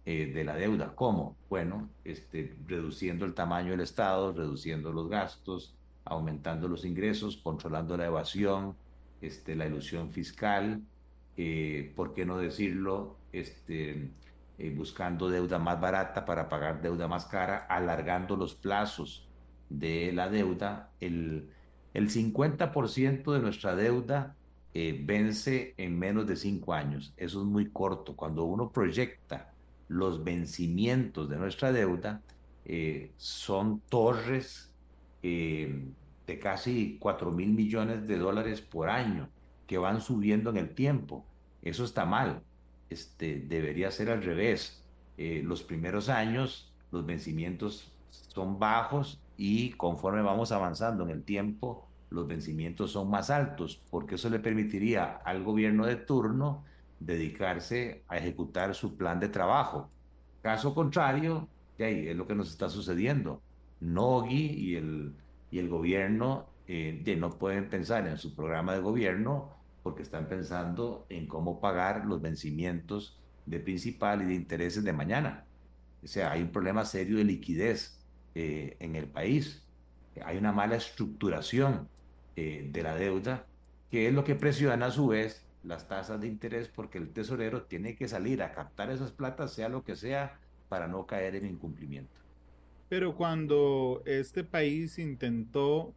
eh, 0.07 0.33
de 0.33 0.45
la 0.45 0.57
deuda. 0.57 0.95
¿Cómo? 0.95 1.37
Bueno, 1.51 1.91
este, 2.05 2.57
reduciendo 2.67 3.27
el 3.27 3.35
tamaño 3.35 3.73
del 3.73 3.83
Estado, 3.83 4.33
reduciendo 4.33 4.93
los 4.93 5.11
gastos, 5.11 5.75
aumentando 6.07 6.69
los 6.69 6.87
ingresos, 6.87 7.37
controlando 7.37 7.99
la 7.99 8.07
evasión, 8.07 8.75
este, 9.21 9.55
la 9.55 9.67
ilusión 9.67 10.11
fiscal, 10.11 10.81
eh, 11.37 11.93
¿por 11.95 12.15
qué 12.15 12.25
no 12.25 12.39
decirlo? 12.39 13.19
Este, 13.31 14.11
eh, 14.59 14.75
buscando 14.75 15.29
deuda 15.29 15.59
más 15.59 15.79
barata 15.79 16.25
para 16.25 16.49
pagar 16.49 16.81
deuda 16.81 17.07
más 17.07 17.27
cara, 17.27 17.67
alargando 17.69 18.37
los 18.37 18.55
plazos 18.55 19.29
de 19.69 20.13
la 20.15 20.31
deuda. 20.31 20.93
El, 21.01 21.51
el 21.93 22.09
50% 22.09 23.33
de 23.35 23.41
nuestra 23.41 23.77
deuda 23.77 24.35
vence 24.73 25.75
en 25.77 25.99
menos 25.99 26.27
de 26.27 26.37
cinco 26.37 26.73
años. 26.73 27.13
Eso 27.19 27.41
es 27.43 27.47
muy 27.47 27.71
corto. 27.71 28.17
Cuando 28.17 28.45
uno 28.45 28.71
proyecta 28.71 29.50
los 29.91 30.23
vencimientos 30.23 31.29
de 31.29 31.37
nuestra 31.37 31.73
deuda 31.73 32.23
eh, 32.65 33.11
son 33.17 33.81
torres 33.89 34.73
eh, 35.25 35.85
de 36.29 36.39
casi 36.39 36.97
4 37.01 37.33
mil 37.33 37.53
millones 37.53 38.07
de 38.07 38.17
dólares 38.17 38.61
por 38.61 38.89
año 38.89 39.29
que 39.67 39.79
van 39.79 40.01
subiendo 40.01 40.51
en 40.51 40.59
el 40.59 40.75
tiempo. 40.77 41.25
Eso 41.61 41.83
está 41.83 42.05
mal. 42.05 42.41
Este, 42.89 43.41
debería 43.41 43.91
ser 43.91 44.11
al 44.11 44.23
revés. 44.23 44.85
Eh, 45.19 45.43
los 45.45 45.65
primeros 45.65 46.09
años 46.09 46.73
los 46.93 47.05
vencimientos 47.05 47.93
son 48.11 48.61
bajos 48.61 49.21
y 49.37 49.71
conforme 49.73 50.23
vamos 50.23 50.53
avanzando 50.53 51.03
en 51.03 51.11
el 51.11 51.25
tiempo, 51.25 51.89
los 52.11 52.29
vencimientos 52.29 52.93
son 52.93 53.11
más 53.11 53.29
altos, 53.29 53.83
porque 53.91 54.15
eso 54.15 54.31
le 54.31 54.39
permitiría 54.39 55.17
al 55.25 55.43
gobierno 55.43 55.85
de 55.85 55.97
turno 55.97 56.65
dedicarse 57.01 58.05
a 58.09 58.19
ejecutar 58.19 58.75
su 58.75 58.97
plan 58.97 59.19
de 59.19 59.29
trabajo. 59.29 59.89
Caso 60.43 60.75
contrario, 60.75 61.49
ahí 61.79 62.09
es 62.09 62.17
lo 62.17 62.27
que 62.27 62.35
nos 62.35 62.51
está 62.51 62.69
sucediendo. 62.69 63.43
Nogui 63.81 64.47
y 64.47 64.77
el, 64.77 65.15
y 65.51 65.59
el 65.59 65.69
gobierno 65.69 66.47
eh, 66.69 67.17
no 67.19 67.31
pueden 67.31 67.69
pensar 67.69 68.07
en 68.07 68.19
su 68.19 68.35
programa 68.35 68.75
de 68.75 68.81
gobierno 68.81 69.51
porque 69.83 70.03
están 70.03 70.29
pensando 70.29 71.07
en 71.09 71.27
cómo 71.27 71.61
pagar 71.61 72.05
los 72.05 72.21
vencimientos 72.21 73.19
de 73.47 73.59
principal 73.61 74.23
y 74.23 74.27
de 74.27 74.35
intereses 74.35 74.85
de 74.85 74.93
mañana. 74.93 75.47
O 76.05 76.07
sea, 76.07 76.33
hay 76.33 76.43
un 76.43 76.53
problema 76.53 76.85
serio 76.85 77.17
de 77.19 77.25
liquidez 77.25 77.99
eh, 78.35 78.77
en 78.81 78.95
el 78.95 79.09
país. 79.09 79.67
Hay 80.25 80.37
una 80.37 80.53
mala 80.53 80.77
estructuración 80.77 81.89
eh, 82.37 82.69
de 82.71 82.83
la 82.83 82.95
deuda, 82.95 83.47
que 83.91 84.07
es 84.09 84.15
lo 84.15 84.25
que 84.25 84.35
presiona 84.35 84.87
a 84.87 84.91
su 84.91 85.09
vez 85.09 85.50
las 85.63 85.89
tasas 85.89 86.21
de 86.21 86.27
interés 86.27 86.69
porque 86.69 86.99
el 86.99 87.13
tesorero 87.13 87.63
tiene 87.63 87.97
que 87.97 88.09
salir 88.09 88.43
a 88.43 88.53
captar 88.53 88.91
esas 88.91 89.13
platas, 89.13 89.53
sea 89.53 89.69
lo 89.69 89.85
que 89.85 89.97
sea, 89.97 90.39
para 90.69 90.89
no 90.89 91.07
caer 91.07 91.37
en 91.37 91.47
incumplimiento. 91.47 92.21
Pero 92.89 93.15
cuando 93.15 94.03
este 94.05 94.43
país 94.43 94.99
intentó 94.99 95.95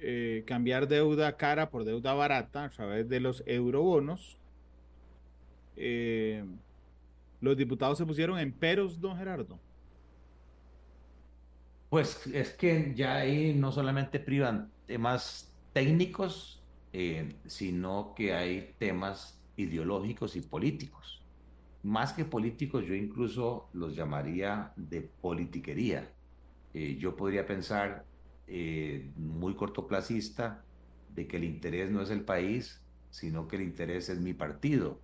eh, 0.00 0.44
cambiar 0.46 0.88
deuda 0.88 1.36
cara 1.36 1.70
por 1.70 1.84
deuda 1.84 2.14
barata 2.14 2.64
a 2.64 2.70
través 2.70 3.08
de 3.08 3.20
los 3.20 3.42
eurobonos, 3.46 4.38
eh, 5.76 6.44
los 7.40 7.56
diputados 7.56 7.98
se 7.98 8.06
pusieron 8.06 8.38
en 8.38 8.52
peros, 8.52 9.00
don 9.00 9.16
Gerardo. 9.16 9.58
Pues 11.90 12.26
es 12.26 12.52
que 12.54 12.92
ya 12.96 13.16
ahí 13.16 13.54
no 13.54 13.70
solamente 13.70 14.18
privan 14.18 14.70
temas 14.86 15.54
técnicos, 15.72 16.63
eh, 16.96 17.34
sino 17.46 18.14
que 18.14 18.34
hay 18.34 18.72
temas 18.78 19.36
ideológicos 19.56 20.36
y 20.36 20.42
políticos. 20.42 21.24
Más 21.82 22.12
que 22.12 22.24
políticos, 22.24 22.84
yo 22.86 22.94
incluso 22.94 23.68
los 23.72 23.96
llamaría 23.96 24.72
de 24.76 25.00
politiquería. 25.00 26.12
Eh, 26.72 26.96
yo 26.96 27.16
podría 27.16 27.46
pensar 27.46 28.04
eh, 28.46 29.10
muy 29.16 29.56
cortoplacista 29.56 30.62
de 31.12 31.26
que 31.26 31.38
el 31.38 31.42
interés 31.42 31.90
no 31.90 32.00
es 32.00 32.10
el 32.10 32.24
país, 32.24 32.80
sino 33.10 33.48
que 33.48 33.56
el 33.56 33.62
interés 33.62 34.08
es 34.08 34.20
mi 34.20 34.32
partido. 34.32 35.00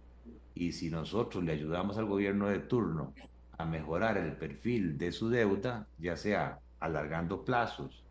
Y 0.54 0.70
si 0.70 0.90
nosotros 0.90 1.42
le 1.42 1.50
ayudamos 1.50 1.98
al 1.98 2.06
gobierno 2.06 2.46
de 2.46 2.60
turno 2.60 3.14
a 3.58 3.64
mejorar 3.64 4.16
el 4.16 4.36
perfil 4.36 4.96
de 4.96 5.10
su 5.10 5.28
deuda, 5.28 5.88
ya 5.98 6.16
sea 6.16 6.60
alargando 6.78 7.44
plazos 7.44 8.04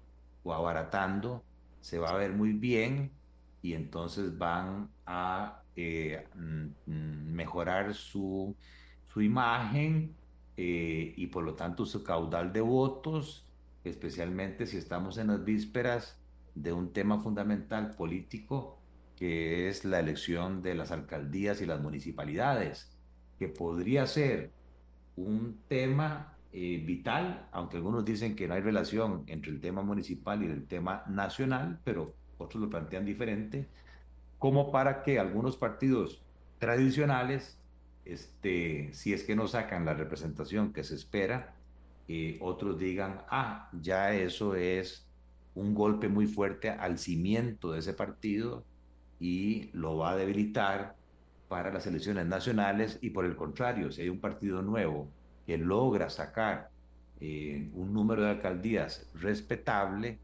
o 0.44 0.54
abaratando, 0.54 1.46
se 1.80 1.98
va 1.98 2.10
a 2.10 2.18
ver 2.18 2.34
muy 2.34 2.52
bien 2.52 3.18
y 3.62 3.74
entonces 3.74 4.38
van 4.38 4.90
a 5.06 5.62
eh, 5.76 6.26
mm, 6.36 7.34
mejorar 7.34 7.94
su, 7.94 8.56
su 9.08 9.22
imagen 9.22 10.16
eh, 10.58 11.14
y 11.16 11.28
por 11.28 11.44
lo 11.44 11.56
tanto 11.56 11.86
su 11.86 12.04
caudal 12.04 12.52
de 12.54 12.62
votos, 12.62 13.46
especialmente 13.84 14.66
si 14.66 14.78
estamos 14.78 15.18
en 15.18 15.28
las 15.28 15.44
vísperas 15.44 16.20
de 16.56 16.74
un 16.74 16.92
tema 16.92 17.20
fundamental 17.22 17.96
político 17.96 18.80
que 19.16 19.68
es 19.68 19.84
la 19.84 20.00
elección 20.00 20.62
de 20.62 20.76
las 20.76 20.92
alcaldías 20.92 21.62
y 21.62 21.66
las 21.66 21.82
municipalidades, 21.82 22.98
que 23.38 23.50
podría 23.50 24.08
ser 24.08 24.54
un 25.18 25.62
tema 25.68 26.38
eh, 26.52 26.82
vital, 26.86 27.48
aunque 27.52 27.78
algunos 27.78 28.06
dicen 28.06 28.36
que 28.36 28.48
no 28.48 28.54
hay 28.54 28.62
relación 28.62 29.24
entre 29.28 29.52
el 29.52 29.60
tema 29.60 29.82
municipal 29.82 30.42
y 30.42 30.48
el 30.48 30.68
tema 30.68 31.04
nacional, 31.08 31.80
pero 31.84 32.16
otros 32.40 32.62
lo 32.62 32.70
plantean 32.70 33.06
diferente, 33.06 33.68
como 34.40 34.72
para 34.72 35.04
que 35.04 35.20
algunos 35.20 35.58
partidos 35.58 36.22
tradicionales, 36.58 37.58
este, 38.06 38.90
si 38.94 39.14
es 39.14 39.24
que 39.24 39.36
no 39.36 39.48
sacan 39.48 39.86
la 39.86 39.94
representación 39.94 40.74
que 40.74 40.84
se 40.84 40.96
espera, 40.96 41.54
eh, 42.08 42.40
otros 42.42 42.80
digan, 42.80 43.22
ah, 43.30 43.70
ya 43.82 44.14
eso 44.14 44.56
es 44.56 45.06
un 45.54 45.76
golpe 45.76 46.08
muy 46.08 46.26
fuerte 46.26 46.70
al 46.70 46.98
cimiento 46.98 47.72
de 47.72 47.80
ese 47.80 47.94
partido 47.94 48.64
y 49.20 49.70
lo 49.74 49.98
va 49.98 50.12
a 50.12 50.16
debilitar 50.16 50.96
para 51.48 51.72
las 51.72 51.86
elecciones 51.88 52.26
nacionales 52.26 53.00
y 53.02 53.10
por 53.10 53.26
el 53.26 53.36
contrario, 53.36 53.92
si 53.92 54.02
hay 54.02 54.10
un 54.10 54.20
partido 54.20 54.62
nuevo 54.62 55.10
que 55.46 55.58
logra 55.58 56.10
sacar 56.10 56.70
eh, 57.20 57.70
un 57.74 57.94
número 57.94 58.24
de 58.24 58.30
alcaldías 58.30 59.10
respetable, 59.16 60.20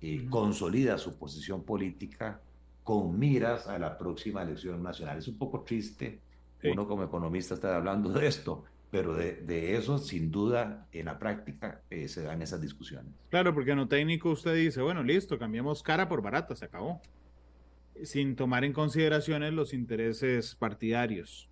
eh, 0.00 0.26
consolida 0.30 0.98
su 0.98 1.16
posición 1.16 1.64
política 1.64 2.40
con 2.84 3.18
miras 3.18 3.66
a 3.66 3.78
la 3.78 3.98
próxima 3.98 4.42
elección 4.42 4.82
nacional. 4.82 5.18
Es 5.18 5.28
un 5.28 5.36
poco 5.36 5.60
triste, 5.60 6.20
uno 6.64 6.88
como 6.88 7.04
economista 7.04 7.54
está 7.54 7.76
hablando 7.76 8.10
de 8.10 8.26
esto, 8.26 8.64
pero 8.90 9.14
de, 9.14 9.76
eso, 9.76 9.98
sin 9.98 10.30
duda, 10.30 10.86
en 10.92 11.06
la 11.06 11.18
práctica 11.18 11.82
eh, 11.90 12.08
se 12.08 12.22
dan 12.22 12.40
esas 12.40 12.60
discusiones. 12.60 13.12
Claro, 13.28 13.52
porque 13.52 13.72
en 13.72 13.78
lo 13.78 13.88
técnico 13.88 14.30
usted 14.30 14.54
dice, 14.54 14.80
bueno, 14.80 15.02
listo, 15.02 15.38
cambiamos 15.38 15.82
cara 15.82 16.08
por 16.08 16.22
barata, 16.22 16.56
se 16.56 16.64
acabó. 16.64 17.00
Sin 18.02 18.36
tomar 18.36 18.64
en 18.64 18.72
consideración 18.72 19.54
los 19.54 19.74
intereses 19.74 20.54
partidarios. 20.54 21.48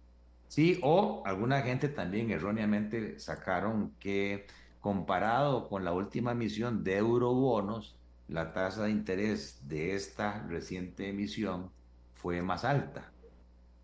Sí, 0.49 0.79
o 0.83 1.23
alguna 1.27 1.61
gente 1.63 1.89
también 1.89 2.31
erróneamente 2.31 3.19
sacaron 3.19 3.93
que 3.99 4.47
comparado 4.81 5.69
con 5.69 5.85
la 5.85 5.93
última 5.93 6.33
emisión 6.33 6.85
de 6.85 6.97
eurobonos, 6.97 7.97
la 8.29 8.53
tasa 8.53 8.85
de 8.85 8.91
interés 8.91 9.69
de 9.69 9.95
esta 9.95 10.43
reciente 10.49 11.09
emisión 11.09 11.71
fue 12.15 12.43
más 12.43 12.65
alta. 12.65 13.13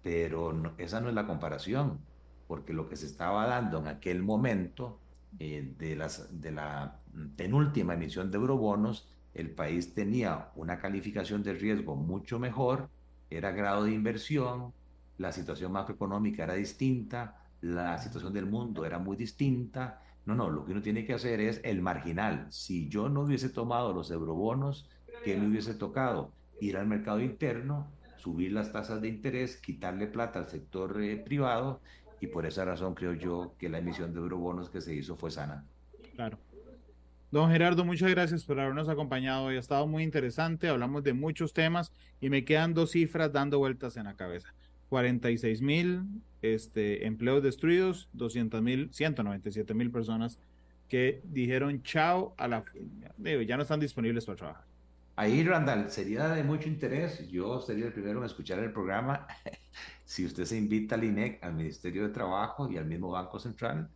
Pero 0.03 0.75
esa 0.79 1.01
no 1.01 1.09
es 1.09 1.15
la 1.15 1.27
comparación 1.27 2.01
porque 2.53 2.75
lo 2.75 2.87
que 2.87 2.97
se 2.97 3.07
estaba 3.07 3.47
dando 3.47 3.79
en 3.79 3.87
aquel 3.87 4.23
momento 4.23 5.01
eh, 5.39 5.75
de, 5.79 5.97
las, 5.97 6.29
de 6.39 6.53
la 6.53 7.01
penúltima 7.35 7.95
emisión 7.95 8.31
de 8.31 8.37
eurobonos, 8.37 9.09
el 9.33 9.51
país 9.53 9.95
tenía 9.95 10.51
una 10.57 10.79
calificación 10.79 11.43
de 11.43 11.55
riesgo 11.55 11.97
mucho 11.97 12.39
mejor, 12.39 12.91
era 13.31 13.53
grado 13.53 13.85
de 13.85 13.93
inversión, 13.93 14.75
la 15.17 15.33
situación 15.33 15.73
macroeconómica 15.73 16.45
era 16.45 16.53
distinta, 16.53 17.43
la 17.63 17.97
situación 17.97 18.35
del 18.35 18.45
mundo 18.45 18.85
era 18.85 18.99
muy 18.99 19.17
distinta. 19.17 20.03
No, 20.25 20.35
no, 20.35 20.51
lo 20.51 20.65
que 20.65 20.73
uno 20.73 20.83
tiene 20.83 21.05
que 21.05 21.15
hacer 21.15 21.41
es 21.41 21.61
el 21.65 21.83
marginal. 21.83 22.47
Si 22.51 22.89
yo 22.89 23.09
no 23.09 23.23
hubiese 23.23 23.49
tomado 23.49 23.93
los 23.93 24.11
eurobonos, 24.11 24.89
¿qué 25.25 25.37
me 25.37 25.49
hubiese 25.49 25.75
tocado? 25.75 26.33
Ir 26.61 26.77
al 26.77 26.87
mercado 26.87 27.21
interno, 27.21 27.89
subir 28.19 28.53
las 28.53 28.73
tasas 28.73 29.01
de 29.01 29.09
interés, 29.09 29.57
quitarle 29.57 30.07
plata 30.07 30.39
al 30.39 30.49
sector 30.49 31.03
eh, 31.03 31.17
privado 31.17 31.81
y 32.21 32.29
por 32.29 32.47
esa 32.47 32.65
razón 32.65 32.95
creo 32.95 33.15
yo 33.15 33.55
que 33.59 33.69
la 33.69 33.79
emisión 33.79 34.13
de 34.13 34.21
eurobonos 34.21 34.71
que 34.71 34.81
se 34.81 34.95
hizo 34.95 35.17
fue 35.17 35.33
sana. 35.33 35.65
Claro. 36.15 36.39
Don 37.33 37.51
Gerardo, 37.51 37.85
muchas 37.85 38.11
gracias 38.11 38.45
por 38.45 38.61
habernos 38.61 38.89
acompañado. 38.89 39.49
Ha 39.49 39.55
estado 39.55 39.87
muy 39.87 40.05
interesante, 40.05 40.69
hablamos 40.69 41.03
de 41.03 41.15
muchos 41.15 41.53
temas 41.53 41.91
y 42.21 42.31
me 42.31 42.45
quedan 42.45 42.75
dos 42.75 42.93
cifras 42.93 43.33
dando 43.33 43.59
vueltas 43.59 43.97
en 43.97 44.05
la 44.05 44.15
cabeza. 44.15 44.55
46 44.93 45.63
mil 45.63 46.05
este, 46.43 47.07
empleos 47.07 47.43
destruidos, 47.43 48.11
200 48.13 48.61
mil, 48.61 48.91
197 48.93 49.73
mil 49.73 49.91
personas 49.91 50.39
que 50.87 51.23
dijeron 51.25 51.83
chao 51.83 52.35
a 52.37 52.47
la... 52.47 52.63
Ya 53.17 53.57
no 53.57 53.63
están 53.63 53.81
disponibles 53.81 54.27
para 54.27 54.37
trabajar. 54.37 54.65
Ahí, 55.17 55.43
Randall, 55.45 55.91
sería 55.91 56.29
de 56.29 56.45
mucho 56.45 56.69
interés. 56.69 57.27
Yo 57.31 57.59
sería 57.63 57.87
el 57.87 57.95
primero 57.95 58.19
en 58.19 58.27
escuchar 58.27 58.59
el 58.59 58.71
programa. 58.71 59.27
si 60.05 60.27
usted 60.27 60.45
se 60.45 60.59
invita 60.59 60.97
al 60.97 61.05
INEC, 61.05 61.43
al 61.43 61.55
Ministerio 61.55 62.03
de 62.03 62.11
Trabajo 62.11 62.71
y 62.71 62.77
al 62.77 62.85
mismo 62.85 63.13
Banco 63.13 63.39
Central 63.39 63.89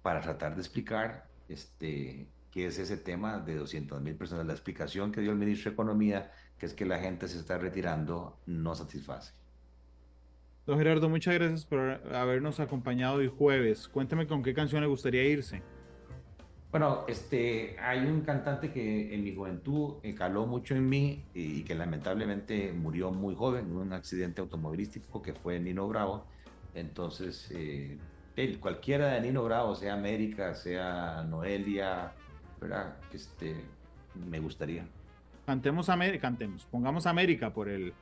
para 0.00 0.22
tratar 0.22 0.54
de 0.54 0.62
explicar 0.62 1.26
este, 1.50 2.26
qué 2.50 2.68
es 2.68 2.78
ese 2.78 2.96
tema 2.96 3.38
de 3.38 3.54
200 3.56 4.00
mil 4.00 4.14
personas. 4.14 4.46
La 4.46 4.54
explicación 4.54 5.12
que 5.12 5.20
dio 5.20 5.30
el 5.30 5.36
ministro 5.36 5.70
de 5.70 5.74
Economía, 5.74 6.32
que 6.56 6.64
es 6.64 6.72
que 6.72 6.86
la 6.86 6.98
gente 7.00 7.28
se 7.28 7.38
está 7.38 7.58
retirando, 7.58 8.40
no 8.46 8.74
satisface. 8.74 9.37
Don 10.68 10.76
Gerardo, 10.76 11.08
muchas 11.08 11.32
gracias 11.32 11.64
por 11.64 11.80
habernos 12.14 12.60
acompañado 12.60 13.14
hoy 13.14 13.32
jueves. 13.34 13.88
Cuénteme 13.88 14.26
con 14.26 14.42
qué 14.42 14.52
canción 14.52 14.82
le 14.82 14.86
gustaría 14.86 15.24
irse. 15.24 15.62
Bueno, 16.70 17.06
este, 17.08 17.74
hay 17.80 18.00
un 18.00 18.20
cantante 18.20 18.70
que 18.70 19.14
en 19.14 19.24
mi 19.24 19.34
juventud 19.34 19.94
caló 20.14 20.44
mucho 20.44 20.74
en 20.76 20.86
mí 20.86 21.24
y 21.32 21.62
que 21.62 21.74
lamentablemente 21.74 22.70
murió 22.74 23.10
muy 23.10 23.34
joven 23.34 23.64
en 23.64 23.76
un 23.78 23.94
accidente 23.94 24.42
automovilístico 24.42 25.22
que 25.22 25.32
fue 25.32 25.58
Nino 25.58 25.88
Bravo. 25.88 26.26
Entonces, 26.74 27.50
eh, 27.54 27.96
cualquiera 28.60 29.14
de 29.14 29.22
Nino 29.22 29.42
Bravo, 29.44 29.74
sea 29.74 29.94
América, 29.94 30.54
sea 30.54 31.24
Noelia, 31.26 32.12
¿verdad? 32.60 32.94
Este, 33.10 33.56
me 34.14 34.38
gustaría. 34.38 34.86
Cantemos 35.46 35.88
América, 35.88 36.20
cantemos, 36.28 36.66
pongamos 36.66 37.06
América 37.06 37.54
por 37.54 37.70
el, 37.70 37.94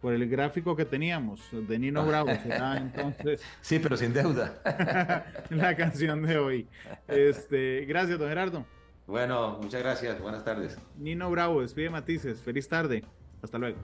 por 0.00 0.14
el 0.14 0.28
gráfico 0.28 0.76
que 0.76 0.84
teníamos 0.84 1.40
de 1.52 1.78
Nino 1.78 2.06
Bravo, 2.06 2.30
entonces. 2.76 3.42
Sí, 3.60 3.78
pero 3.78 3.96
sin 3.96 4.12
deuda. 4.12 5.24
la 5.50 5.76
canción 5.76 6.22
de 6.22 6.38
hoy. 6.38 6.66
Este, 7.06 7.84
gracias, 7.86 8.18
don 8.18 8.28
Gerardo. 8.28 8.64
Bueno, 9.06 9.58
muchas 9.62 9.82
gracias. 9.82 10.20
Buenas 10.20 10.44
tardes. 10.44 10.76
Nino 10.96 11.30
Bravo, 11.30 11.62
despide 11.62 11.90
Matices. 11.90 12.40
Feliz 12.40 12.68
tarde. 12.68 13.04
Hasta 13.42 13.58
luego. 13.58 13.78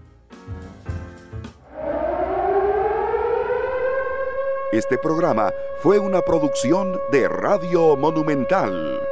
Este 4.72 4.98
programa 4.98 5.52
fue 5.78 6.00
una 6.00 6.20
producción 6.20 6.98
de 7.12 7.28
Radio 7.28 7.96
Monumental. 7.96 9.03